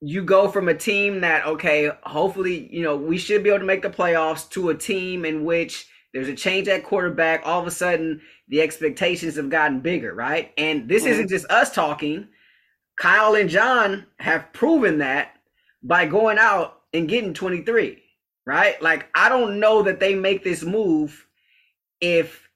You 0.00 0.22
go 0.22 0.48
from 0.48 0.68
a 0.68 0.74
team 0.74 1.20
that 1.20 1.46
okay 1.46 1.90
hopefully 2.02 2.68
you 2.72 2.82
know 2.82 2.96
we 2.96 3.18
should 3.18 3.42
be 3.42 3.50
able 3.50 3.60
to 3.60 3.64
make 3.64 3.82
the 3.82 3.90
playoffs 3.90 4.48
to 4.50 4.70
a 4.70 4.74
team 4.74 5.24
in 5.24 5.44
which 5.44 5.86
there's 6.12 6.28
a 6.28 6.34
change 6.34 6.68
at 6.68 6.84
quarterback. 6.84 7.42
All 7.44 7.60
of 7.60 7.66
a 7.66 7.70
sudden 7.70 8.20
the 8.48 8.60
expectations 8.60 9.36
have 9.36 9.50
gotten 9.50 9.80
bigger 9.80 10.14
right? 10.14 10.52
And 10.58 10.88
this 10.88 11.02
mm-hmm. 11.02 11.12
isn't 11.12 11.28
just 11.28 11.50
us 11.50 11.72
talking. 11.72 12.28
Kyle 12.98 13.34
and 13.34 13.48
john 13.48 14.06
have 14.18 14.52
proven 14.52 14.98
that 14.98 15.36
by 15.82 16.06
going 16.06 16.38
out 16.38 16.82
and 16.92 17.08
getting 17.08 17.34
23 17.34 18.02
right? 18.44 18.80
Like 18.82 19.08
i 19.14 19.28
don't 19.28 19.60
know 19.60 19.82
that 19.82 20.00
they 20.00 20.14
make 20.14 20.42
this 20.42 20.64
move 20.64 21.26
if 22.00 22.48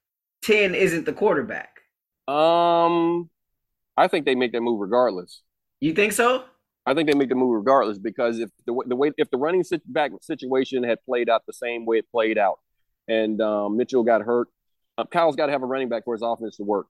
10 0.43 0.75
isn't 0.75 1.07
the 1.07 1.13
quarterback. 1.13 1.81
Um 2.27 3.31
i 3.97 4.07
think 4.09 4.25
they 4.25 4.35
make 4.35 4.53
that 4.53 4.61
move 4.61 4.81
regardless 4.81 5.43
you 5.81 5.93
think 5.93 6.13
so 6.13 6.45
I 6.87 6.95
think 6.95 7.11
they 7.11 7.19
make 7.19 7.29
the 7.29 7.35
move 7.35 7.57
regardless 7.57 7.99
because 7.99 8.39
if 8.39 8.49
the, 8.65 8.81
the 8.87 8.95
way 8.95 9.11
if 9.19 9.29
the 9.31 9.37
running 9.37 9.65
back 9.87 10.13
situation 10.23 10.85
had 10.85 11.05
played 11.05 11.29
out 11.29 11.45
the 11.45 11.53
same 11.53 11.85
way 11.85 11.99
it 11.99 12.11
played 12.13 12.39
out, 12.39 12.61
and 13.09 13.41
um, 13.41 13.77
Mitchell 13.77 14.05
got 14.05 14.23
hurt, 14.23 14.49
uh, 14.97 15.05
Kyle's 15.05 15.35
got 15.35 15.47
to 15.47 15.53
have 15.53 15.65
a 15.65 15.67
running 15.67 15.89
back 15.89 16.05
for 16.05 16.15
his 16.15 16.23
offense 16.23 16.57
to 16.57 16.63
work. 16.63 16.87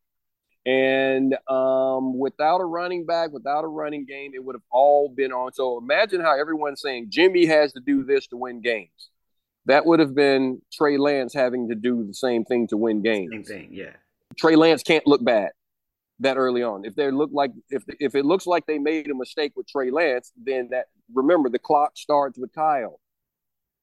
And 0.66 1.34
um, 1.48 2.18
without 2.18 2.60
a 2.60 2.64
running 2.64 3.06
back, 3.06 3.30
without 3.32 3.64
a 3.64 3.68
running 3.68 4.04
game, 4.04 4.32
it 4.34 4.44
would 4.44 4.54
have 4.54 4.64
all 4.70 5.08
been 5.08 5.32
on. 5.32 5.52
So 5.52 5.78
imagine 5.78 6.20
how 6.20 6.38
everyone's 6.38 6.82
saying 6.82 7.06
Jimmy 7.08 7.46
has 7.46 7.72
to 7.72 7.80
do 7.80 8.04
this 8.04 8.26
to 8.28 8.36
win 8.36 8.60
games. 8.60 9.10
That 9.64 9.86
would 9.86 10.00
have 10.00 10.14
been 10.14 10.60
Trey 10.72 10.98
Lance 10.98 11.32
having 11.32 11.68
to 11.68 11.74
do 11.74 12.04
the 12.04 12.14
same 12.14 12.44
thing 12.44 12.66
to 12.68 12.76
win 12.76 13.00
games. 13.02 13.30
Same 13.32 13.44
thing, 13.44 13.68
yeah. 13.72 13.92
Trey 14.36 14.56
Lance 14.56 14.82
can't 14.82 15.06
look 15.06 15.24
bad 15.24 15.52
that 16.20 16.36
early 16.36 16.62
on. 16.62 16.84
If 16.84 16.94
they 16.94 17.10
look 17.10 17.30
like 17.32 17.52
if 17.70 17.84
if 18.00 18.14
it 18.14 18.24
looks 18.24 18.46
like 18.46 18.66
they 18.66 18.78
made 18.78 19.10
a 19.10 19.14
mistake 19.14 19.52
with 19.56 19.66
Trey 19.68 19.90
Lance, 19.90 20.32
then 20.36 20.68
that 20.70 20.86
remember 21.12 21.48
the 21.48 21.58
clock 21.58 21.92
starts 21.96 22.38
with 22.38 22.52
Kyle. 22.52 23.00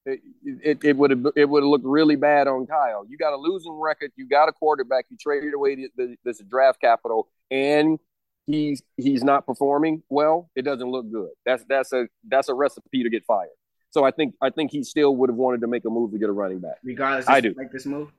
It 0.06 0.20
it, 0.44 0.84
it 0.84 0.98
would 0.98 1.12
have 1.12 1.26
it 1.36 1.48
would 1.48 1.64
have 1.64 1.70
looked 1.70 1.86
really 1.86 2.16
bad 2.16 2.48
on 2.48 2.66
Kyle. 2.66 3.06
You 3.08 3.18
got 3.18 3.34
a 3.34 3.38
losing 3.38 3.74
record. 3.74 4.12
You 4.16 4.28
got 4.28 4.50
a 4.50 4.52
quarterback. 4.52 5.06
You 5.10 5.18
traded 5.18 5.54
away 5.54 5.76
the, 5.76 5.90
the, 5.96 6.16
this 6.26 6.40
draft 6.40 6.82
capital, 6.82 7.30
and 7.52 8.00
he's 8.48 8.82
he's 8.98 9.24
not 9.24 9.46
performing 9.46 10.04
well. 10.10 10.50
It 10.56 10.64
doesn't 10.64 10.90
look 10.90 11.10
good. 11.12 11.30
That's 11.46 11.64
that's 11.70 11.94
a 11.94 12.08
that's 12.28 12.50
a 12.50 12.54
recipe 12.54 13.04
to 13.04 13.10
get 13.10 13.26
fired. 13.26 13.50
So 13.92 14.04
I 14.04 14.12
think 14.12 14.34
I 14.42 14.50
think 14.50 14.72
he 14.72 14.84
still 14.84 15.16
would 15.18 15.30
have 15.30 15.38
wanted 15.38 15.62
to 15.62 15.68
make 15.68 15.86
a 15.86 15.90
move 15.90 16.12
to 16.12 16.18
get 16.18 16.30
a 16.30 16.34
running 16.34 16.60
back. 16.60 16.78
Regardless, 16.84 17.30
I 17.30 17.42
do 17.42 17.54
make 17.56 17.72
this 17.72 17.86
move. 17.86 18.12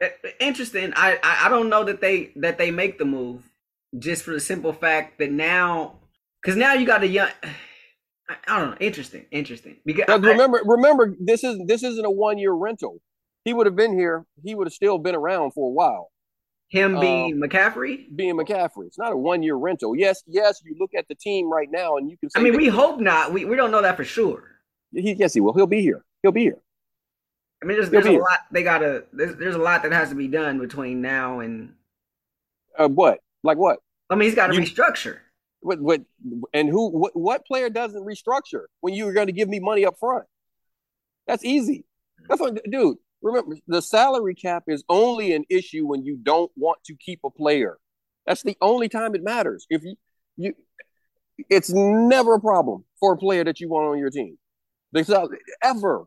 Eh, 0.00 0.10
interesting. 0.40 0.92
I, 0.96 1.18
I 1.22 1.46
I 1.46 1.48
don't 1.48 1.68
know 1.68 1.84
that 1.84 2.00
they 2.00 2.32
that 2.36 2.58
they 2.58 2.72
make 2.72 2.98
the 2.98 3.04
move 3.04 3.48
just 3.98 4.22
for 4.22 4.32
the 4.32 4.40
simple 4.40 4.72
fact 4.72 5.18
that 5.18 5.30
now, 5.30 5.98
because 6.42 6.56
now 6.56 6.74
you 6.74 6.86
got 6.86 7.02
a 7.02 7.06
young, 7.06 7.28
I, 8.28 8.36
I 8.46 8.58
don't 8.58 8.70
know. 8.70 8.76
Interesting, 8.80 9.26
interesting. 9.30 9.76
Because 9.84 10.04
I, 10.08 10.16
remember, 10.16 10.60
remember, 10.64 11.14
this 11.20 11.44
is 11.44 11.58
this 11.66 11.82
isn't 11.82 12.04
a 12.04 12.10
one 12.10 12.38
year 12.38 12.52
rental. 12.52 13.00
He 13.44 13.52
would 13.52 13.66
have 13.66 13.76
been 13.76 13.96
here. 13.98 14.24
He 14.44 14.54
would 14.54 14.66
have 14.66 14.72
still 14.72 14.98
been 14.98 15.14
around 15.14 15.52
for 15.52 15.68
a 15.68 15.72
while. 15.72 16.10
Him 16.68 16.98
being 17.00 17.42
uh, 17.42 17.46
McCaffrey, 17.46 18.06
being 18.16 18.34
McCaffrey. 18.34 18.86
It's 18.86 18.98
not 18.98 19.12
a 19.12 19.16
one 19.16 19.42
year 19.42 19.56
rental. 19.56 19.94
Yes, 19.94 20.22
yes. 20.26 20.62
You 20.64 20.74
look 20.78 20.92
at 20.96 21.06
the 21.08 21.14
team 21.14 21.52
right 21.52 21.68
now, 21.70 21.98
and 21.98 22.10
you 22.10 22.16
can. 22.16 22.30
I 22.34 22.40
mean, 22.40 22.56
we 22.56 22.68
hope 22.68 22.98
not. 22.98 23.32
We 23.32 23.44
we 23.44 23.56
don't 23.56 23.70
know 23.70 23.82
that 23.82 23.96
for 23.96 24.04
sure. 24.04 24.44
He, 24.92 25.12
yes, 25.12 25.34
he 25.34 25.40
will. 25.40 25.52
He'll 25.52 25.66
be 25.66 25.82
here. 25.82 26.04
He'll 26.22 26.32
be 26.32 26.42
here. 26.42 26.62
I 27.62 27.66
mean, 27.66 27.76
there's, 27.76 27.90
there's 27.90 28.06
a 28.06 28.10
here. 28.10 28.20
lot 28.20 28.38
they 28.50 28.62
gotta. 28.62 29.04
There's, 29.12 29.36
there's 29.36 29.54
a 29.54 29.58
lot 29.58 29.82
that 29.82 29.92
has 29.92 30.08
to 30.08 30.14
be 30.14 30.28
done 30.28 30.58
between 30.58 31.02
now 31.02 31.40
and. 31.40 31.74
Uh, 32.78 32.88
what? 32.88 33.20
Like 33.42 33.58
what? 33.58 33.78
I 34.10 34.14
mean, 34.14 34.28
he's 34.28 34.34
got 34.34 34.48
to 34.48 34.52
restructure. 34.52 35.18
What, 35.60 35.80
what? 35.80 36.02
And 36.52 36.68
who? 36.68 36.90
What, 36.90 37.12
what 37.14 37.46
player 37.46 37.70
doesn't 37.70 38.04
restructure 38.04 38.64
when 38.80 38.94
you 38.94 39.08
are 39.08 39.12
going 39.12 39.28
to 39.28 39.32
give 39.32 39.48
me 39.48 39.60
money 39.60 39.84
up 39.84 39.94
front? 39.98 40.24
That's 41.26 41.44
easy. 41.44 41.84
That's 42.28 42.40
what, 42.40 42.58
dude. 42.70 42.96
Remember, 43.22 43.56
the 43.68 43.80
salary 43.80 44.34
cap 44.34 44.64
is 44.66 44.82
only 44.88 45.32
an 45.32 45.44
issue 45.48 45.86
when 45.86 46.04
you 46.04 46.18
don't 46.20 46.50
want 46.56 46.82
to 46.86 46.96
keep 46.96 47.20
a 47.24 47.30
player. 47.30 47.78
That's 48.26 48.42
the 48.42 48.56
only 48.60 48.88
time 48.88 49.14
it 49.14 49.22
matters. 49.22 49.64
If 49.70 49.84
you, 49.84 49.94
you, 50.36 50.54
it's 51.48 51.70
never 51.72 52.34
a 52.34 52.40
problem 52.40 52.84
for 52.98 53.12
a 53.12 53.16
player 53.16 53.44
that 53.44 53.60
you 53.60 53.68
want 53.68 53.88
on 53.88 53.98
your 53.98 54.10
team. 54.10 54.38
They 54.92 55.04
ever, 55.62 56.06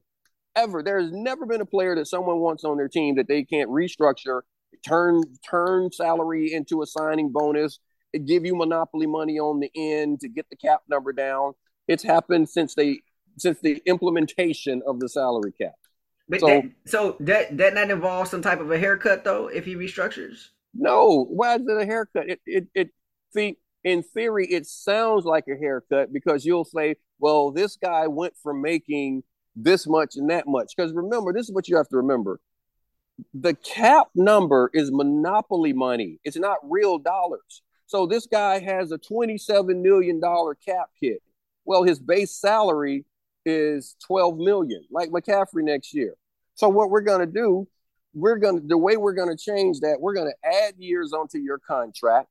ever. 0.55 0.83
There 0.83 1.01
has 1.01 1.11
never 1.11 1.45
been 1.45 1.61
a 1.61 1.65
player 1.65 1.95
that 1.95 2.07
someone 2.07 2.39
wants 2.39 2.63
on 2.65 2.77
their 2.77 2.89
team 2.89 3.15
that 3.15 3.27
they 3.27 3.43
can't 3.43 3.69
restructure, 3.69 4.41
turn 4.85 5.23
turn 5.49 5.91
salary 5.91 6.53
into 6.53 6.81
a 6.81 6.85
signing 6.85 7.31
bonus, 7.31 7.79
give 8.25 8.45
you 8.45 8.55
monopoly 8.55 9.07
money 9.07 9.39
on 9.39 9.59
the 9.59 9.71
end 9.75 10.19
to 10.21 10.29
get 10.29 10.49
the 10.49 10.55
cap 10.55 10.81
number 10.89 11.13
down. 11.13 11.53
It's 11.87 12.03
happened 12.03 12.49
since 12.49 12.75
they 12.75 13.01
since 13.37 13.59
the 13.59 13.81
implementation 13.85 14.81
of 14.87 14.99
the 14.99 15.09
salary 15.09 15.51
cap. 15.51 15.73
But 16.27 16.39
so, 16.39 16.47
that, 16.47 16.71
so 16.85 17.17
that 17.19 17.57
that 17.57 17.73
not 17.73 17.91
involve 17.91 18.27
some 18.27 18.41
type 18.41 18.59
of 18.59 18.71
a 18.71 18.77
haircut 18.77 19.23
though 19.23 19.47
if 19.47 19.65
he 19.65 19.75
restructures? 19.75 20.49
No. 20.73 21.25
Why 21.29 21.55
is 21.55 21.61
it 21.67 21.81
a 21.81 21.85
haircut? 21.85 22.29
It 22.29 22.41
it 22.45 22.67
it 22.73 22.89
see 23.33 23.57
in 23.83 24.01
theory 24.01 24.47
it 24.47 24.65
sounds 24.65 25.25
like 25.25 25.45
a 25.47 25.57
haircut 25.57 26.11
because 26.11 26.45
you'll 26.45 26.65
say, 26.65 26.95
well, 27.19 27.51
this 27.51 27.77
guy 27.77 28.07
went 28.07 28.33
from 28.41 28.61
making 28.61 29.23
this 29.55 29.87
much 29.87 30.15
and 30.15 30.29
that 30.29 30.47
much. 30.47 30.73
Because 30.75 30.93
remember, 30.93 31.31
this 31.31 31.47
is 31.47 31.53
what 31.53 31.67
you 31.67 31.77
have 31.77 31.87
to 31.89 31.97
remember. 31.97 32.39
The 33.33 33.53
cap 33.53 34.07
number 34.15 34.69
is 34.73 34.91
monopoly 34.91 35.73
money. 35.73 36.19
It's 36.23 36.37
not 36.37 36.57
real 36.63 36.97
dollars. 36.97 37.61
So 37.85 38.05
this 38.05 38.25
guy 38.25 38.59
has 38.59 38.91
a 38.91 38.97
$27 38.97 39.81
million 39.81 40.19
cap 40.65 40.89
hit. 40.99 41.21
Well, 41.65 41.83
his 41.83 41.99
base 41.99 42.31
salary 42.31 43.05
is 43.45 43.95
12 44.05 44.37
million, 44.37 44.83
like 44.91 45.09
McCaffrey 45.09 45.63
next 45.63 45.93
year. 45.93 46.15
So 46.55 46.67
what 46.69 46.89
we're 46.89 47.01
going 47.01 47.19
to 47.19 47.31
do, 47.31 47.67
we're 48.13 48.37
going 48.37 48.61
to 48.61 48.67
the 48.67 48.77
way 48.77 48.97
we're 48.97 49.13
going 49.13 49.35
to 49.35 49.37
change 49.37 49.81
that, 49.81 49.97
we're 49.99 50.13
going 50.13 50.31
to 50.31 50.49
add 50.49 50.75
years 50.77 51.13
onto 51.13 51.37
your 51.37 51.59
contract. 51.59 52.27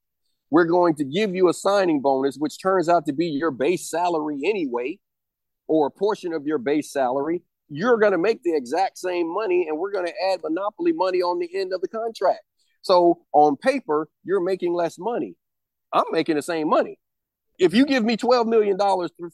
We're 0.50 0.64
going 0.64 0.94
to 0.96 1.04
give 1.04 1.34
you 1.34 1.48
a 1.48 1.54
signing 1.54 2.00
bonus, 2.00 2.36
which 2.36 2.60
turns 2.60 2.88
out 2.88 3.06
to 3.06 3.12
be 3.12 3.26
your 3.26 3.50
base 3.50 3.88
salary 3.90 4.40
anyway, 4.44 4.98
or 5.66 5.86
a 5.86 5.90
portion 5.90 6.32
of 6.32 6.46
your 6.46 6.58
base 6.58 6.92
salary. 6.92 7.42
You're 7.68 7.98
going 7.98 8.12
to 8.12 8.18
make 8.18 8.42
the 8.42 8.54
exact 8.54 8.98
same 8.98 9.32
money, 9.32 9.66
and 9.68 9.78
we're 9.78 9.92
going 9.92 10.06
to 10.06 10.14
add 10.32 10.40
monopoly 10.42 10.92
money 10.92 11.22
on 11.22 11.38
the 11.38 11.48
end 11.54 11.72
of 11.72 11.80
the 11.80 11.88
contract. 11.88 12.42
So 12.82 13.22
on 13.32 13.56
paper, 13.56 14.08
you're 14.24 14.42
making 14.42 14.74
less 14.74 14.98
money. 14.98 15.36
I'm 15.92 16.04
making 16.12 16.36
the 16.36 16.42
same 16.42 16.68
money 16.68 16.98
if 17.58 17.74
you 17.74 17.86
give 17.86 18.04
me 18.04 18.16
$12 18.16 18.46
million 18.46 18.76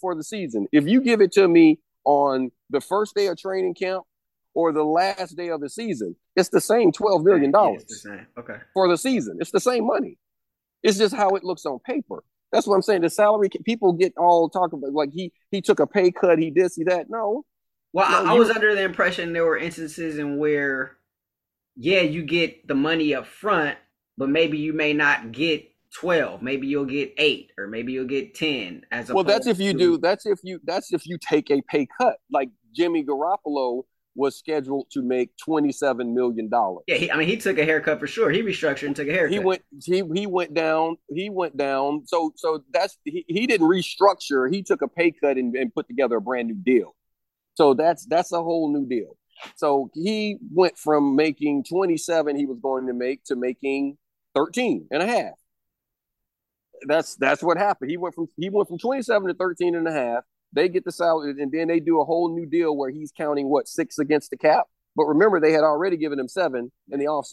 for 0.01 0.15
the 0.15 0.25
season, 0.25 0.67
if 0.73 0.87
you 0.87 1.01
give 1.01 1.21
it 1.21 1.33
to 1.33 1.49
me 1.49 1.79
on 2.05 2.51
the 2.71 2.81
first 2.81 3.15
day 3.15 3.27
of 3.27 3.39
training 3.39 3.75
camp 3.75 4.05
or 4.55 4.73
the 4.73 4.85
last 4.85 5.37
day 5.37 5.49
of 5.49 5.61
the 5.61 5.71
season, 5.71 6.17
it's 6.37 6.49
the 6.49 6.61
same 6.61 6.93
$12 6.93 7.25
million 7.25 7.53
yeah, 7.55 8.25
okay. 8.39 8.57
for 8.75 8.89
the 8.89 8.99
season. 8.99 9.39
It's 9.41 9.51
the 9.51 9.61
same 9.61 9.87
money. 9.87 10.19
It's 10.83 10.99
just 10.99 11.15
how 11.15 11.31
it 11.31 11.45
looks 11.45 11.67
on 11.67 11.79
paper. 11.81 12.23
That's 12.53 12.67
what 12.67 12.75
I'm 12.75 12.83
saying. 12.83 13.03
The 13.03 13.11
salary 13.11 13.49
people 13.65 13.93
get 13.93 14.13
all 14.17 14.49
talking 14.49 14.79
about 14.79 14.93
like 14.93 15.13
he 15.13 15.33
he 15.53 15.61
took 15.61 15.79
a 15.79 15.87
pay 15.87 16.11
cut, 16.11 16.39
he 16.39 16.51
this, 16.51 16.75
he 16.75 16.85
that. 16.85 17.07
No. 17.09 17.45
Well, 17.93 18.11
no, 18.11 18.31
I, 18.31 18.35
I 18.35 18.39
was 18.39 18.51
under 18.51 18.75
the 18.75 18.83
impression 18.83 19.33
there 19.33 19.45
were 19.45 19.59
instances 19.59 20.19
in 20.19 20.39
where, 20.39 20.97
yeah, 21.77 22.01
you 22.01 22.23
get 22.23 22.69
the 22.69 22.75
money 22.75 23.15
up 23.15 23.27
front, 23.27 23.79
but 24.17 24.29
maybe 24.29 24.59
you 24.59 24.73
may 24.73 24.93
not 24.93 25.33
get 25.33 25.67
12 25.95 26.41
maybe 26.41 26.67
you'll 26.69 26.85
get 26.85 27.13
8 27.19 27.53
or 27.59 27.67
maybe 27.67 27.93
you'll 27.93 28.07
get 28.07 28.35
10 28.35 28.83
as 28.93 29.11
a 29.11 29.15
well 29.15 29.25
that's 29.25 29.47
if 29.47 29.59
you 29.59 29.73
to... 29.73 29.79
do 29.79 29.99
that's 29.99 30.25
if 30.25 30.39
you 30.45 30.61
that's 30.65 30.93
if 30.93 31.07
you 31.07 31.19
take 31.19 31.51
a 31.51 31.61
pay 31.63 31.87
cut. 32.01 32.17
Like 32.31 32.51
jimmy 32.75 33.05
garoppolo 33.05 33.83
was 34.15 34.37
scheduled 34.37 34.87
to 34.91 35.03
make 35.03 35.31
27 35.45 36.15
million 36.15 36.49
dollars. 36.49 36.85
Yeah 36.87 36.97
he, 36.97 37.11
i 37.11 37.17
mean 37.17 37.27
he 37.27 37.37
took 37.37 37.59
a 37.59 37.65
haircut 37.65 37.99
for 37.99 38.07
sure. 38.07 38.31
He 38.31 38.43
restructured 38.43 38.87
and 38.87 38.97
took 38.97 39.09
a 39.09 39.13
haircut. 39.13 39.33
he 39.33 39.39
went 39.41 39.63
he, 39.85 40.03
he 40.15 40.27
went 40.27 40.55
down 40.55 40.97
he 41.09 41.29
went 41.29 41.57
down. 41.57 42.03
So 42.07 42.33
so 42.37 42.63
that's 42.73 42.97
he, 43.05 43.25
he 43.27 43.47
didn't 43.47 43.67
restructure. 43.67 44.53
He 44.53 44.63
took 44.63 44.83
a 44.83 44.89
pay 44.89 45.11
cut 45.11 45.39
and, 45.39 45.57
and 45.57 45.75
put 45.75 45.89
together 45.89 46.17
a 46.17 46.21
brand 46.21 46.49
new 46.49 46.55
deal 46.55 46.95
so 47.55 47.75
that's 47.75 48.07
that's 48.07 48.33
a 48.33 48.43
whole 48.43 48.73
new 48.73 48.87
deal 48.87 49.17
so 49.57 49.91
he 49.95 50.37
went 50.53 50.77
from 50.77 51.17
making 51.17 51.65
27 51.65 52.37
he 52.37 52.47
was 52.47 52.59
going 52.61 52.87
to 52.87 52.93
make 52.93 53.25
to 53.25 53.37
making 53.37 53.97
13 54.35 54.87
and 54.91 55.03
a 55.03 55.07
half 55.07 55.35
that's 56.87 57.17
that's 57.17 57.43
what 57.43 57.57
happened. 57.57 57.91
He 57.91 57.97
went 57.97 58.15
from 58.15 58.27
he 58.37 58.51
went 58.51 58.69
from 58.69 58.79
27 58.79 59.29
to 59.29 59.35
13 59.35 59.75
and 59.75 59.87
a 59.87 59.93
half. 59.93 60.25
They 60.53 60.69
get 60.69 60.85
the 60.85 60.93
salary, 60.93 61.35
and 61.41 61.53
then 61.53 61.69
they 61.69 61.81
do 61.81 62.01
a 62.01 62.05
whole 62.05 62.35
new 62.35 62.47
deal 62.47 62.77
where 62.77 62.91
he's 62.91 63.13
counting 63.13 63.49
what 63.49 63.69
six 63.69 63.99
against 63.99 64.31
the 64.31 64.37
cap. 64.37 64.67
But 64.97 65.05
remember, 65.05 65.41
they 65.41 65.53
had 65.53 65.63
already 65.63 65.97
given 65.97 66.19
him 66.19 66.29
seven 66.29 66.73
in 66.91 66.99
the 66.99 67.07
off 67.07 67.27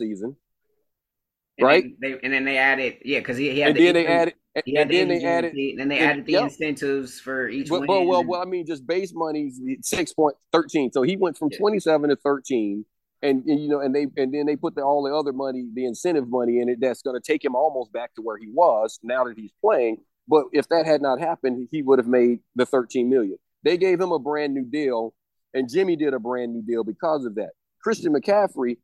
season, 1.58 1.68
right? 1.68 1.84
They, 2.00 2.14
they, 2.14 2.20
and 2.24 2.34
then 2.34 2.46
they 2.46 2.58
added, 2.58 2.98
yeah, 3.04 3.20
because 3.20 3.38
he, 3.38 3.52
he, 3.52 3.60
had 3.60 3.70
and 3.70 3.78
the 3.78 3.86
then 3.86 3.94
they 3.94 4.08
added, 4.08 4.34
and, 4.56 4.78
and 4.78 4.92
then 4.92 5.08
they 5.08 5.24
added, 5.24 5.54
and 5.54 5.80
then 5.80 5.88
they 5.88 6.00
added 6.00 6.26
the 6.26 6.36
incentives 6.36 7.20
for 7.20 7.48
each 7.48 7.70
but, 7.70 7.88
Well, 7.88 8.06
well, 8.06 8.24
well, 8.24 8.42
I 8.42 8.46
mean, 8.46 8.66
just 8.66 8.86
base 8.86 9.14
money's 9.14 9.60
six 9.82 10.14
point 10.14 10.36
thirteen. 10.52 10.92
So 10.92 11.02
he 11.02 11.16
went 11.16 11.38
from 11.38 11.50
yeah. 11.52 11.60
27 11.60 12.10
to 12.10 12.16
13 12.16 12.86
and, 13.22 13.44
and, 13.46 13.60
you 13.60 13.68
know, 13.68 13.80
and 13.80 13.96
they 13.96 14.08
and 14.16 14.34
then 14.34 14.46
they 14.46 14.56
put 14.56 14.76
the, 14.76 14.82
all 14.82 15.04
the 15.04 15.14
other 15.14 15.34
money, 15.34 15.66
the 15.74 15.86
incentive 15.86 16.30
money 16.30 16.60
in 16.60 16.70
it. 16.70 16.80
That's 16.80 17.02
going 17.02 17.20
to 17.20 17.26
take 17.26 17.44
him 17.44 17.56
almost 17.56 17.92
back 17.92 18.14
to 18.16 18.22
where 18.22 18.38
he 18.38 18.48
was 18.52 19.00
now 19.04 19.24
that 19.24 19.38
he's 19.38 19.52
playing. 19.62 19.98
But 20.28 20.46
if 20.52 20.68
that 20.70 20.86
had 20.86 21.02
not 21.02 21.20
happened, 21.20 21.68
he 21.72 21.82
would 21.82 22.00
have 22.00 22.08
made 22.08 22.40
the 22.56 22.66
13 22.66 23.10
million. 23.10 23.38
They 23.64 23.78
gave 23.78 24.00
him 24.00 24.12
a 24.12 24.20
brand 24.20 24.54
new 24.54 24.66
deal, 24.66 25.14
and 25.54 25.70
Jimmy 25.70 25.96
did 25.96 26.14
a 26.14 26.20
brand 26.20 26.54
new 26.54 26.62
deal 26.62 26.84
because 26.84 27.26
of 27.26 27.36
that. 27.36 27.52
Christian 27.82 28.14
McCaffrey 28.14 28.78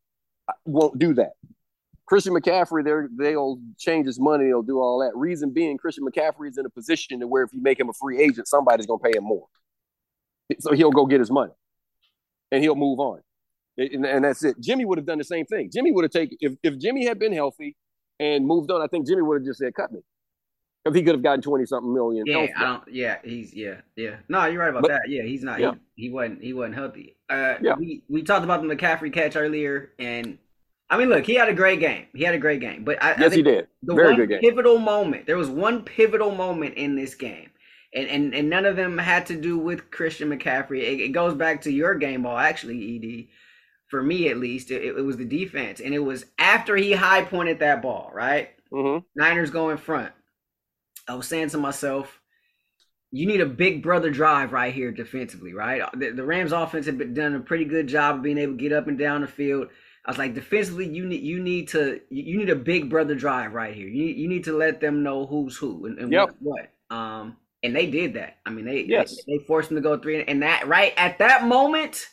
uh, 0.47 0.53
won't 0.65 0.97
do 0.97 1.13
that. 1.15 1.33
Christian 2.05 2.33
McCaffrey, 2.33 2.83
they'll 3.17 3.59
change 3.77 4.05
his 4.05 4.19
money, 4.19 4.45
they'll 4.45 4.61
do 4.61 4.79
all 4.79 4.99
that. 4.99 5.17
Reason 5.17 5.51
being, 5.51 5.77
Christian 5.77 6.05
McCaffrey 6.05 6.49
is 6.49 6.57
in 6.57 6.65
a 6.65 6.69
position 6.69 7.19
to 7.21 7.27
where 7.27 7.43
if 7.43 7.53
you 7.53 7.61
make 7.61 7.79
him 7.79 7.89
a 7.89 7.93
free 7.93 8.21
agent, 8.21 8.47
somebody's 8.47 8.85
going 8.85 8.99
to 8.99 9.03
pay 9.03 9.17
him 9.17 9.23
more. 9.23 9.47
So 10.59 10.73
he'll 10.73 10.91
go 10.91 11.05
get 11.05 11.19
his 11.19 11.31
money 11.31 11.53
and 12.51 12.61
he'll 12.61 12.75
move 12.75 12.99
on 12.99 13.21
and, 13.77 14.05
and 14.05 14.25
that's 14.25 14.43
it. 14.43 14.59
Jimmy 14.59 14.85
would 14.85 14.97
have 14.97 15.05
done 15.05 15.17
the 15.17 15.23
same 15.23 15.45
thing. 15.45 15.69
Jimmy 15.71 15.91
would 15.91 16.03
have 16.03 16.11
taken 16.11 16.37
if 16.39 16.53
if 16.63 16.77
Jimmy 16.79 17.05
had 17.05 17.19
been 17.19 17.33
healthy 17.33 17.75
and 18.19 18.45
moved 18.45 18.71
on. 18.71 18.81
I 18.81 18.87
think 18.87 19.07
Jimmy 19.07 19.21
would 19.21 19.41
have 19.41 19.45
just 19.45 19.59
said, 19.59 19.73
"Cut 19.73 19.91
me." 19.91 20.01
If 20.85 20.93
he 20.93 21.01
could 21.01 21.15
have 21.15 21.23
gotten 21.23 21.41
twenty 21.41 21.65
something 21.65 21.93
million. 21.93 22.25
Yeah, 22.25 22.47
I 22.57 22.63
don't. 22.63 22.83
Yeah, 22.91 23.17
he's 23.23 23.53
yeah, 23.53 23.81
yeah. 23.95 24.17
No, 24.27 24.45
you're 24.45 24.61
right 24.61 24.69
about 24.69 24.81
but, 24.81 24.89
that. 24.89 25.01
Yeah, 25.07 25.23
he's 25.23 25.43
not. 25.43 25.59
Yeah. 25.59 25.71
He, 25.95 26.03
he 26.03 26.09
wasn't. 26.09 26.43
He 26.43 26.53
wasn't 26.53 26.75
healthy. 26.75 27.15
Uh, 27.29 27.55
yeah. 27.61 27.75
We 27.75 28.03
we 28.09 28.21
talked 28.21 28.43
about 28.43 28.61
the 28.61 28.67
McCaffrey 28.67 29.11
catch 29.11 29.35
earlier, 29.35 29.93
and 29.97 30.37
I 30.93 30.97
mean, 30.97 31.09
look, 31.09 31.25
he 31.25 31.35
had 31.35 31.49
a 31.49 31.53
great 31.53 31.79
game. 31.79 32.05
He 32.13 32.23
had 32.23 32.35
a 32.35 32.39
great 32.39 32.59
game, 32.59 32.83
but 32.83 33.01
I, 33.01 33.15
yes, 33.19 33.31
I 33.31 33.35
he 33.35 33.41
did. 33.41 33.67
The 33.81 33.95
Very 33.95 34.07
one 34.09 34.15
good 34.15 34.29
game. 34.29 34.39
pivotal 34.41 34.77
moment. 34.77 35.25
There 35.25 35.37
was 35.37 35.49
one 35.49 35.83
pivotal 35.83 36.31
moment 36.31 36.75
in 36.75 36.95
this 36.95 37.15
game, 37.15 37.49
and 37.93 38.07
and, 38.07 38.33
and 38.35 38.49
none 38.49 38.65
of 38.65 38.75
them 38.75 38.97
had 38.97 39.25
to 39.27 39.39
do 39.39 39.57
with 39.57 39.91
Christian 39.91 40.29
McCaffrey. 40.29 40.81
It, 40.81 40.99
it 41.01 41.09
goes 41.09 41.33
back 41.33 41.61
to 41.61 41.71
your 41.71 41.95
game 41.95 42.23
ball, 42.23 42.37
actually, 42.37 42.95
Ed 42.95 43.27
for 43.93 44.01
me 44.01 44.27
at 44.27 44.39
least, 44.39 44.71
it, 44.71 44.83
it, 44.83 45.05
was 45.05 45.17
the 45.17 45.23
defense. 45.23 45.79
And 45.79 45.93
it 45.93 45.99
was 45.99 46.25
after 46.39 46.75
he 46.75 46.93
high 46.93 47.23
pointed 47.23 47.59
that 47.59 47.83
ball, 47.83 48.09
right? 48.11 48.49
Mm-hmm. 48.71 49.05
Niners 49.15 49.51
go 49.51 49.69
in 49.69 49.77
front. 49.77 50.11
I 51.07 51.13
was 51.13 51.27
saying 51.27 51.49
to 51.49 51.59
myself, 51.59 52.19
you 53.11 53.27
need 53.27 53.39
a 53.39 53.45
big 53.45 53.83
brother 53.83 54.09
drive 54.09 54.51
right 54.51 54.73
here 54.73 54.91
defensively, 54.91 55.53
right? 55.53 55.83
The, 55.95 56.09
the 56.09 56.23
Rams 56.23 56.53
offense 56.53 56.87
had 56.87 56.97
been, 56.97 57.13
done 57.13 57.35
a 57.35 57.39
pretty 57.39 57.65
good 57.65 57.85
job 57.85 58.15
of 58.15 58.23
being 58.23 58.39
able 58.39 58.53
to 58.53 58.57
get 58.57 58.73
up 58.73 58.87
and 58.87 58.97
down 58.97 59.21
the 59.21 59.27
field. 59.27 59.67
I 60.05 60.11
was 60.11 60.17
like, 60.17 60.33
defensively, 60.33 60.87
you 60.87 61.05
need 61.05 61.23
you 61.23 61.41
need 61.41 61.69
to 61.69 62.01
you 62.09 62.37
need 62.37 62.49
a 62.49 62.55
big 62.55 62.89
brother 62.89 63.15
drive 63.15 63.53
right 63.53 63.73
here. 63.73 63.87
You 63.87 64.05
you 64.05 64.27
need 64.27 64.43
to 64.45 64.57
let 64.57 64.81
them 64.81 65.01
know 65.01 65.25
who's 65.25 65.55
who 65.55 65.85
and, 65.85 65.97
and 65.97 66.11
yep. 66.11 66.35
what, 66.39 66.69
what. 66.89 66.97
Um, 66.97 67.37
and 67.63 67.73
they 67.75 67.87
did 67.87 68.13
that. 68.15 68.37
I 68.45 68.49
mean, 68.49 68.65
they 68.65 68.81
yes. 68.81 69.15
they, 69.25 69.37
they 69.37 69.43
forced 69.45 69.69
them 69.69 69.77
to 69.77 69.81
go 69.81 69.97
three, 69.97 70.23
and 70.23 70.43
that 70.43 70.67
right 70.67 70.93
at 70.97 71.19
that 71.19 71.45
moment, 71.45 72.07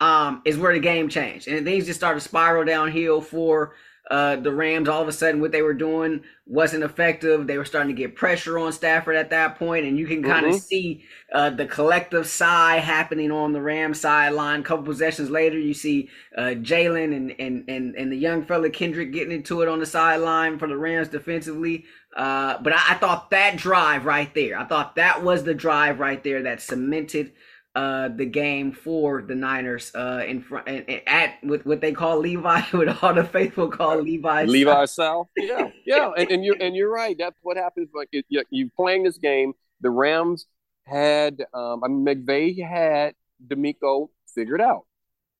um, 0.00 0.42
is 0.44 0.56
where 0.56 0.72
the 0.72 0.80
game 0.80 1.08
changed, 1.08 1.48
and 1.48 1.66
things 1.66 1.86
just 1.86 1.98
started 1.98 2.20
to 2.20 2.28
spiral 2.28 2.64
downhill 2.64 3.20
for 3.20 3.74
uh, 4.10 4.34
the 4.34 4.52
Rams 4.52 4.88
all 4.88 5.00
of 5.00 5.06
a 5.06 5.12
sudden 5.12 5.40
what 5.40 5.52
they 5.52 5.62
were 5.62 5.72
doing 5.72 6.22
wasn't 6.44 6.82
effective. 6.82 7.46
They 7.46 7.58
were 7.58 7.64
starting 7.64 7.94
to 7.94 8.02
get 8.02 8.16
pressure 8.16 8.58
on 8.58 8.72
Stafford 8.72 9.14
at 9.14 9.30
that 9.30 9.56
point, 9.56 9.86
and 9.86 9.96
you 9.96 10.06
can 10.06 10.20
kind 10.20 10.46
of 10.46 10.52
mm-hmm. 10.52 10.60
see 10.60 11.04
uh, 11.32 11.50
the 11.50 11.66
collective 11.66 12.26
sigh 12.26 12.78
happening 12.78 13.30
on 13.30 13.52
the 13.52 13.62
Rams 13.62 14.00
sideline. 14.00 14.60
A 14.60 14.64
couple 14.64 14.84
possessions 14.84 15.30
later, 15.30 15.58
you 15.58 15.74
see 15.74 16.10
uh, 16.36 16.54
Jalen 16.56 17.16
and, 17.16 17.34
and 17.38 17.64
and 17.68 17.94
and 17.94 18.10
the 18.10 18.16
young 18.16 18.44
fella 18.44 18.68
Kendrick 18.68 19.12
getting 19.12 19.32
into 19.32 19.62
it 19.62 19.68
on 19.68 19.78
the 19.78 19.86
sideline 19.86 20.58
for 20.58 20.66
the 20.66 20.76
Rams 20.76 21.08
defensively. 21.08 21.84
Uh, 22.16 22.60
but 22.60 22.72
I, 22.72 22.80
I 22.90 22.94
thought 22.94 23.30
that 23.30 23.56
drive 23.56 24.04
right 24.04 24.34
there, 24.34 24.58
I 24.58 24.64
thought 24.64 24.96
that 24.96 25.22
was 25.22 25.44
the 25.44 25.54
drive 25.54 26.00
right 26.00 26.22
there 26.24 26.42
that 26.42 26.60
cemented 26.60 27.32
uh 27.76 28.08
the 28.08 28.26
game 28.26 28.72
for 28.72 29.22
the 29.22 29.34
Niners 29.34 29.92
uh 29.94 30.24
in 30.26 30.42
front 30.42 30.68
and 30.68 31.02
at 31.06 31.34
with 31.44 31.64
what 31.64 31.80
they 31.80 31.92
call 31.92 32.18
Levi 32.18 32.60
what 32.72 33.02
all 33.02 33.14
the 33.14 33.24
faithful 33.24 33.68
call 33.68 34.00
Levi 34.00 34.44
Levi 34.44 34.84
South 34.86 35.28
yeah 35.36 35.70
yeah 35.86 36.10
and, 36.16 36.30
and 36.32 36.44
you 36.44 36.56
and 36.60 36.74
you're 36.74 36.90
right 36.90 37.16
that's 37.16 37.38
what 37.42 37.56
happens 37.56 37.88
like 37.94 38.08
it, 38.10 38.24
you, 38.28 38.42
you 38.50 38.70
playing 38.74 39.04
this 39.04 39.18
game 39.18 39.52
the 39.82 39.90
Rams 39.90 40.46
had 40.84 41.44
um 41.54 41.84
I 41.84 41.88
mean 41.88 42.04
McVay 42.04 42.60
had 42.66 43.14
DeMeco 43.46 44.08
figured 44.34 44.60
out. 44.60 44.86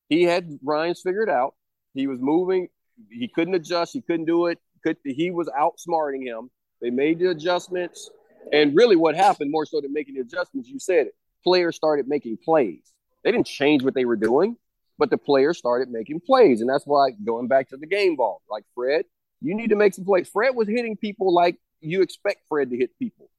He 0.09 0.23
had 0.23 0.59
Ryans 0.63 1.01
figured 1.03 1.29
out. 1.29 1.55
He 1.95 2.07
was 2.07 2.21
moving 2.21 2.69
he 3.11 3.27
couldn't 3.27 3.55
adjust 3.55 3.93
he 3.93 4.03
couldn't 4.03 4.27
do 4.27 4.47
it 4.47 4.59
could 4.85 4.97
he 5.05 5.33
was 5.33 5.49
outsmarting 5.49 6.25
him. 6.25 6.49
They 6.81 6.91
made 6.91 7.19
the 7.19 7.31
adjustments 7.31 8.09
and 8.53 8.77
really 8.77 8.97
what 8.97 9.17
happened 9.17 9.51
more 9.51 9.67
so 9.67 9.81
than 9.81 9.93
making 9.93 10.15
the 10.15 10.21
adjustments 10.21 10.69
you 10.69 10.79
said 10.79 11.09
it 11.09 11.15
players 11.43 11.77
started 11.77 12.09
making 12.09 12.39
plays. 12.45 12.83
They 13.25 13.33
didn't 13.33 13.47
change 13.47 13.83
what 13.83 13.95
they 13.95 14.05
were 14.05 14.17
doing, 14.17 14.57
but 14.99 15.11
the 15.11 15.19
players 15.19 15.59
started 15.59 15.91
making 15.91 16.21
plays. 16.21 16.61
And 16.61 16.71
that's 16.71 16.85
why 16.87 17.11
going 17.25 17.49
back 17.49 17.69
to 17.71 17.77
the 17.77 17.87
game 17.87 18.17
ball, 18.17 18.43
like 18.51 18.65
Fred, 18.75 19.05
you 19.41 19.55
need 19.55 19.71
to 19.71 19.77
make 19.77 19.95
some 19.95 20.05
plays. 20.05 20.29
Fred 20.29 20.55
was 20.55 20.69
hitting 20.69 20.97
people 20.97 21.33
like 21.35 21.57
you 21.81 22.03
expect 22.03 22.43
Fred 22.49 22.71
to 22.71 22.77
hit 22.77 22.91
people. 22.99 23.31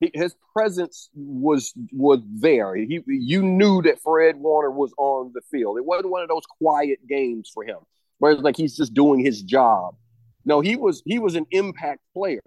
his 0.00 0.34
presence 0.52 1.08
was 1.14 1.72
was 1.92 2.20
there. 2.26 2.74
He, 2.74 3.00
you 3.06 3.42
knew 3.42 3.82
that 3.82 4.00
Fred 4.02 4.36
Warner 4.36 4.70
was 4.70 4.92
on 4.98 5.32
the 5.34 5.42
field. 5.50 5.78
It 5.78 5.84
wasn't 5.84 6.10
one 6.10 6.22
of 6.22 6.28
those 6.28 6.46
quiet 6.46 7.06
games 7.08 7.50
for 7.52 7.64
him, 7.64 7.78
where 8.18 8.32
it's 8.32 8.42
like 8.42 8.56
he's 8.56 8.76
just 8.76 8.94
doing 8.94 9.24
his 9.24 9.42
job. 9.42 9.96
No, 10.44 10.60
he 10.60 10.76
was 10.76 11.02
he 11.04 11.18
was 11.18 11.34
an 11.34 11.46
impact 11.50 12.00
player. 12.12 12.42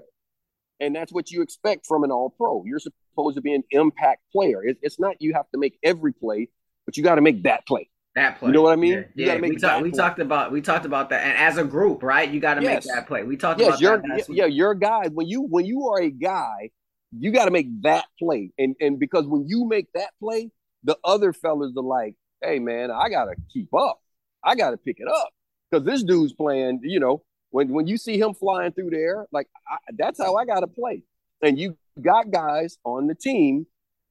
And 0.79 0.95
that's 0.95 1.11
what 1.11 1.31
you 1.31 1.41
expect 1.41 1.85
from 1.85 2.03
an 2.03 2.11
all 2.11 2.29
pro. 2.29 2.63
You're 2.65 2.79
supposed 2.79 3.35
to 3.35 3.41
be 3.41 3.53
an 3.53 3.63
impact 3.71 4.21
player. 4.31 4.63
It, 4.63 4.77
it's 4.81 4.99
not 4.99 5.15
you 5.19 5.33
have 5.33 5.49
to 5.51 5.57
make 5.57 5.79
every 5.83 6.13
play, 6.13 6.49
but 6.85 6.97
you 6.97 7.03
got 7.03 7.15
to 7.15 7.21
make 7.21 7.43
that 7.43 7.65
play. 7.65 7.89
That 8.15 8.39
play. 8.39 8.47
You 8.47 8.53
know 8.53 8.63
what 8.63 8.73
I 8.73 8.77
mean? 8.77 9.05
Yeah, 9.15 9.35
yeah. 9.35 9.39
we, 9.39 9.55
talk, 9.57 9.83
we 9.83 9.91
talked 9.91 10.19
about 10.19 10.51
we 10.51 10.59
talked 10.59 10.85
about 10.85 11.09
that, 11.11 11.23
and 11.23 11.37
as 11.37 11.57
a 11.57 11.63
group, 11.63 12.01
right? 12.01 12.27
You 12.29 12.39
got 12.39 12.55
to 12.55 12.63
yes. 12.63 12.85
make 12.85 12.95
that 12.95 13.07
play. 13.07 13.21
We 13.23 13.37
talked 13.37 13.59
yes, 13.59 13.79
about 13.79 14.01
that. 14.01 14.25
Yeah, 14.27 14.45
you're 14.45 14.71
a 14.71 14.79
guy. 14.79 15.07
When 15.09 15.27
you 15.27 15.41
when 15.41 15.65
you 15.65 15.87
are 15.89 16.01
a 16.01 16.09
guy, 16.09 16.71
you 17.15 17.31
got 17.31 17.45
to 17.45 17.51
make 17.51 17.83
that 17.83 18.05
play, 18.17 18.51
and 18.57 18.75
and 18.81 18.99
because 18.99 19.27
when 19.27 19.47
you 19.47 19.65
make 19.65 19.91
that 19.93 20.09
play, 20.19 20.49
the 20.83 20.97
other 21.03 21.31
fellas 21.31 21.73
are 21.77 21.83
like, 21.83 22.15
"Hey, 22.41 22.57
man, 22.57 22.89
I 22.89 23.09
got 23.09 23.25
to 23.25 23.35
keep 23.53 23.71
up. 23.75 23.99
I 24.43 24.55
got 24.55 24.71
to 24.71 24.77
pick 24.77 24.97
it 24.99 25.07
up 25.07 25.29
because 25.69 25.85
this 25.85 26.01
dude's 26.01 26.33
playing. 26.33 26.79
You 26.81 26.99
know, 26.99 27.21
when 27.57 27.69
when 27.69 27.87
you 27.87 27.97
see 27.97 28.19
him 28.19 28.35
flying 28.35 28.71
through 28.71 28.91
the 28.91 28.97
air, 28.97 29.25
like 29.31 29.47
I, 29.67 29.77
that's 29.97 30.19
how 30.19 30.35
I 30.35 30.45
got 30.45 30.59
to 30.59 30.67
play. 30.67 31.01
And 31.41 31.57
you 31.57 31.75
got 31.99 32.29
guys 32.29 32.77
on 32.83 33.07
the 33.07 33.15
team 33.15 33.65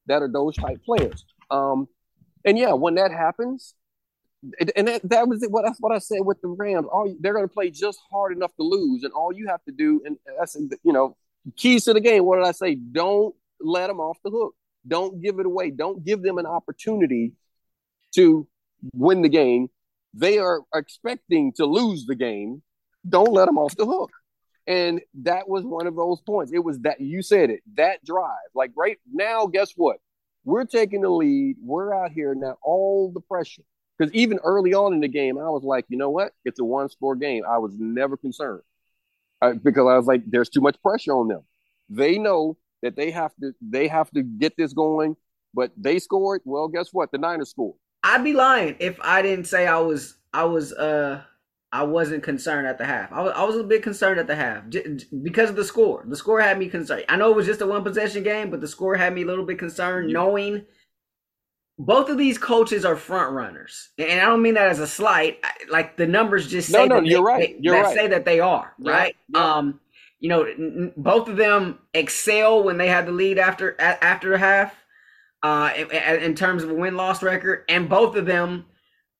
that 0.07 0.21
are 0.21 0.29
those 0.29 0.57
type 0.57 0.85
players. 0.85 1.25
Um, 1.49 1.87
and 2.45 2.59
yeah, 2.59 2.73
when 2.73 2.97
that 2.97 3.13
happens, 3.13 3.75
and 4.75 4.89
that, 4.89 5.09
that 5.09 5.29
was 5.29 5.45
it. 5.45 5.53
What 5.53 5.65
that's 5.65 5.79
what 5.79 5.95
I 5.95 5.99
said 5.99 6.23
with 6.23 6.41
the 6.41 6.49
Rams. 6.49 6.89
All 6.93 7.15
they're 7.21 7.35
going 7.35 7.49
to 7.49 7.53
play 7.53 7.71
just 7.71 8.01
hard 8.11 8.37
enough 8.37 8.51
to 8.57 8.65
lose, 8.65 9.05
and 9.05 9.13
all 9.13 9.33
you 9.33 9.47
have 9.47 9.63
to 9.67 9.73
do, 9.73 10.03
and 10.05 10.17
that's 10.37 10.57
you 10.83 10.93
know, 10.93 11.17
keys 11.55 11.85
to 11.85 11.93
the 11.93 12.01
game. 12.01 12.25
What 12.25 12.39
did 12.39 12.47
I 12.47 12.53
say? 12.53 12.75
Don't 12.75 13.33
let 13.61 13.87
them 13.87 14.01
off 14.01 14.19
the 14.25 14.31
hook. 14.31 14.57
Don't 14.89 15.23
give 15.23 15.39
it 15.39 15.47
away. 15.47 15.71
Don't 15.71 16.05
give 16.05 16.21
them 16.21 16.39
an 16.39 16.47
opportunity 16.47 17.33
to 18.17 18.47
win 18.93 19.23
the 19.23 19.29
game. 19.29 19.69
They 20.15 20.39
are 20.39 20.63
expecting 20.75 21.53
to 21.55 21.67
lose 21.67 22.07
the 22.07 22.17
game 22.17 22.63
don't 23.09 23.33
let 23.33 23.47
them 23.47 23.59
off 23.59 23.77
the 23.77 23.87
hook. 23.87 24.11
And 24.67 25.01
that 25.23 25.49
was 25.49 25.65
one 25.65 25.87
of 25.87 25.95
those 25.95 26.21
points. 26.21 26.53
It 26.53 26.65
was 26.65 26.81
that 26.81 27.01
you 27.01 27.23
said 27.23 27.51
it, 27.51 27.61
that 27.75 28.05
drive. 28.05 28.51
Like 28.55 28.73
right 28.77 28.99
now, 29.13 29.47
guess 29.47 29.73
what? 29.77 29.99
We're 30.45 30.65
taking 30.65 31.03
the 31.03 31.09
lead. 31.09 31.57
We're 31.63 31.95
out 31.95 32.13
here 32.13 32.35
now, 32.35 32.57
all 32.63 33.11
the 33.13 33.21
pressure. 33.21 33.63
Because 33.99 34.13
even 34.13 34.39
early 34.45 34.75
on 34.75 34.93
in 34.93 35.01
the 35.01 35.09
game, 35.09 35.39
I 35.39 35.49
was 35.49 35.63
like, 35.63 35.87
you 35.89 35.97
know 35.97 36.11
what? 36.11 36.33
It's 36.45 36.61
a 36.61 36.65
one 36.65 36.89
score 36.89 37.17
game. 37.17 37.45
I 37.49 37.59
was 37.59 37.73
never 37.79 38.17
concerned 38.17 38.63
I, 39.41 39.53
because 39.53 39.87
I 39.87 39.97
was 39.97 40.07
like, 40.07 40.23
there's 40.27 40.49
too 40.49 40.61
much 40.61 40.81
pressure 40.83 41.13
on 41.13 41.29
them. 41.29 41.43
They 41.89 42.19
know 42.19 42.57
that 42.83 42.97
they 42.97 43.11
have 43.11 43.33
to 43.41 43.53
they 43.61 43.89
have 43.89 44.11
to 44.11 44.23
get 44.23 44.57
this 44.57 44.73
going, 44.73 45.17
but 45.55 45.73
they 45.77 45.99
scored. 45.99 46.43
Well, 46.45 46.69
guess 46.69 46.93
what? 46.93 47.11
The 47.13 47.19
Niners 47.19 47.51
scored. 47.51 47.77
I'd 48.03 48.25
be 48.25 48.33
lying 48.33 48.77
if 48.79 48.99
I 49.01 49.23
didn't 49.23 49.47
say 49.47 49.67
I 49.67 49.79
was 49.79 50.17
I 50.33 50.45
was 50.45 50.73
uh 50.73 51.23
I 51.77 51.83
wasn't 51.83 52.23
concerned 52.23 52.67
at 52.67 52.79
the 52.79 52.87
half. 52.87 53.13
I 53.13 53.21
was, 53.21 53.33
I 53.37 53.45
was 53.45 53.57
a 53.57 53.63
bit 53.63 53.83
concerned 53.83 54.19
at 54.19 54.27
the 54.27 54.35
half 54.35 54.65
because 55.23 55.51
of 55.51 55.57
the 55.57 55.65
score. 55.65 56.05
The 56.09 56.17
score 56.17 56.41
had 56.41 56.59
me 56.59 56.69
concerned. 56.69 57.05
I 57.07 57.17
know 57.17 57.31
it 57.31 57.37
was 57.37 57.45
just 57.45 57.61
a 57.61 57.67
one 57.67 57.85
possession 57.85 58.23
game, 58.23 58.51
but 58.51 58.63
the 58.63 58.67
score 58.69 58.95
had 58.95 59.15
me 59.15 59.23
a 59.23 59.27
little 59.27 59.45
bit 59.45 59.59
concerned 59.59 60.11
knowing 60.11 60.65
both 61.79 62.09
of 62.09 62.17
these 62.17 62.39
coaches 62.39 62.87
are 62.87 62.97
front 62.97 63.33
runners. 63.33 63.91
And 63.99 64.21
I 64.21 64.25
don't 64.25 64.41
mean 64.41 64.55
that 64.55 64.69
as 64.69 64.79
a 64.79 64.87
slight. 64.87 65.39
Like 65.69 65.99
the 65.99 66.07
numbers 66.07 66.47
just 66.49 66.71
say 66.73 66.87
no, 66.87 66.95
no, 66.97 67.01
that 67.03 67.07
you're 67.07 67.21
they, 67.21 67.25
right. 67.25 67.57
You're 67.61 67.75
that 67.75 67.83
right. 67.83 67.95
say 67.95 68.09
that 68.09 68.25
they 68.25 68.41
are, 68.41 68.73
right? 68.79 69.15
Yeah. 69.29 69.57
Um 69.57 69.81
you 70.19 70.31
know, 70.31 70.45
n- 70.45 70.95
both 70.97 71.29
of 71.29 71.37
them 71.37 71.79
excel 71.93 72.65
when 72.65 72.79
they 72.79 72.89
had 72.89 73.05
the 73.05 73.13
lead 73.13 73.39
after 73.39 73.79
after 73.79 74.31
the 74.31 74.39
half 74.39 74.75
uh 75.43 75.73
in, 75.77 75.91
in 76.23 76.35
terms 76.35 76.63
of 76.63 76.71
a 76.71 76.75
win-loss 76.75 77.23
record 77.23 77.65
and 77.69 77.91
both 77.91 78.17
of 78.17 78.25
them 78.25 78.65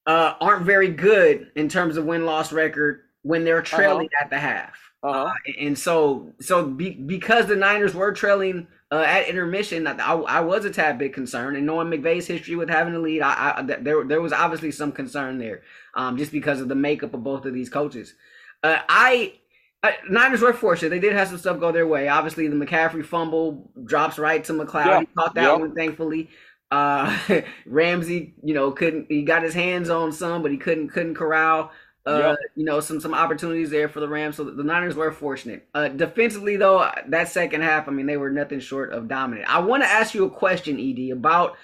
uh, 0.07 0.35
aren't 0.41 0.65
very 0.65 0.89
good 0.89 1.51
in 1.57 1.69
terms 1.69 1.97
of 1.97 2.05
win 2.05 2.25
loss 2.25 2.53
record 2.53 3.03
when 3.23 3.45
they're 3.45 3.59
uh-huh. 3.59 3.77
trailing 3.77 4.07
uh-huh. 4.07 4.25
at 4.25 4.31
the 4.31 4.39
half. 4.39 4.79
Uh-huh. 5.03 5.25
Uh, 5.25 5.33
and 5.61 5.79
so, 5.79 6.33
so 6.41 6.67
be, 6.67 6.91
because 6.91 7.47
the 7.47 7.57
Niners 7.57 7.95
were 7.95 8.13
trailing 8.13 8.67
uh, 8.91 9.05
at 9.07 9.29
intermission, 9.29 9.87
I, 9.87 9.93
I, 9.97 10.41
was 10.41 10.65
a 10.65 10.71
tad 10.71 10.99
bit 10.99 11.13
concerned. 11.13 11.57
And 11.57 11.67
knowing 11.67 11.89
McVay's 11.89 12.27
history 12.27 12.55
with 12.55 12.69
having 12.69 12.95
a 12.95 12.99
lead, 12.99 13.21
I, 13.21 13.55
I, 13.57 13.63
there 13.63 14.05
there 14.05 14.21
was 14.21 14.33
obviously 14.33 14.71
some 14.71 14.93
concern 14.93 15.39
there, 15.39 15.63
um, 15.95 16.17
just 16.17 16.31
because 16.31 16.61
of 16.61 16.69
the 16.69 16.77
makeup 16.77 17.13
of 17.13 17.25
both 17.25 17.45
of 17.45 17.55
these 17.55 17.69
coaches. 17.69 18.15
Uh, 18.63 18.79
I, 18.89 19.35
I, 19.83 19.97
Niners 20.09 20.41
were 20.41 20.53
fortunate; 20.53 20.91
they 20.91 21.01
did 21.01 21.15
have 21.15 21.29
some 21.29 21.39
stuff 21.39 21.59
go 21.59 21.73
their 21.73 21.87
way. 21.87 22.09
Obviously, 22.09 22.47
the 22.47 22.55
McCaffrey 22.55 23.05
fumble 23.05 23.71
drops 23.85 24.19
right 24.19 24.43
to 24.45 24.53
McCloud. 24.53 24.87
Yeah. 24.87 25.01
He 25.01 25.07
caught 25.07 25.35
that 25.35 25.43
yep. 25.43 25.61
one, 25.61 25.75
thankfully. 25.75 26.31
Uh, 26.71 27.17
Ramsey, 27.67 28.35
you 28.43 28.55
know, 28.55 28.71
couldn't 28.73 29.07
he 29.09 29.23
got 29.23 29.43
his 29.43 29.55
hands 29.55 29.91
on 29.91 30.13
some, 30.13 30.43
but 30.43 30.51
he 30.51 30.57
couldn't 30.57 30.89
couldn't 30.89 31.15
corral. 31.15 31.71
Uh, 32.07 32.19
yep. 32.19 32.39
you 32.55 32.65
know, 32.65 32.79
some 32.79 33.01
some 33.01 33.15
opportunities 33.15 33.71
there 33.71 33.89
for 33.89 33.99
the 33.99 34.09
Rams. 34.09 34.37
So 34.37 34.45
the 34.45 34.63
Niners 34.63 34.95
were 34.95 35.11
fortunate. 35.11 35.67
Uh, 35.75 35.89
defensively, 35.89 36.57
though, 36.57 36.89
that 37.09 37.29
second 37.29 37.63
half, 37.63 37.89
I 37.89 37.91
mean, 37.91 38.07
they 38.07 38.17
were 38.17 38.31
nothing 38.31 38.61
short 38.61 38.93
of 38.93 39.09
dominant. 39.09 39.49
I 39.49 39.59
want 39.59 39.83
to 39.83 39.89
ask 39.89 40.15
you 40.15 40.25
a 40.25 40.31
question, 40.31 40.79
Ed, 40.79 41.11
about 41.13 41.57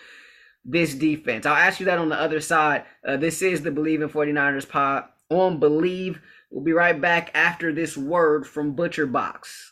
this 0.64 0.94
defense. 0.94 1.46
I'll 1.46 1.54
ask 1.54 1.78
you 1.78 1.86
that 1.86 1.98
on 1.98 2.08
the 2.08 2.20
other 2.20 2.40
side. 2.40 2.84
Uh, 3.06 3.16
this 3.16 3.40
is 3.40 3.62
the 3.62 3.70
Bleav 3.70 4.02
in 4.02 4.08
49ers 4.08 4.68
pod 4.68 5.04
on 5.30 5.60
Bleav. 5.60 6.20
We'll 6.50 6.64
be 6.64 6.72
right 6.72 7.00
back 7.00 7.30
after 7.34 7.72
this 7.72 7.96
word 7.96 8.46
from 8.46 8.74
Butcher 8.74 9.06
Box. 9.06 9.71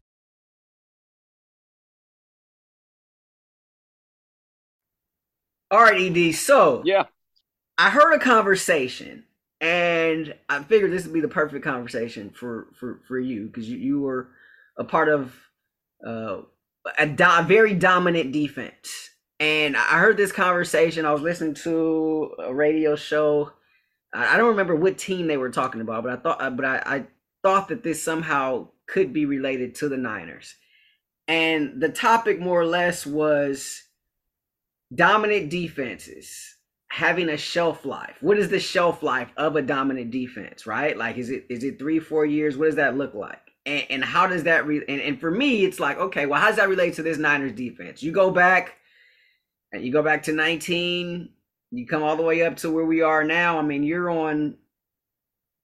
All 5.71 5.81
right, 5.83 6.15
Ed. 6.17 6.33
So, 6.35 6.83
yeah. 6.85 7.05
I 7.77 7.89
heard 7.91 8.13
a 8.13 8.19
conversation, 8.19 9.25
and 9.61 10.35
I 10.49 10.63
figured 10.63 10.91
this 10.91 11.05
would 11.05 11.13
be 11.13 11.21
the 11.21 11.29
perfect 11.29 11.63
conversation 11.65 12.31
for 12.31 12.67
for 12.79 13.01
for 13.07 13.19
you 13.19 13.47
because 13.47 13.69
you 13.69 13.77
you 13.77 14.01
were 14.01 14.29
a 14.77 14.83
part 14.83 15.09
of 15.09 15.35
uh, 16.05 16.41
a 16.97 17.07
do- 17.07 17.43
very 17.45 17.73
dominant 17.75 18.31
defense. 18.33 19.11
And 19.39 19.77
I 19.77 19.99
heard 19.99 20.17
this 20.17 20.31
conversation. 20.31 21.05
I 21.05 21.13
was 21.13 21.21
listening 21.21 21.55
to 21.55 22.35
a 22.39 22.53
radio 22.53 22.95
show. 22.95 23.53
I 24.13 24.37
don't 24.37 24.49
remember 24.49 24.75
what 24.75 24.97
team 24.97 25.27
they 25.27 25.37
were 25.37 25.49
talking 25.51 25.81
about, 25.81 26.03
but 26.03 26.13
I 26.13 26.17
thought, 26.17 26.57
but 26.57 26.65
I, 26.65 26.83
I 26.85 27.05
thought 27.43 27.69
that 27.69 27.83
this 27.83 28.03
somehow 28.03 28.69
could 28.87 29.13
be 29.13 29.25
related 29.25 29.75
to 29.75 29.89
the 29.89 29.97
Niners. 29.97 30.55
and 31.27 31.81
the 31.81 31.89
topic 31.89 32.39
more 32.39 32.61
or 32.61 32.65
less 32.65 33.05
was 33.05 33.83
dominant 34.93 35.49
defenses 35.49 36.55
having 36.89 37.29
a 37.29 37.37
shelf 37.37 37.85
life. 37.85 38.17
What 38.19 38.37
is 38.37 38.49
the 38.49 38.59
shelf 38.59 39.01
life 39.01 39.29
of 39.37 39.55
a 39.55 39.61
dominant 39.61 40.11
defense, 40.11 40.67
right? 40.67 40.97
Like 40.97 41.17
is 41.17 41.29
it 41.29 41.45
is 41.49 41.63
it 41.63 41.79
3 41.79 41.99
4 41.99 42.25
years? 42.25 42.57
What 42.57 42.65
does 42.65 42.75
that 42.75 42.97
look 42.97 43.13
like? 43.13 43.39
And, 43.65 43.85
and 43.89 44.03
how 44.03 44.27
does 44.27 44.43
that 44.43 44.65
re- 44.67 44.83
and, 44.87 45.01
and 45.01 45.19
for 45.19 45.31
me 45.31 45.63
it's 45.63 45.79
like 45.79 45.97
okay, 45.97 46.25
well 46.25 46.39
how 46.39 46.47
does 46.47 46.57
that 46.57 46.69
relate 46.69 46.95
to 46.95 47.03
this 47.03 47.17
Niners 47.17 47.53
defense? 47.53 48.03
You 48.03 48.11
go 48.11 48.29
back 48.29 48.77
and 49.71 49.83
you 49.85 49.91
go 49.91 50.03
back 50.03 50.23
to 50.23 50.33
19, 50.33 51.29
you 51.71 51.87
come 51.87 52.03
all 52.03 52.17
the 52.17 52.23
way 52.23 52.43
up 52.43 52.57
to 52.57 52.69
where 52.69 52.85
we 52.85 53.01
are 53.01 53.23
now. 53.23 53.57
I 53.57 53.61
mean, 53.61 53.83
you're 53.83 54.09
on 54.09 54.57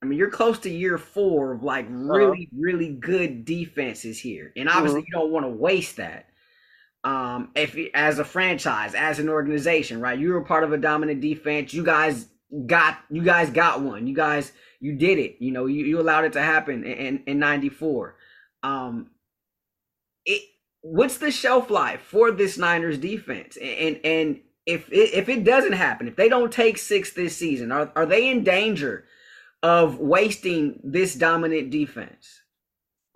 I 0.02 0.06
mean, 0.06 0.20
you're 0.20 0.30
close 0.30 0.60
to 0.60 0.70
year 0.70 0.98
four 0.98 1.54
of 1.54 1.64
like 1.64 1.88
uh-huh. 1.88 1.96
really, 1.96 2.50
uh-huh. 2.52 2.62
really 2.62 2.94
good 2.94 3.44
defenses 3.44 4.20
here, 4.20 4.54
and 4.56 4.70
obviously 4.70 5.00
uh-huh. 5.00 5.06
you 5.08 5.20
don't 5.20 5.32
want 5.32 5.46
to 5.46 5.50
waste 5.50 5.98
that 5.98 6.28
um, 7.04 7.52
if 7.56 7.78
as 7.94 8.20
a 8.20 8.26
franchise, 8.26 8.94
as 8.96 9.20
an 9.20 9.30
organization, 9.30 10.02
right? 10.02 10.18
You 10.18 10.34
were 10.34 10.42
part 10.42 10.64
of 10.64 10.74
a 10.74 10.78
dominant 10.78 11.22
defense. 11.22 11.74
You 11.74 11.84
guys 11.84 12.28
got 12.66 13.00
you 13.10 13.24
guys 13.24 13.50
got 13.50 13.82
one. 13.82 14.08
You 14.08 14.16
guys 14.16 14.52
you 14.80 14.94
did 14.94 15.20
it. 15.20 15.38
You 15.40 15.52
know, 15.52 15.66
you, 15.66 15.86
you 15.86 16.00
allowed 16.00 16.26
it 16.26 16.34
to 16.34 16.42
happen 16.42 16.84
in 16.84 17.24
in, 17.26 17.40
94. 17.40 18.16
Um 18.64 19.12
it 20.26 20.42
what's 20.82 21.18
the 21.18 21.32
shelf 21.32 21.70
life 21.70 22.02
for 22.02 22.32
this 22.32 22.58
Niners 22.58 22.98
defense? 22.98 23.58
And 23.58 24.00
and 24.04 24.40
if 24.66 24.92
it, 24.92 25.14
if 25.14 25.30
it 25.30 25.44
doesn't 25.44 25.74
happen, 25.74 26.08
if 26.08 26.16
they 26.16 26.30
don't 26.30 26.52
take 26.52 26.78
6 26.78 27.14
this 27.14 27.38
season, 27.38 27.72
are 27.72 27.92
are 27.96 28.06
they 28.06 28.30
in 28.30 28.44
danger 28.44 29.06
of 29.64 30.00
wasting 30.00 30.80
this 30.84 31.16
dominant 31.16 31.70
defense? 31.70 32.42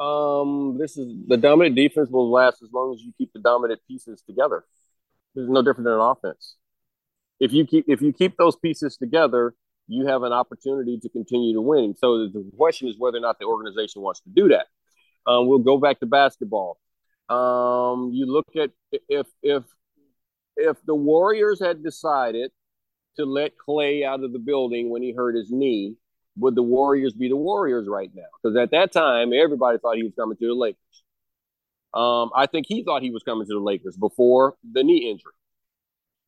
Um, 0.02 0.78
this 0.80 0.98
is 0.98 1.14
the 1.28 1.38
dominant 1.38 1.76
defense 1.76 2.10
will 2.10 2.32
last 2.32 2.64
as 2.64 2.70
long 2.74 2.94
as 2.94 3.02
you 3.02 3.14
keep 3.18 3.32
the 3.34 3.40
dominant 3.40 3.82
pieces 3.88 4.24
together. 4.28 4.64
It's 5.36 5.48
no 5.48 5.62
different 5.62 5.86
than 5.86 5.94
an 5.94 6.00
offense. 6.00 6.56
If 7.40 7.54
you 7.54 7.68
keep 7.68 7.86
if 7.88 8.02
you 8.02 8.12
keep 8.12 8.36
those 8.38 8.56
pieces 8.56 8.98
together, 8.98 9.54
you 9.88 10.08
have 10.08 10.24
an 10.24 10.34
opportunity 10.34 11.00
to 11.00 11.10
continue 11.10 11.54
to 11.54 11.62
win. 11.62 11.96
So 11.96 12.28
the 12.28 12.50
question 12.58 12.88
is 12.88 12.96
whether 12.98 13.18
or 13.18 13.22
not 13.22 13.38
the 13.40 13.46
organization 13.46 14.02
wants 14.02 14.22
to 14.22 14.30
do 14.30 14.48
that. 14.50 14.68
Um, 15.28 15.48
we'll 15.48 15.60
go 15.60 15.78
back 15.78 16.00
to 16.00 16.08
basketball. 16.08 16.80
Um, 17.30 18.10
you 18.12 18.26
look 18.26 18.48
at 18.56 18.72
if 19.08 19.28
if 19.44 19.64
if 20.58 20.78
the 20.86 20.96
Warriors 20.96 21.62
had 21.62 21.84
decided 21.84 22.52
to 23.18 23.26
let 23.26 23.52
Klay 23.56 24.04
out 24.04 24.24
of 24.24 24.34
the 24.34 24.40
building 24.40 24.90
when 24.90 25.04
he 25.04 25.14
hurt 25.14 25.36
his 25.36 25.52
knee, 25.52 25.96
would 26.42 26.56
the 26.56 26.64
Warriors 26.64 27.14
be 27.14 27.30
the 27.30 27.36
Warriors 27.36 27.88
right 27.88 28.10
now? 28.14 28.24
Because 28.42 28.58
at 28.58 28.72
that 28.72 28.92
time, 28.92 29.32
everybody 29.34 29.78
thought 29.78 29.96
he 29.96 30.04
was 30.04 30.14
coming 30.18 30.38
to 30.38 30.48
the 30.48 30.54
Lakers. 30.54 30.78
Um, 31.94 32.32
I 32.36 32.46
think 32.48 32.66
he 32.68 32.84
thought 32.84 33.02
he 33.02 33.12
was 33.12 33.24
coming 33.24 33.46
to 33.48 33.54
the 33.54 33.60
Lakers 33.60 33.98
before 33.98 34.56
the 34.70 34.84
knee 34.84 35.10
injury. 35.10 35.34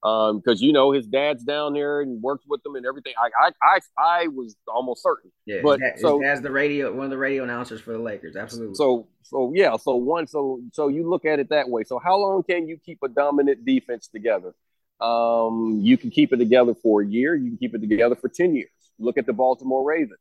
Um, 0.03 0.39
because 0.39 0.61
you 0.61 0.73
know 0.73 0.91
his 0.91 1.07
dad's 1.07 1.45
down 1.45 1.73
there 1.73 2.01
and 2.01 2.21
works 2.21 2.43
with 2.45 2.61
them 2.63 2.75
and 2.75 2.85
everything. 2.85 3.13
I 3.17 3.29
I 3.47 3.51
I, 3.63 3.79
I 3.97 4.27
was 4.27 4.53
almost 4.67 5.01
certain. 5.01 5.31
Yeah, 5.45 5.61
but 5.63 5.79
so 5.95 6.21
as 6.21 6.41
the 6.41 6.51
radio 6.51 6.91
one 6.91 7.05
of 7.05 7.09
the 7.09 7.17
radio 7.17 7.43
announcers 7.43 7.79
for 7.79 7.93
the 7.93 7.99
Lakers, 7.99 8.35
absolutely. 8.35 8.75
So 8.75 9.07
so 9.21 9.53
yeah, 9.55 9.77
so 9.77 9.95
one 9.95 10.27
so 10.27 10.59
so 10.73 10.89
you 10.89 11.09
look 11.09 11.23
at 11.23 11.39
it 11.39 11.47
that 11.51 11.69
way. 11.69 11.85
So 11.85 11.99
how 12.03 12.17
long 12.17 12.43
can 12.43 12.67
you 12.67 12.77
keep 12.85 12.99
a 13.01 13.07
dominant 13.07 13.63
defense 13.63 14.09
together? 14.09 14.53
Um, 14.99 15.79
you 15.81 15.97
can 15.97 16.09
keep 16.09 16.33
it 16.33 16.37
together 16.37 16.75
for 16.75 17.01
a 17.01 17.07
year. 17.07 17.33
You 17.33 17.51
can 17.51 17.57
keep 17.57 17.73
it 17.73 17.79
together 17.79 18.15
for 18.15 18.27
ten 18.27 18.55
years. 18.55 18.71
Look 18.99 19.17
at 19.17 19.25
the 19.25 19.33
Baltimore 19.33 19.83
Ravens. 19.83 20.19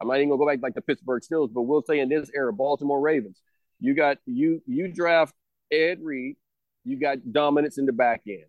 I'm 0.00 0.08
not 0.08 0.16
even 0.16 0.30
gonna 0.30 0.38
go 0.38 0.46
back 0.46 0.60
like 0.62 0.74
the 0.74 0.82
Pittsburgh 0.82 1.22
Steelers, 1.22 1.52
but 1.52 1.62
we'll 1.62 1.82
say 1.82 2.00
in 2.00 2.08
this 2.08 2.30
era, 2.34 2.52
Baltimore 2.52 3.00
Ravens. 3.00 3.40
You 3.80 3.94
got 3.94 4.18
you 4.26 4.62
you 4.66 4.88
draft 4.88 5.34
Ed 5.70 5.98
Reed, 6.02 6.36
you 6.84 6.98
got 6.98 7.32
dominance 7.32 7.78
in 7.78 7.86
the 7.86 7.92
back 7.92 8.22
end. 8.26 8.44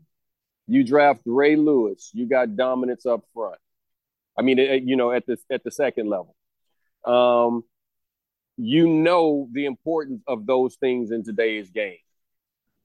You 0.68 0.84
draft 0.84 1.22
Ray 1.26 1.56
Lewis, 1.56 2.12
you 2.14 2.28
got 2.28 2.56
dominance 2.56 3.06
up 3.06 3.24
front. 3.34 3.60
I 4.38 4.42
mean, 4.42 4.58
you 4.88 4.96
know, 4.96 5.12
at 5.12 5.26
the 5.26 5.38
at 5.52 5.64
the 5.64 5.72
second 5.72 6.10
level. 6.10 6.36
Um, 7.06 7.64
you 8.58 8.88
know 8.88 9.48
the 9.52 9.66
importance 9.66 10.24
of 10.28 10.46
those 10.46 10.76
things 10.76 11.12
in 11.12 11.24
today's 11.24 11.70
game. 11.70 11.98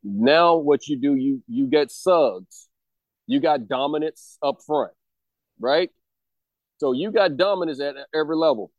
Now, 0.02 0.56
what 0.56 0.86
you 0.88 0.96
do, 0.96 1.14
you 1.14 1.42
you 1.46 1.66
get 1.66 1.90
Suggs, 1.90 2.68
you 3.26 3.40
got 3.40 3.68
dominance 3.68 4.38
up 4.42 4.62
front, 4.66 4.92
right? 5.58 5.90
So 6.80 6.92
you 6.92 7.10
got 7.10 7.36
dominance 7.36 7.78
at 7.78 7.94
every 8.14 8.36
level. 8.36 8.72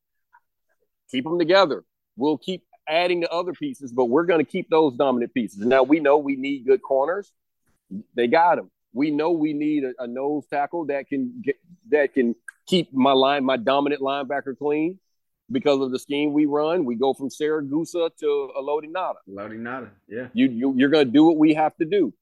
Keep 1.11 1.23
them 1.23 1.37
together. 1.37 1.83
We'll 2.17 2.39
keep 2.39 2.63
adding 2.87 3.19
the 3.19 3.29
other 3.29 3.53
pieces, 3.53 3.93
but 3.93 4.05
we're 4.05 4.25
going 4.25 4.43
to 4.43 4.51
keep 4.51 4.71
those 4.71 4.95
dominant 4.95 5.35
pieces. 5.35 5.59
Now 5.59 5.83
we 5.83 5.99
know 5.99 6.17
we 6.17 6.35
need 6.35 6.65
good 6.65 6.81
corners. 6.81 7.31
They 8.15 8.25
got 8.25 8.55
them. 8.55 8.71
We 8.91 9.11
know 9.11 9.29
we 9.29 9.53
need 9.53 9.83
a, 9.83 9.93
a 9.99 10.07
nose 10.07 10.47
tackle 10.47 10.87
that 10.87 11.09
can 11.09 11.43
get 11.45 11.57
that 11.91 12.15
can 12.15 12.35
keep 12.65 12.91
my 12.91 13.11
line, 13.11 13.45
my 13.45 13.57
dominant 13.57 14.01
linebacker 14.01 14.57
clean 14.57 14.97
because 15.51 15.79
of 15.79 15.91
the 15.91 15.99
scheme 15.99 16.33
we 16.33 16.47
run. 16.47 16.85
We 16.85 16.95
go 16.95 17.13
from 17.13 17.29
Siragusa 17.29 18.09
to 18.17 18.49
Haloti 18.57 18.89
Ngata. 18.91 19.13
Haloti 19.29 19.59
Ngata, 19.59 19.89
yeah. 20.07 20.27
You, 20.33 20.47
you 20.47 20.73
you're 20.75 20.89
going 20.89 21.05
to 21.05 21.11
do 21.11 21.23
what 21.25 21.37
we 21.37 21.53
have 21.53 21.77
to 21.77 21.85
do. 21.85 22.13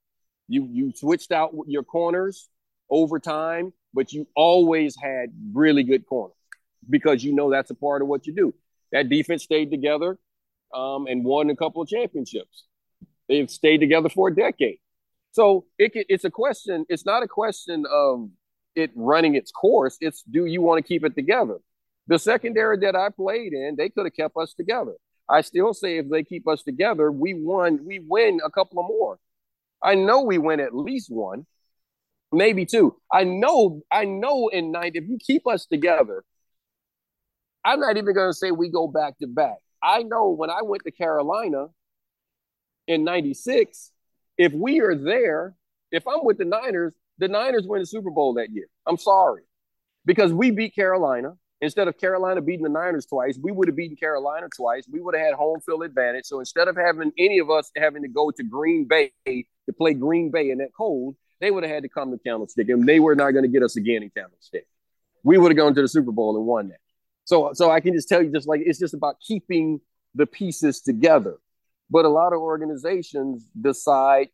You 0.50 0.68
you 0.70 0.92
switched 0.94 1.32
out 1.32 1.56
your 1.68 1.84
corners 1.84 2.50
over 2.90 3.18
time 3.18 3.72
but 3.94 4.14
you 4.14 4.28
always 4.36 4.96
had 5.02 5.30
really 5.54 5.84
good 5.84 6.06
corners 6.06 6.36
because 6.90 7.24
you 7.24 7.34
know 7.34 7.50
that's 7.50 7.72
a 7.72 7.76
part 7.76 8.02
of 8.02 8.08
what 8.08 8.28
you 8.28 8.34
do. 8.34 8.54
That 8.92 9.10
defense 9.10 9.44
stayed 9.44 9.72
together 9.72 10.18
um, 10.74 11.08
and 11.08 11.24
won 11.24 11.50
a 11.50 11.56
couple 11.56 11.82
of 11.82 11.88
championships. 11.88 12.66
They've 13.28 13.50
stayed 13.50 13.80
together 13.80 14.10
for 14.10 14.30
a 14.30 14.36
decade. 14.36 14.80
So 15.32 15.66
it, 15.78 15.92
it's 15.94 16.26
a 16.26 16.32
question. 16.32 16.86
It's 16.90 17.06
not 17.06 17.24
a 17.24 17.28
question 17.28 17.86
of 17.92 18.30
it 18.76 18.92
running 18.96 19.36
its 19.36 19.52
course. 19.52 19.98
It's 20.02 20.24
do 20.24 20.46
you 20.46 20.62
want 20.62 20.84
to 20.84 20.88
keep 20.88 21.04
it 21.04 21.16
together? 21.16 21.58
The 22.08 22.18
secondary 22.18 22.80
that 22.80 22.96
I 22.96 23.10
played 23.10 23.54
in, 23.54 23.76
they 23.78 23.90
could 23.90 24.06
have 24.06 24.16
kept 24.16 24.36
us 24.38 24.54
together. 24.54 24.94
I 25.30 25.42
still 25.42 25.76
say 25.76 25.98
if 25.98 26.10
they 26.10 26.24
keep 26.24 26.48
us 26.48 26.64
together, 26.64 27.12
we 27.12 27.36
won. 27.36 27.86
We 27.86 28.00
win 28.00 28.40
a 28.44 28.50
couple 28.50 28.80
of 28.80 28.88
more. 28.88 29.20
I 29.82 29.94
know 29.94 30.24
we 30.24 30.40
win 30.40 30.60
at 30.60 30.76
least 30.76 31.12
one 31.12 31.46
maybe 32.32 32.66
two. 32.66 32.96
I 33.12 33.24
know, 33.24 33.82
I 33.92 34.06
know 34.06 34.48
in 34.50 34.72
night, 34.72 34.94
if 34.96 35.06
you 35.08 35.18
keep 35.20 35.48
us 35.48 35.66
together, 35.66 36.24
I'm 37.64 37.80
not 37.80 37.98
even 37.98 38.14
going 38.14 38.30
to 38.30 38.34
say 38.34 38.52
we 38.52 38.70
go 38.70 38.88
back 38.88 39.18
to 39.20 39.28
back. 39.28 39.58
I 39.82 40.04
know 40.04 40.30
when 40.30 40.50
I 40.50 40.62
went 40.62 40.84
to 40.84 40.92
Carolina 40.92 41.68
in 42.88 43.04
96, 43.04 43.92
if 44.38 44.54
we 44.54 44.80
are 44.82 44.96
there, 44.96 45.56
if 45.92 46.08
I'm 46.08 46.24
with 46.24 46.38
the 46.38 46.46
Niners, 46.46 46.96
the 47.18 47.28
Niners 47.28 47.66
win 47.68 47.82
the 47.82 47.86
Super 47.86 48.10
Bowl 48.10 48.36
that 48.36 48.50
year. 48.52 48.68
I'm 48.86 48.98
sorry. 48.98 49.44
Because 50.06 50.34
we 50.34 50.52
beat 50.52 50.76
Carolina. 50.76 51.34
Instead 51.62 51.90
of 51.90 51.98
Carolina 51.98 52.42
beating 52.42 52.64
the 52.64 52.70
Niners 52.70 53.06
twice, 53.06 53.38
we 53.42 53.52
would 53.52 53.68
have 53.68 53.76
beaten 53.76 53.98
Carolina 53.98 54.48
twice. 54.56 54.86
We 54.90 55.02
would 55.02 55.14
have 55.14 55.26
had 55.26 55.34
home 55.34 55.60
field 55.60 55.84
advantage. 55.84 56.24
So 56.26 56.40
instead 56.40 56.70
of 56.70 56.78
having 56.78 57.12
any 57.18 57.40
of 57.40 57.50
us 57.50 57.70
having 57.76 58.02
to 58.04 58.08
go 58.08 58.32
to 58.32 58.44
Green 58.44 58.86
Bay 58.86 59.12
to 59.26 59.74
play 59.78 59.94
Green 59.94 60.32
Bay 60.32 60.52
in 60.52 60.60
that 60.60 60.70
cold, 60.76 61.18
they 61.40 61.52
would 61.52 61.64
have 61.64 61.72
had 61.72 61.84
to 61.84 61.90
come 61.90 62.12
to 62.12 62.18
Candlestick, 62.18 62.70
and 62.70 62.88
they 62.88 63.00
were 63.00 63.16
not 63.16 63.32
going 63.32 63.44
to 63.44 63.50
get 63.50 63.64
us 63.64 63.76
again 63.76 64.04
in 64.04 64.10
Candlestick. 64.10 64.68
We 65.24 65.38
would 65.38 65.52
have 65.52 65.58
gone 65.58 65.74
to 65.76 65.82
the 65.82 65.88
Super 65.88 66.12
Bowl 66.12 66.36
and 66.38 66.46
won 66.46 66.70
that. 66.70 66.80
So, 67.26 67.52
so 67.54 67.70
I 67.70 67.80
can 67.80 67.94
just 67.94 68.10
tell 68.10 68.22
you, 68.24 68.32
just 68.32 68.48
like 68.48 68.62
it's 68.66 68.80
just 68.80 68.94
about 68.94 69.18
keeping 69.20 69.82
the 70.16 70.26
pieces 70.26 70.82
together. 70.82 71.38
But 71.90 72.06
a 72.06 72.10
lot 72.10 72.34
of 72.34 72.40
organizations 72.40 73.46
decide 73.60 74.30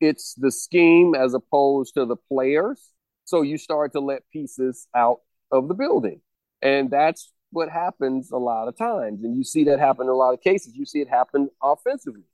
it's 0.00 0.34
the 0.34 0.50
scheme 0.50 1.14
as 1.14 1.34
opposed 1.34 1.94
to 1.94 2.04
the 2.04 2.16
players. 2.16 2.90
So 3.24 3.42
you 3.42 3.58
start 3.58 3.92
to 3.92 4.00
let 4.00 4.28
pieces 4.30 4.86
out 4.94 5.20
of 5.50 5.68
the 5.68 5.74
building. 5.74 6.20
And 6.62 6.90
that's 6.90 7.32
what 7.50 7.70
happens 7.70 8.30
a 8.30 8.36
lot 8.36 8.68
of 8.68 8.76
times. 8.76 9.24
And 9.24 9.36
you 9.36 9.44
see 9.44 9.64
that 9.64 9.78
happen 9.78 10.06
in 10.06 10.10
a 10.10 10.14
lot 10.14 10.32
of 10.32 10.40
cases. 10.40 10.74
You 10.76 10.86
see 10.86 11.00
it 11.00 11.08
happen 11.08 11.48
offensively. 11.62 12.24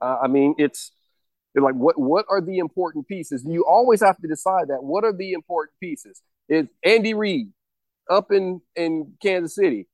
Uh, 0.00 0.18
I 0.22 0.28
mean, 0.28 0.54
it's 0.58 0.92
they're 1.54 1.62
like, 1.62 1.74
what 1.74 1.98
what 1.98 2.24
are 2.30 2.40
the 2.40 2.58
important 2.58 3.06
pieces? 3.06 3.44
You 3.46 3.64
always 3.66 4.00
have 4.00 4.16
to 4.18 4.28
decide 4.28 4.68
that. 4.68 4.82
What 4.82 5.04
are 5.04 5.12
the 5.12 5.32
important 5.32 5.78
pieces? 5.80 6.22
Is 6.48 6.66
Andy 6.84 7.14
Reid 7.14 7.48
up 8.10 8.32
in 8.32 8.60
in 8.74 9.14
Kansas 9.22 9.54
City? 9.54 9.88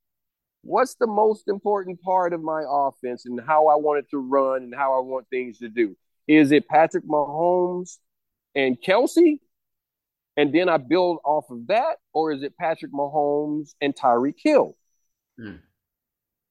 What's 0.61 0.95
the 0.95 1.07
most 1.07 1.47
important 1.47 2.01
part 2.01 2.33
of 2.33 2.41
my 2.41 2.63
offense 2.67 3.25
and 3.25 3.39
how 3.45 3.67
I 3.67 3.75
want 3.75 3.99
it 3.99 4.09
to 4.11 4.17
run 4.17 4.63
and 4.63 4.75
how 4.75 4.97
I 4.97 5.01
want 5.01 5.27
things 5.29 5.59
to 5.59 5.69
do? 5.69 5.95
Is 6.27 6.51
it 6.51 6.67
Patrick 6.67 7.05
Mahomes 7.05 7.97
and 8.55 8.77
Kelce? 8.81 9.39
And 10.37 10.53
then 10.53 10.69
I 10.69 10.77
build 10.77 11.19
off 11.25 11.49
of 11.49 11.67
that, 11.67 11.97
or 12.13 12.31
is 12.31 12.43
it 12.43 12.57
Patrick 12.57 12.93
Mahomes 12.93 13.73
and 13.81 13.93
Tyreek 13.93 14.35
Hill? 14.37 14.77
Mm. 15.39 15.59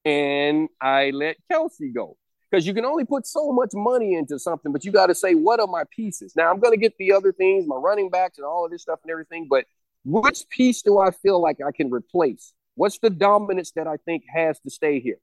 And 0.05 0.69
I 0.81 1.11
let 1.11 1.37
Kelce 1.51 1.95
go 1.95 2.17
because 2.51 2.67
you 2.67 2.75
can 2.75 2.85
only 2.85 3.05
put 3.05 3.27
so 3.27 3.53
much 3.53 3.71
money 3.75 4.15
into 4.15 4.39
something, 4.39 4.73
but 4.73 4.85
you 4.85 4.93
got 4.93 5.07
to 5.07 5.15
say, 5.15 5.35
what 5.35 5.61
are 5.61 5.67
my 5.67 5.85
pieces? 5.91 6.35
Now, 6.35 6.51
I'm 6.51 6.61
going 6.61 6.73
to 6.73 6.81
get 6.81 6.97
the 6.99 7.13
other 7.13 7.33
things, 7.33 7.67
my 7.67 7.77
running 7.77 8.11
backs 8.11 8.39
and 8.39 8.47
all 8.47 8.65
of 8.65 8.71
this 8.71 8.83
stuff 8.83 9.01
and 9.03 9.11
everything, 9.11 9.47
but 9.49 9.65
which 10.05 10.49
piece 10.49 10.83
do 10.83 10.99
I 10.99 11.11
feel 11.11 11.41
like 11.41 11.59
I 11.67 11.73
can 11.73 11.91
replace? 11.91 12.53
What's 12.75 12.99
the 12.99 13.11
dominance 13.11 13.73
that 13.73 13.87
I 13.87 13.97
think 13.97 14.25
has 14.33 14.59
to 14.61 14.71
stay 14.71 15.01
here? 15.01 15.19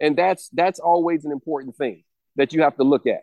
And 0.00 0.16
that's 0.16 0.48
that's 0.52 0.78
always 0.78 1.24
an 1.24 1.32
important 1.32 1.76
thing 1.76 2.04
that 2.36 2.54
you 2.54 2.62
have 2.62 2.76
to 2.76 2.84
look 2.84 3.06
at. 3.06 3.20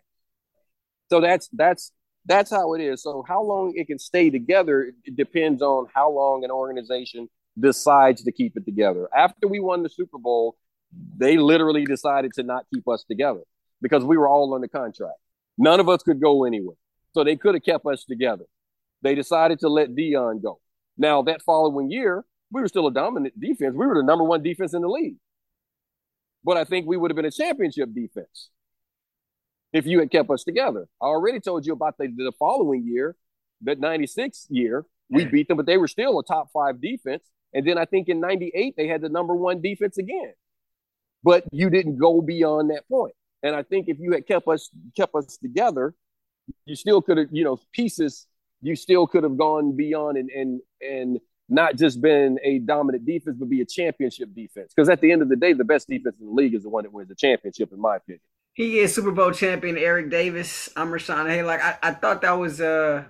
So 1.10 1.20
that's 1.20 1.48
that's 1.52 1.90
that's 2.26 2.50
how 2.50 2.74
it 2.74 2.82
is. 2.82 3.02
So 3.02 3.24
how 3.26 3.42
long 3.42 3.72
it 3.74 3.86
can 3.86 3.98
stay 3.98 4.30
together 4.30 4.92
depends 5.16 5.62
on 5.62 5.86
how 5.92 6.10
long 6.10 6.44
an 6.44 6.50
organization 6.50 7.28
decides 7.58 8.22
to 8.24 8.32
keep 8.32 8.56
it 8.56 8.64
together. 8.64 9.08
After 9.16 9.48
we 9.48 9.58
won 9.58 9.82
the 9.82 9.88
Super 9.88 10.18
Bowl, 10.18 10.56
they 10.92 11.36
literally 11.36 11.84
decided 11.84 12.32
to 12.34 12.42
not 12.42 12.66
keep 12.72 12.88
us 12.88 13.04
together 13.04 13.40
because 13.80 14.04
we 14.04 14.16
were 14.16 14.28
all 14.28 14.54
under 14.54 14.68
contract. 14.68 15.18
None 15.56 15.80
of 15.80 15.88
us 15.88 16.02
could 16.02 16.20
go 16.20 16.44
anywhere. 16.44 16.76
So 17.14 17.24
they 17.24 17.36
could 17.36 17.54
have 17.54 17.64
kept 17.64 17.86
us 17.86 18.04
together. 18.04 18.44
They 19.02 19.14
decided 19.14 19.60
to 19.60 19.68
let 19.68 19.94
Dion 19.94 20.40
go. 20.40 20.60
Now, 20.96 21.22
that 21.22 21.42
following 21.42 21.90
year, 21.90 22.24
we 22.50 22.60
were 22.60 22.68
still 22.68 22.86
a 22.86 22.92
dominant 22.92 23.38
defense. 23.38 23.74
We 23.74 23.86
were 23.86 23.94
the 23.94 24.02
number 24.02 24.24
one 24.24 24.42
defense 24.42 24.74
in 24.74 24.82
the 24.82 24.88
league. 24.88 25.16
But 26.44 26.56
I 26.56 26.64
think 26.64 26.86
we 26.86 26.96
would 26.96 27.10
have 27.10 27.16
been 27.16 27.24
a 27.24 27.30
championship 27.30 27.90
defense 27.94 28.50
if 29.72 29.86
you 29.86 30.00
had 30.00 30.10
kept 30.10 30.30
us 30.30 30.44
together. 30.44 30.86
I 31.00 31.06
already 31.06 31.40
told 31.40 31.66
you 31.66 31.72
about 31.72 31.98
the, 31.98 32.08
the 32.08 32.32
following 32.38 32.86
year, 32.86 33.16
that 33.62 33.80
96 33.80 34.46
year, 34.50 34.86
we 35.10 35.24
beat 35.24 35.48
them, 35.48 35.56
but 35.56 35.66
they 35.66 35.78
were 35.78 35.88
still 35.88 36.18
a 36.18 36.24
top 36.24 36.50
five 36.52 36.80
defense. 36.80 37.22
And 37.52 37.66
then 37.66 37.78
I 37.78 37.84
think 37.84 38.08
in 38.08 38.20
98, 38.20 38.74
they 38.76 38.86
had 38.86 39.00
the 39.00 39.08
number 39.08 39.34
one 39.34 39.60
defense 39.60 39.98
again. 39.98 40.32
But 41.22 41.44
you 41.52 41.70
didn't 41.70 41.98
go 41.98 42.20
beyond 42.20 42.70
that 42.70 42.88
point. 42.88 43.14
And 43.42 43.54
I 43.54 43.62
think 43.62 43.88
if 43.88 43.98
you 43.98 44.12
had 44.12 44.26
kept 44.26 44.48
us 44.48 44.70
kept 44.96 45.14
us 45.14 45.36
together, 45.36 45.94
you 46.64 46.74
still 46.74 47.02
could 47.02 47.18
have, 47.18 47.28
you 47.30 47.44
know, 47.44 47.58
pieces, 47.72 48.26
you 48.62 48.74
still 48.76 49.06
could 49.06 49.22
have 49.22 49.36
gone 49.36 49.76
beyond 49.76 50.16
and 50.16 50.30
and 50.30 50.60
and 50.80 51.20
not 51.48 51.76
just 51.76 52.00
been 52.02 52.38
a 52.44 52.58
dominant 52.58 53.06
defense, 53.06 53.36
but 53.38 53.48
be 53.48 53.62
a 53.62 53.64
championship 53.64 54.34
defense. 54.34 54.72
Because 54.74 54.88
at 54.88 55.00
the 55.00 55.10
end 55.10 55.22
of 55.22 55.28
the 55.28 55.36
day, 55.36 55.54
the 55.54 55.64
best 55.64 55.88
defense 55.88 56.16
in 56.20 56.26
the 56.26 56.32
league 56.32 56.54
is 56.54 56.62
the 56.62 56.68
one 56.68 56.84
that 56.84 56.92
wins 56.92 57.08
the 57.08 57.14
championship, 57.14 57.72
in 57.72 57.80
my 57.80 57.96
opinion. 57.96 58.20
He 58.52 58.80
is 58.80 58.94
Super 58.94 59.12
Bowl 59.12 59.30
champion 59.32 59.78
Eric 59.78 60.10
Davis. 60.10 60.68
I'm 60.76 60.90
Rashawn 60.90 61.26
Haylock. 61.26 61.60
I, 61.60 61.78
I 61.82 61.92
thought 61.92 62.22
that 62.22 62.32
was 62.32 62.60
uh 62.60 63.04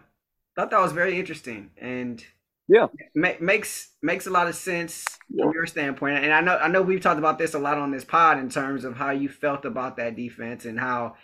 thought 0.54 0.70
that 0.70 0.80
was 0.80 0.92
very 0.92 1.18
interesting 1.18 1.70
and 1.78 2.24
yeah, 2.68 2.86
ma- 3.14 3.32
makes 3.40 3.90
makes 4.02 4.26
a 4.26 4.30
lot 4.30 4.46
of 4.46 4.54
sense 4.54 5.04
yeah. 5.30 5.44
from 5.44 5.54
your 5.54 5.66
standpoint. 5.66 6.24
And 6.24 6.32
I 6.32 6.40
know 6.40 6.56
I 6.58 6.68
know 6.68 6.82
we've 6.82 7.00
talked 7.00 7.18
about 7.18 7.38
this 7.38 7.54
a 7.54 7.58
lot 7.58 7.78
on 7.78 7.90
this 7.90 8.04
pod 8.04 8.38
in 8.38 8.48
terms 8.50 8.84
of 8.84 8.94
how 8.94 9.10
you 9.10 9.28
felt 9.28 9.64
about 9.64 9.96
that 9.96 10.16
defense 10.16 10.64
and 10.64 10.78
how 10.78 11.16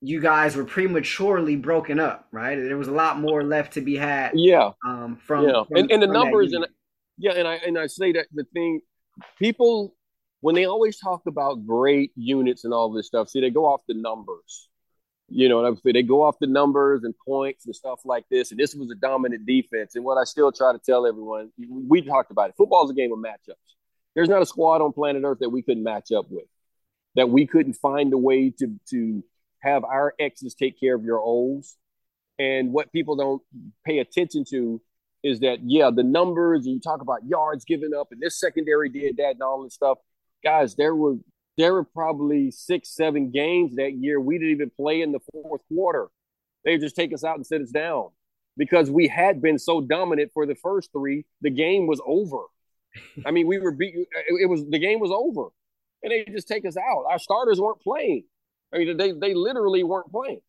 you 0.00 0.20
guys 0.20 0.56
were 0.56 0.64
prematurely 0.64 1.54
broken 1.54 2.00
up, 2.00 2.26
right? 2.32 2.56
There 2.56 2.76
was 2.76 2.88
a 2.88 2.92
lot 2.92 3.20
more 3.20 3.44
left 3.44 3.74
to 3.74 3.80
be 3.80 3.96
had. 3.96 4.32
Yeah. 4.34 4.70
Um, 4.84 5.16
from 5.24 5.46
yeah, 5.46 5.62
from, 5.64 5.76
and, 5.76 5.92
and 5.92 6.02
the 6.02 6.08
numbers 6.08 6.52
and 6.52 6.66
yeah, 7.18 7.32
and 7.32 7.46
I 7.46 7.54
and 7.56 7.78
I 7.78 7.86
say 7.86 8.12
that 8.12 8.26
the 8.32 8.44
thing, 8.52 8.80
people 9.38 9.94
when 10.40 10.56
they 10.56 10.64
always 10.64 10.98
talk 10.98 11.22
about 11.26 11.66
great 11.66 12.10
units 12.16 12.64
and 12.64 12.74
all 12.74 12.92
this 12.92 13.06
stuff, 13.06 13.28
see 13.28 13.40
they 13.40 13.50
go 13.50 13.64
off 13.64 13.82
the 13.86 13.94
numbers. 13.94 14.68
You 15.34 15.48
know, 15.48 15.64
and 15.64 15.80
they 15.82 16.02
go 16.02 16.22
off 16.22 16.36
the 16.40 16.46
numbers 16.46 17.04
and 17.04 17.14
points 17.26 17.64
and 17.64 17.74
stuff 17.74 18.00
like 18.04 18.26
this. 18.30 18.50
And 18.50 18.60
this 18.60 18.74
was 18.74 18.90
a 18.90 18.94
dominant 18.94 19.46
defense. 19.46 19.96
And 19.96 20.04
what 20.04 20.18
I 20.18 20.24
still 20.24 20.52
try 20.52 20.72
to 20.72 20.78
tell 20.78 21.06
everyone, 21.06 21.50
we 21.88 22.02
talked 22.02 22.30
about 22.30 22.50
it. 22.50 22.56
Football 22.56 22.84
is 22.84 22.90
a 22.90 22.94
game 22.94 23.12
of 23.12 23.18
matchups. 23.18 23.54
There's 24.14 24.28
not 24.28 24.42
a 24.42 24.46
squad 24.46 24.82
on 24.82 24.92
planet 24.92 25.22
Earth 25.24 25.38
that 25.40 25.48
we 25.48 25.62
couldn't 25.62 25.84
match 25.84 26.12
up 26.12 26.26
with, 26.28 26.44
that 27.14 27.30
we 27.30 27.46
couldn't 27.46 27.74
find 27.74 28.12
a 28.12 28.18
way 28.18 28.50
to 28.58 28.78
to 28.90 29.24
have 29.60 29.84
our 29.84 30.12
X's 30.20 30.54
take 30.54 30.78
care 30.78 30.94
of 30.94 31.02
your 31.02 31.22
O's. 31.24 31.76
And 32.38 32.72
what 32.72 32.92
people 32.92 33.16
don't 33.16 33.40
pay 33.86 34.00
attention 34.00 34.44
to 34.50 34.82
is 35.22 35.40
that, 35.40 35.60
yeah, 35.62 35.90
the 35.94 36.02
numbers, 36.02 36.66
and 36.66 36.74
you 36.74 36.80
talk 36.80 37.00
about 37.00 37.24
yards 37.24 37.64
given 37.64 37.92
up, 37.94 38.08
and 38.10 38.20
this 38.20 38.38
secondary 38.38 38.90
did 38.90 39.16
that 39.16 39.30
and 39.30 39.42
all 39.42 39.62
this 39.62 39.72
stuff. 39.72 39.98
Guys, 40.44 40.74
there 40.74 40.94
were 40.94 41.16
there 41.56 41.74
were 41.74 41.84
probably 41.84 42.50
six, 42.50 42.94
seven 42.94 43.30
games 43.30 43.76
that 43.76 43.92
year 43.92 44.20
we 44.20 44.38
didn't 44.38 44.52
even 44.52 44.70
play 44.70 45.02
in 45.02 45.12
the 45.12 45.20
fourth 45.32 45.60
quarter. 45.68 46.08
They 46.64 46.78
just 46.78 46.96
take 46.96 47.12
us 47.12 47.24
out 47.24 47.36
and 47.36 47.46
sit 47.46 47.60
us 47.60 47.70
down 47.70 48.08
because 48.56 48.90
we 48.90 49.08
had 49.08 49.42
been 49.42 49.58
so 49.58 49.80
dominant 49.80 50.30
for 50.32 50.46
the 50.46 50.54
first 50.54 50.90
three. 50.92 51.26
The 51.40 51.50
game 51.50 51.86
was 51.86 52.00
over. 52.06 52.44
I 53.26 53.30
mean, 53.30 53.46
we 53.46 53.58
were 53.58 53.72
beat. 53.72 53.94
It 54.28 54.48
was 54.48 54.64
the 54.68 54.78
game 54.78 55.00
was 55.00 55.10
over, 55.10 55.48
and 56.02 56.12
they 56.12 56.24
just 56.30 56.48
take 56.48 56.66
us 56.66 56.76
out. 56.76 57.04
Our 57.08 57.18
starters 57.18 57.60
weren't 57.60 57.80
playing. 57.80 58.24
I 58.72 58.78
mean, 58.78 58.96
they 58.96 59.12
they 59.12 59.34
literally 59.34 59.82
weren't 59.82 60.10
playing. 60.10 60.40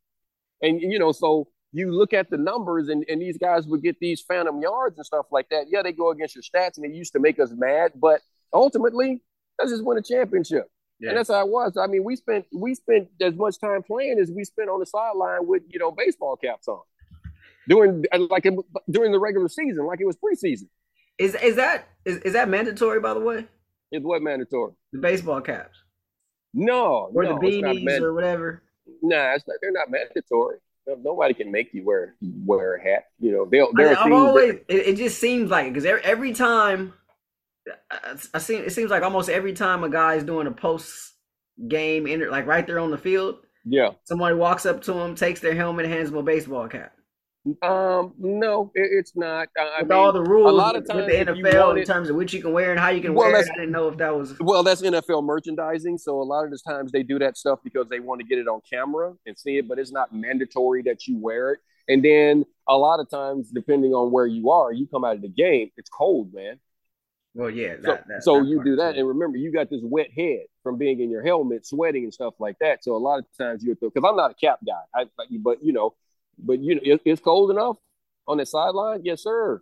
And 0.62 0.82
you 0.82 0.99
know, 0.99 1.12
so 1.12 1.47
you 1.74 1.91
look 1.91 2.14
at 2.14 2.30
the 2.30 2.38
numbers 2.38 2.88
and, 2.88 3.04
and 3.10 3.22
these 3.22 3.38
guys 3.38 3.66
would 3.66 3.82
get 3.82 3.99
these 3.99 4.22
phantom 4.22 4.62
yards 4.62 4.97
and 4.97 5.06
stuff 5.06 5.26
like 5.32 5.49
that. 5.49 5.66
Yeah, 5.70 5.82
they 5.82 5.91
go 5.91 6.12
against 6.12 6.36
your 6.36 6.43
stats 6.43 6.78
and 6.78 6.86
they 6.86 6.95
used 6.95 7.14
to 7.14 7.20
make 7.20 7.39
us 7.39 7.51
mad, 7.51 7.93
but 7.95 8.22
ultimately, 8.54 9.22
let's 9.60 9.72
just 9.72 9.84
win 9.84 9.97
a 9.97 10.01
championship. 10.01 10.70
Yeah. 11.00 11.10
And 11.10 11.18
that's 11.18 11.30
how 11.30 11.46
it 11.46 11.52
was. 11.52 11.76
I 11.78 11.88
mean, 11.88 12.04
we 12.04 12.16
spent 12.16 12.46
we 12.54 12.76
spent 12.76 13.10
as 13.22 13.36
much 13.36 13.60
time 13.60 13.84
playing 13.84 14.20
as 14.20 14.32
we 14.32 14.44
spent 14.44 14.70
on 14.70 14.80
the 14.80 14.86
sideline 14.86 15.48
with 15.48 15.64
you 15.70 15.80
know 15.80 15.91
baseball 15.91 16.38
caps 16.38 16.68
on 16.68 16.82
during 17.68 18.06
like 18.30 18.48
during 18.89 19.12
the 19.12 19.20
regular 19.20 19.50
season, 19.50 19.86
like 19.86 20.00
it 20.02 20.06
was 20.06 20.18
preseason. 20.18 20.68
Is 21.18 21.36
is 21.36 21.56
that 21.58 21.88
is, 22.06 22.18
is 22.20 22.34
that 22.34 22.50
mandatory? 22.50 23.00
By 23.00 23.14
the 23.14 23.20
way, 23.20 23.48
is 23.91 24.04
what 24.04 24.22
mandatory? 24.22 24.74
The 24.91 25.00
baseball 25.00 25.41
caps. 25.41 25.78
No, 26.54 27.12
or 27.14 27.24
no, 27.24 27.39
the 27.39 27.46
beanies 27.46 28.02
or 28.02 28.14
whatever. 28.14 28.64
Nah, 29.02 29.34
it's 29.34 29.48
not, 29.48 29.58
they're 29.62 29.72
not 29.72 29.89
mandatory. 29.89 30.58
Nobody 30.86 31.34
can 31.34 31.52
make 31.52 31.74
you 31.74 31.86
wear 31.86 32.16
wear 32.22 32.76
a 32.76 32.84
hat. 32.84 33.06
You 33.20 33.32
know, 33.32 33.46
they'll. 33.46 33.70
I 33.78 33.96
I've 33.96 34.12
always. 34.12 34.54
That, 34.54 34.66
it, 34.68 34.88
it, 34.88 34.98
just 34.98 35.20
seems 35.20 35.50
like 35.50 35.68
because 35.68 35.86
every, 35.86 36.04
every 36.04 36.34
time, 36.34 36.94
I, 37.91 38.16
I 38.34 38.38
see. 38.39 38.55
It 38.55 38.74
seems 38.74 38.91
like 38.91 39.03
almost 39.03 39.30
every 39.30 39.53
time 39.53 39.84
a 39.84 39.89
guy's 39.89 40.24
doing 40.24 40.47
a 40.47 40.51
post 40.51 41.14
game, 41.68 42.07
inter, 42.07 42.30
like 42.30 42.45
right 42.45 42.66
there 42.66 42.80
on 42.80 42.91
the 42.91 42.97
field. 42.97 43.38
Yeah. 43.66 43.91
Somebody 44.03 44.36
walks 44.36 44.66
up 44.66 44.82
to 44.84 44.93
him, 44.93 45.16
takes 45.16 45.39
their 45.39 45.55
helmet, 45.55 45.86
hands 45.86 46.09
him 46.09 46.18
a 46.18 46.24
baseball 46.24 46.68
cap. 46.68 46.93
Um, 47.61 48.14
no, 48.18 48.72
it, 48.74 48.88
it's 48.91 49.18
not. 49.18 49.49
I 49.57 49.82
with 49.82 49.89
mean, 49.89 49.97
all 49.97 50.14
the 50.14 50.24
rules, 50.24 50.49
a 50.49 50.53
lot 50.53 50.78
of 50.78 50.88
times 50.88 51.05
with 51.05 51.07
the 51.07 51.34
NFL 51.34 51.78
in 51.78 51.86
terms 51.86 52.09
of 52.09 52.16
which 52.16 52.34
you 52.34 52.41
can 52.41 52.53
wear 52.53 52.72
and 52.72 52.80
how 52.80 52.89
you 52.89 53.01
can 53.01 53.14
well, 53.14 53.30
wear 53.30 53.41
it, 53.41 53.49
I 53.51 53.55
didn't 53.55 53.72
know 53.72 53.89
if 53.89 53.97
that 53.97 54.16
was. 54.16 54.38
Well, 54.39 54.64
that's 54.64 54.82
NFL 54.82 55.26
merchandising, 55.26 55.97
so 55.97 56.22
a 56.22 56.24
lot 56.24 56.45
of 56.45 56.51
the 56.51 56.59
times 56.66 56.93
they 56.93 57.03
do 57.03 57.20
that 57.20 57.36
stuff 57.36 57.59
because 57.61 57.89
they 57.89 57.99
want 57.99 58.22
to 58.22 58.26
get 58.26 58.38
it 58.38 58.47
on 58.47 58.61
camera 58.70 59.14
and 59.26 59.38
see 59.38 59.57
it, 59.57 59.68
but 59.68 59.78
it's 59.78 59.91
not 59.91 60.16
mandatory 60.16 60.84
that 60.84 61.05
you 61.05 61.18
wear 61.18 61.51
it. 61.51 61.59
And 61.89 62.03
then 62.03 62.45
a 62.70 62.78
lot 62.78 63.01
of 63.01 63.09
times, 63.09 63.49
depending 63.49 63.93
on 63.93 64.09
where 64.09 64.26
you 64.26 64.49
are, 64.49 64.72
you 64.72 64.88
come 64.88 65.03
out 65.03 65.16
of 65.16 65.22
the 65.22 65.28
game, 65.28 65.70
it's 65.76 65.89
cold, 65.89 66.34
man. 66.34 66.59
Well, 67.36 67.49
yeah. 67.49 67.75
That, 67.81 68.07
that, 68.07 68.23
so, 68.23 68.39
so 68.39 68.41
you 68.41 68.63
do 68.63 68.75
that, 68.75 68.95
and 68.95 69.07
remember, 69.07 69.38
you 69.38 69.51
got 69.51 69.69
this 69.69 69.81
wet 69.84 70.11
head 70.15 70.41
from 70.61 70.77
being 70.77 70.99
in 70.99 71.09
your 71.09 71.23
helmet, 71.23 71.65
sweating 71.65 72.03
and 72.03 72.13
stuff 72.13 72.36
like 72.39 72.57
that. 72.59 72.84
So 72.84 72.95
a 72.95 72.97
lot 72.97 73.19
of 73.19 73.25
times 73.38 73.63
you're 73.63 73.75
because 73.75 74.03
I'm 74.07 74.15
not 74.15 74.31
a 74.31 74.36
cap 74.36 74.59
guy, 74.65 74.73
I, 74.93 75.05
but 75.39 75.63
you 75.63 75.73
know 75.73 75.95
but 76.38 76.59
you 76.59 76.75
know, 76.75 76.81
it, 76.84 77.01
it's 77.05 77.21
cold 77.21 77.51
enough 77.51 77.77
on 78.27 78.38
the 78.38 78.45
sideline. 78.45 79.01
Yes, 79.03 79.23
sir. 79.23 79.61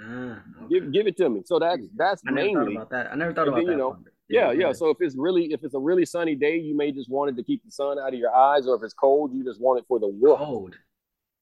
Uh, 0.00 0.04
okay. 0.04 0.40
Give 0.70 0.92
give 0.92 1.06
it 1.06 1.16
to 1.18 1.28
me. 1.28 1.42
So 1.44 1.58
that's 1.58 1.82
that's 1.96 2.22
I 2.26 2.30
mainly 2.30 2.54
never 2.54 2.70
about 2.70 2.90
that. 2.90 3.12
I 3.12 3.16
never 3.16 3.32
thought 3.32 3.48
about 3.48 3.56
then, 3.56 3.66
that. 3.66 3.72
You 3.72 3.78
know, 3.78 3.98
yeah, 4.28 4.52
yeah, 4.52 4.68
yeah. 4.68 4.72
So 4.72 4.90
if 4.90 4.98
it's 5.00 5.16
really 5.16 5.52
if 5.52 5.62
it's 5.64 5.74
a 5.74 5.78
really 5.78 6.06
sunny 6.06 6.34
day, 6.34 6.58
you 6.58 6.76
may 6.76 6.92
just 6.92 7.10
want 7.10 7.30
it 7.30 7.36
to 7.36 7.42
keep 7.42 7.64
the 7.64 7.70
sun 7.70 7.98
out 7.98 8.12
of 8.12 8.18
your 8.18 8.34
eyes, 8.34 8.66
or 8.66 8.76
if 8.76 8.82
it's 8.82 8.94
cold, 8.94 9.32
you 9.34 9.44
just 9.44 9.60
want 9.60 9.78
it 9.78 9.84
for 9.88 9.98
the 9.98 10.08
warmth. 10.08 10.38
Cold. 10.38 10.74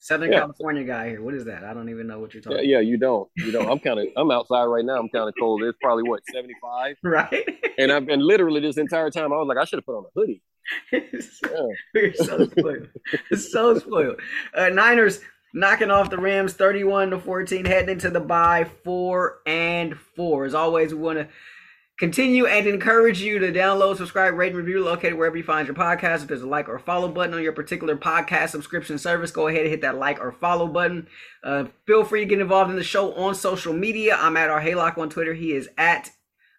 Southern 0.00 0.30
yeah. 0.30 0.40
California 0.40 0.84
guy 0.84 1.08
here. 1.08 1.22
What 1.22 1.34
is 1.34 1.44
that? 1.46 1.64
I 1.64 1.74
don't 1.74 1.88
even 1.88 2.06
know 2.06 2.20
what 2.20 2.32
you're 2.32 2.42
talking. 2.42 2.58
Yeah, 2.58 2.78
yeah 2.78 2.80
you 2.80 2.96
don't. 2.96 3.28
You 3.36 3.50
don't. 3.50 3.68
I'm 3.68 3.80
kind 3.80 3.98
of. 3.98 4.06
I'm 4.16 4.30
outside 4.30 4.64
right 4.64 4.84
now. 4.84 4.96
I'm 4.96 5.08
kind 5.08 5.28
of 5.28 5.34
cold. 5.38 5.62
It's 5.62 5.78
probably 5.82 6.04
what 6.04 6.20
75. 6.32 6.96
Right. 7.04 7.48
And 7.78 7.90
I've 7.90 8.06
been 8.06 8.20
literally 8.20 8.60
this 8.60 8.76
entire 8.76 9.10
time. 9.10 9.32
I 9.32 9.36
was 9.36 9.48
like, 9.48 9.58
I 9.58 9.64
should 9.64 9.78
have 9.78 9.86
put 9.86 9.96
on 9.96 10.04
a 10.04 10.20
hoodie. 10.20 10.42
We're 11.94 12.14
so 12.14 12.46
spoiled. 12.46 12.88
so 13.36 13.78
spoiled. 13.78 14.20
Uh, 14.54 14.68
Niners 14.68 15.20
knocking 15.54 15.90
off 15.90 16.10
the 16.10 16.18
Rams 16.18 16.52
31 16.52 17.10
to 17.10 17.18
14, 17.18 17.64
heading 17.64 17.90
into 17.90 18.10
the 18.10 18.20
bye 18.20 18.64
four 18.84 19.38
and 19.46 19.98
four. 19.98 20.44
As 20.44 20.54
always, 20.54 20.92
we 20.92 21.00
want 21.00 21.18
to 21.18 21.28
continue 21.98 22.46
and 22.46 22.66
encourage 22.66 23.20
you 23.20 23.38
to 23.40 23.52
download, 23.52 23.96
subscribe, 23.96 24.34
rate, 24.34 24.48
and 24.48 24.56
review 24.56 24.82
located 24.82 25.14
wherever 25.14 25.36
you 25.36 25.42
find 25.42 25.66
your 25.66 25.74
podcast. 25.74 26.22
If 26.22 26.28
there's 26.28 26.42
a 26.42 26.46
like 26.46 26.68
or 26.68 26.78
follow 26.78 27.08
button 27.08 27.34
on 27.34 27.42
your 27.42 27.52
particular 27.52 27.96
podcast 27.96 28.50
subscription 28.50 28.98
service, 28.98 29.30
go 29.30 29.48
ahead 29.48 29.62
and 29.62 29.70
hit 29.70 29.82
that 29.82 29.98
like 29.98 30.20
or 30.20 30.32
follow 30.32 30.68
button. 30.68 31.08
Uh, 31.42 31.64
feel 31.86 32.04
free 32.04 32.20
to 32.20 32.26
get 32.26 32.40
involved 32.40 32.70
in 32.70 32.76
the 32.76 32.84
show 32.84 33.12
on 33.14 33.34
social 33.34 33.72
media. 33.72 34.16
I'm 34.18 34.36
at 34.36 34.48
our 34.48 34.60
Haylock 34.60 34.96
on 34.96 35.10
Twitter. 35.10 35.34
He 35.34 35.52
is 35.52 35.68
at 35.76 36.10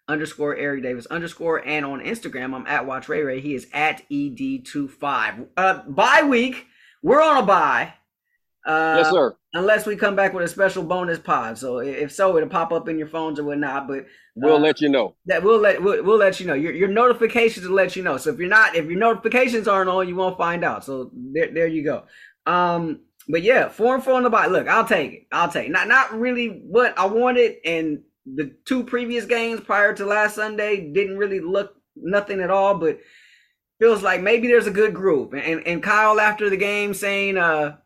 underscore 0.08 0.56
Eric 0.56 0.82
Davis 0.82 1.06
underscore. 1.06 1.66
And 1.66 1.86
on 1.86 2.00
Instagram, 2.00 2.54
I'm 2.54 2.66
at 2.66 2.86
Watch 2.86 3.08
Ray 3.08 3.22
Ray. 3.22 3.40
He 3.40 3.54
is 3.54 3.66
at 3.72 4.02
ED25. 4.10 5.46
Uh, 5.56 5.82
bye 5.88 6.22
week. 6.28 6.66
We're 7.02 7.22
on 7.22 7.42
a 7.42 7.46
bye. 7.46 7.94
Uh, 8.66 8.96
yes, 8.98 9.10
sir. 9.10 9.36
Unless 9.52 9.84
we 9.84 9.96
come 9.96 10.14
back 10.14 10.32
with 10.32 10.44
a 10.44 10.48
special 10.48 10.84
bonus 10.84 11.18
pod. 11.18 11.58
So 11.58 11.78
if 11.78 12.12
so, 12.12 12.36
it'll 12.36 12.48
pop 12.48 12.70
up 12.70 12.88
in 12.88 12.98
your 12.98 13.08
phones 13.08 13.40
or 13.40 13.44
whatnot. 13.44 13.88
But 13.88 14.00
uh, 14.00 14.04
we'll 14.36 14.60
let 14.60 14.80
you 14.80 14.88
know. 14.88 15.16
That 15.26 15.42
we'll 15.42 15.58
let 15.58 15.82
we'll, 15.82 16.04
we'll 16.04 16.18
let 16.18 16.38
you 16.38 16.46
know. 16.46 16.54
Your 16.54 16.72
your 16.72 16.88
notifications 16.88 17.66
will 17.66 17.74
let 17.74 17.96
you 17.96 18.04
know. 18.04 18.16
So 18.16 18.30
if 18.30 18.38
you're 18.38 18.48
not 18.48 18.76
if 18.76 18.86
your 18.86 18.98
notifications 18.98 19.66
aren't 19.66 19.90
on, 19.90 20.06
you 20.06 20.14
won't 20.14 20.38
find 20.38 20.64
out. 20.64 20.84
So 20.84 21.10
there 21.14 21.52
there 21.52 21.66
you 21.66 21.82
go. 21.82 22.04
Um, 22.46 23.00
but 23.28 23.42
yeah, 23.42 23.68
four 23.68 23.94
and 23.94 24.04
four 24.04 24.14
on 24.14 24.22
the 24.22 24.30
bye. 24.30 24.46
Look, 24.46 24.68
I'll 24.68 24.86
take 24.86 25.12
it. 25.12 25.26
I'll 25.32 25.50
take 25.50 25.66
it. 25.66 25.72
Not 25.72 25.88
not 25.88 26.18
really 26.18 26.62
what 26.64 26.96
I 26.96 27.06
wanted, 27.06 27.56
and 27.64 28.02
the 28.26 28.54
two 28.64 28.84
previous 28.84 29.24
games 29.24 29.60
prior 29.60 29.92
to 29.94 30.06
last 30.06 30.36
Sunday 30.36 30.92
didn't 30.92 31.18
really 31.18 31.40
look 31.40 31.74
nothing 31.96 32.40
at 32.40 32.50
all, 32.50 32.78
but 32.78 33.00
feels 33.78 34.02
like 34.02 34.20
maybe 34.20 34.46
there's 34.46 34.66
a 34.66 34.72
good 34.72 34.94
group. 34.94 35.32
And 35.32 35.66
and 35.66 35.82
Kyle 35.82 36.20
after 36.20 36.50
the 36.50 36.56
game 36.56 36.94
saying 36.94 37.36
uh 37.36 37.76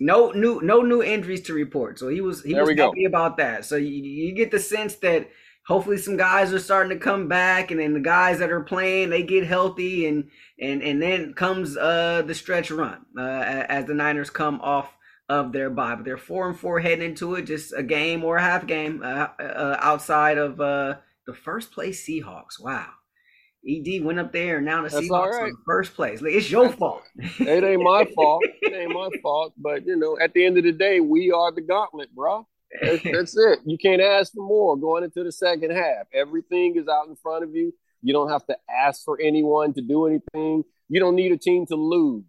no 0.00 0.30
new 0.30 0.60
no 0.62 0.80
new 0.80 1.02
injuries 1.02 1.42
to 1.42 1.52
report. 1.52 1.98
So 1.98 2.08
he 2.08 2.20
was 2.20 2.42
he 2.42 2.54
there 2.54 2.62
was 2.64 2.70
happy 2.70 3.02
go. 3.02 3.08
about 3.08 3.36
that. 3.36 3.64
So 3.64 3.76
you, 3.76 4.02
you 4.02 4.32
get 4.32 4.50
the 4.50 4.58
sense 4.58 4.96
that 4.96 5.30
hopefully 5.66 5.98
some 5.98 6.16
guys 6.16 6.52
are 6.52 6.58
starting 6.58 6.90
to 6.90 7.04
come 7.04 7.28
back 7.28 7.70
and 7.70 7.78
then 7.78 7.92
the 7.92 8.00
guys 8.00 8.38
that 8.38 8.50
are 8.50 8.62
playing 8.62 9.10
they 9.10 9.22
get 9.22 9.46
healthy 9.46 10.06
and 10.06 10.30
and 10.58 10.82
and 10.82 11.00
then 11.00 11.34
comes 11.34 11.76
uh 11.76 12.22
the 12.26 12.34
stretch 12.34 12.70
run 12.70 13.04
uh, 13.16 13.20
as 13.68 13.84
the 13.84 13.94
Niners 13.94 14.30
come 14.30 14.60
off 14.62 14.96
of 15.28 15.52
their 15.52 15.70
bye. 15.70 15.94
But 15.94 16.04
they're 16.04 16.18
four 16.18 16.48
and 16.48 16.58
four 16.58 16.80
heading 16.80 17.04
into 17.04 17.36
it, 17.36 17.42
just 17.42 17.72
a 17.74 17.82
game 17.82 18.24
or 18.24 18.36
a 18.36 18.42
half 18.42 18.66
game 18.66 19.02
uh, 19.02 19.28
uh, 19.38 19.76
outside 19.80 20.38
of 20.38 20.60
uh, 20.60 20.96
the 21.26 21.34
first 21.34 21.70
place 21.70 22.04
Seahawks. 22.04 22.60
Wow. 22.60 22.88
ED 23.68 24.02
went 24.02 24.18
up 24.18 24.32
there, 24.32 24.56
and 24.56 24.66
now 24.66 24.82
the 24.82 24.88
That's 24.88 25.06
Seahawks 25.06 25.32
right. 25.32 25.48
in 25.48 25.56
first 25.66 25.94
place. 25.94 26.22
Like, 26.22 26.32
it's 26.32 26.50
your 26.50 26.70
fault. 26.70 27.02
it 27.16 27.62
ain't 27.62 27.82
my 27.82 28.04
fault. 28.14 28.42
It 28.62 28.72
ain't 28.72 28.92
my 28.92 29.08
fault. 29.22 29.52
But 29.58 29.86
you 29.86 29.96
know, 29.96 30.18
at 30.18 30.32
the 30.32 30.44
end 30.44 30.56
of 30.56 30.64
the 30.64 30.72
day, 30.72 31.00
we 31.00 31.30
are 31.30 31.52
the 31.52 31.60
gauntlet, 31.60 32.14
bro. 32.14 32.46
That's, 32.80 33.02
that's 33.12 33.36
it. 33.36 33.60
You 33.66 33.76
can't 33.76 34.00
ask 34.00 34.32
for 34.32 34.46
more 34.46 34.76
going 34.76 35.04
into 35.04 35.24
the 35.24 35.32
second 35.32 35.72
half. 35.72 36.06
Everything 36.14 36.76
is 36.76 36.88
out 36.88 37.08
in 37.08 37.16
front 37.16 37.44
of 37.44 37.54
you. 37.54 37.74
You 38.02 38.14
don't 38.14 38.30
have 38.30 38.46
to 38.46 38.56
ask 38.70 39.04
for 39.04 39.20
anyone 39.20 39.74
to 39.74 39.82
do 39.82 40.06
anything. 40.06 40.64
You 40.88 41.00
don't 41.00 41.14
need 41.14 41.32
a 41.32 41.36
team 41.36 41.66
to 41.66 41.76
lose. 41.76 42.24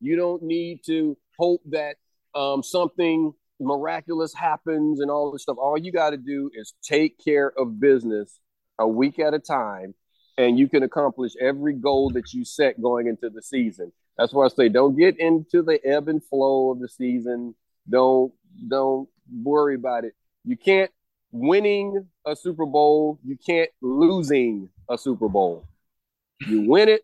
You 0.00 0.16
don't 0.16 0.42
need 0.42 0.80
to 0.86 1.16
hope 1.38 1.62
that 1.70 1.96
um, 2.34 2.62
something 2.64 3.32
miraculous 3.60 4.34
happens 4.34 4.98
and 4.98 5.12
all 5.12 5.30
this 5.30 5.42
stuff. 5.42 5.58
All 5.58 5.78
you 5.78 5.92
got 5.92 6.10
to 6.10 6.16
do 6.16 6.50
is 6.54 6.74
take 6.82 7.22
care 7.24 7.52
of 7.56 7.78
business 7.78 8.40
a 8.80 8.88
week 8.88 9.20
at 9.20 9.32
a 9.32 9.38
time 9.38 9.94
and 10.38 10.58
you 10.58 10.68
can 10.68 10.82
accomplish 10.82 11.32
every 11.40 11.74
goal 11.74 12.10
that 12.10 12.32
you 12.32 12.44
set 12.44 12.80
going 12.80 13.06
into 13.06 13.30
the 13.30 13.42
season. 13.42 13.92
That's 14.16 14.32
why 14.32 14.46
I 14.46 14.48
say 14.48 14.68
don't 14.68 14.96
get 14.96 15.18
into 15.18 15.62
the 15.62 15.84
ebb 15.84 16.08
and 16.08 16.22
flow 16.24 16.70
of 16.70 16.80
the 16.80 16.88
season. 16.88 17.54
Don't 17.88 18.32
don't 18.68 19.08
worry 19.42 19.74
about 19.74 20.04
it. 20.04 20.14
You 20.44 20.56
can't 20.56 20.90
winning 21.32 22.06
a 22.26 22.36
Super 22.36 22.66
Bowl, 22.66 23.18
you 23.24 23.36
can't 23.36 23.70
losing 23.80 24.68
a 24.88 24.98
Super 24.98 25.28
Bowl. 25.28 25.66
You 26.46 26.68
win 26.68 26.88
it 26.88 27.02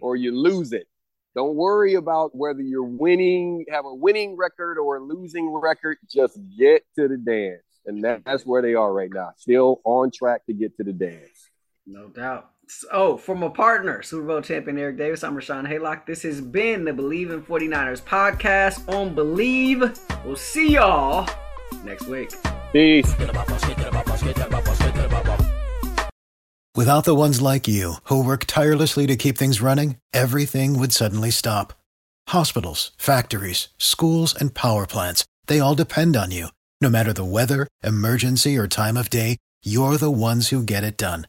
or 0.00 0.16
you 0.16 0.32
lose 0.32 0.72
it. 0.72 0.86
Don't 1.34 1.54
worry 1.54 1.94
about 1.94 2.34
whether 2.34 2.62
you're 2.62 2.82
winning, 2.82 3.66
have 3.70 3.84
a 3.84 3.94
winning 3.94 4.36
record 4.36 4.78
or 4.78 4.96
a 4.96 5.00
losing 5.00 5.52
record. 5.52 5.98
Just 6.10 6.38
get 6.58 6.82
to 6.96 7.08
the 7.08 7.18
dance. 7.18 7.62
And 7.84 8.02
that, 8.04 8.24
that's 8.24 8.46
where 8.46 8.62
they 8.62 8.74
are 8.74 8.92
right 8.92 9.10
now. 9.12 9.32
Still 9.36 9.82
on 9.84 10.10
track 10.10 10.46
to 10.46 10.54
get 10.54 10.76
to 10.78 10.84
the 10.84 10.94
dance. 10.94 11.50
No 11.86 12.08
doubt. 12.08 12.50
So, 12.68 12.88
oh, 12.92 13.16
from 13.16 13.44
a 13.44 13.50
partner, 13.50 14.02
Super 14.02 14.26
Bowl 14.26 14.42
champion 14.42 14.76
Eric 14.76 14.96
Davis, 14.96 15.22
I'm 15.22 15.36
Rashawn 15.36 15.68
Haylock. 15.68 16.04
This 16.04 16.24
has 16.24 16.40
been 16.40 16.84
the 16.84 16.90
Bleav 16.90 17.30
in 17.32 17.40
49ers 17.40 18.02
podcast 18.02 18.92
on 18.92 19.14
Bleav. 19.14 19.96
We'll 20.24 20.34
see 20.34 20.72
y'all 20.72 21.30
next 21.84 22.08
week. 22.08 22.32
Peace. 22.72 23.08
Without 26.74 27.04
the 27.04 27.14
ones 27.14 27.40
like 27.40 27.68
you, 27.68 27.94
who 28.04 28.24
work 28.24 28.46
tirelessly 28.46 29.06
to 29.06 29.14
keep 29.14 29.38
things 29.38 29.60
running, 29.62 29.98
everything 30.12 30.76
would 30.76 30.92
suddenly 30.92 31.30
stop. 31.30 31.72
Hospitals, 32.30 32.90
factories, 32.98 33.68
schools, 33.78 34.34
and 34.34 34.54
power 34.54 34.86
plants, 34.86 35.24
they 35.46 35.60
all 35.60 35.76
depend 35.76 36.16
on 36.16 36.32
you. 36.32 36.48
No 36.80 36.90
matter 36.90 37.12
the 37.12 37.24
weather, 37.24 37.68
emergency, 37.84 38.58
or 38.58 38.66
time 38.66 38.96
of 38.96 39.08
day, 39.08 39.36
you're 39.62 39.98
the 39.98 40.10
ones 40.10 40.48
who 40.48 40.64
get 40.64 40.82
it 40.82 40.96
done. 40.96 41.28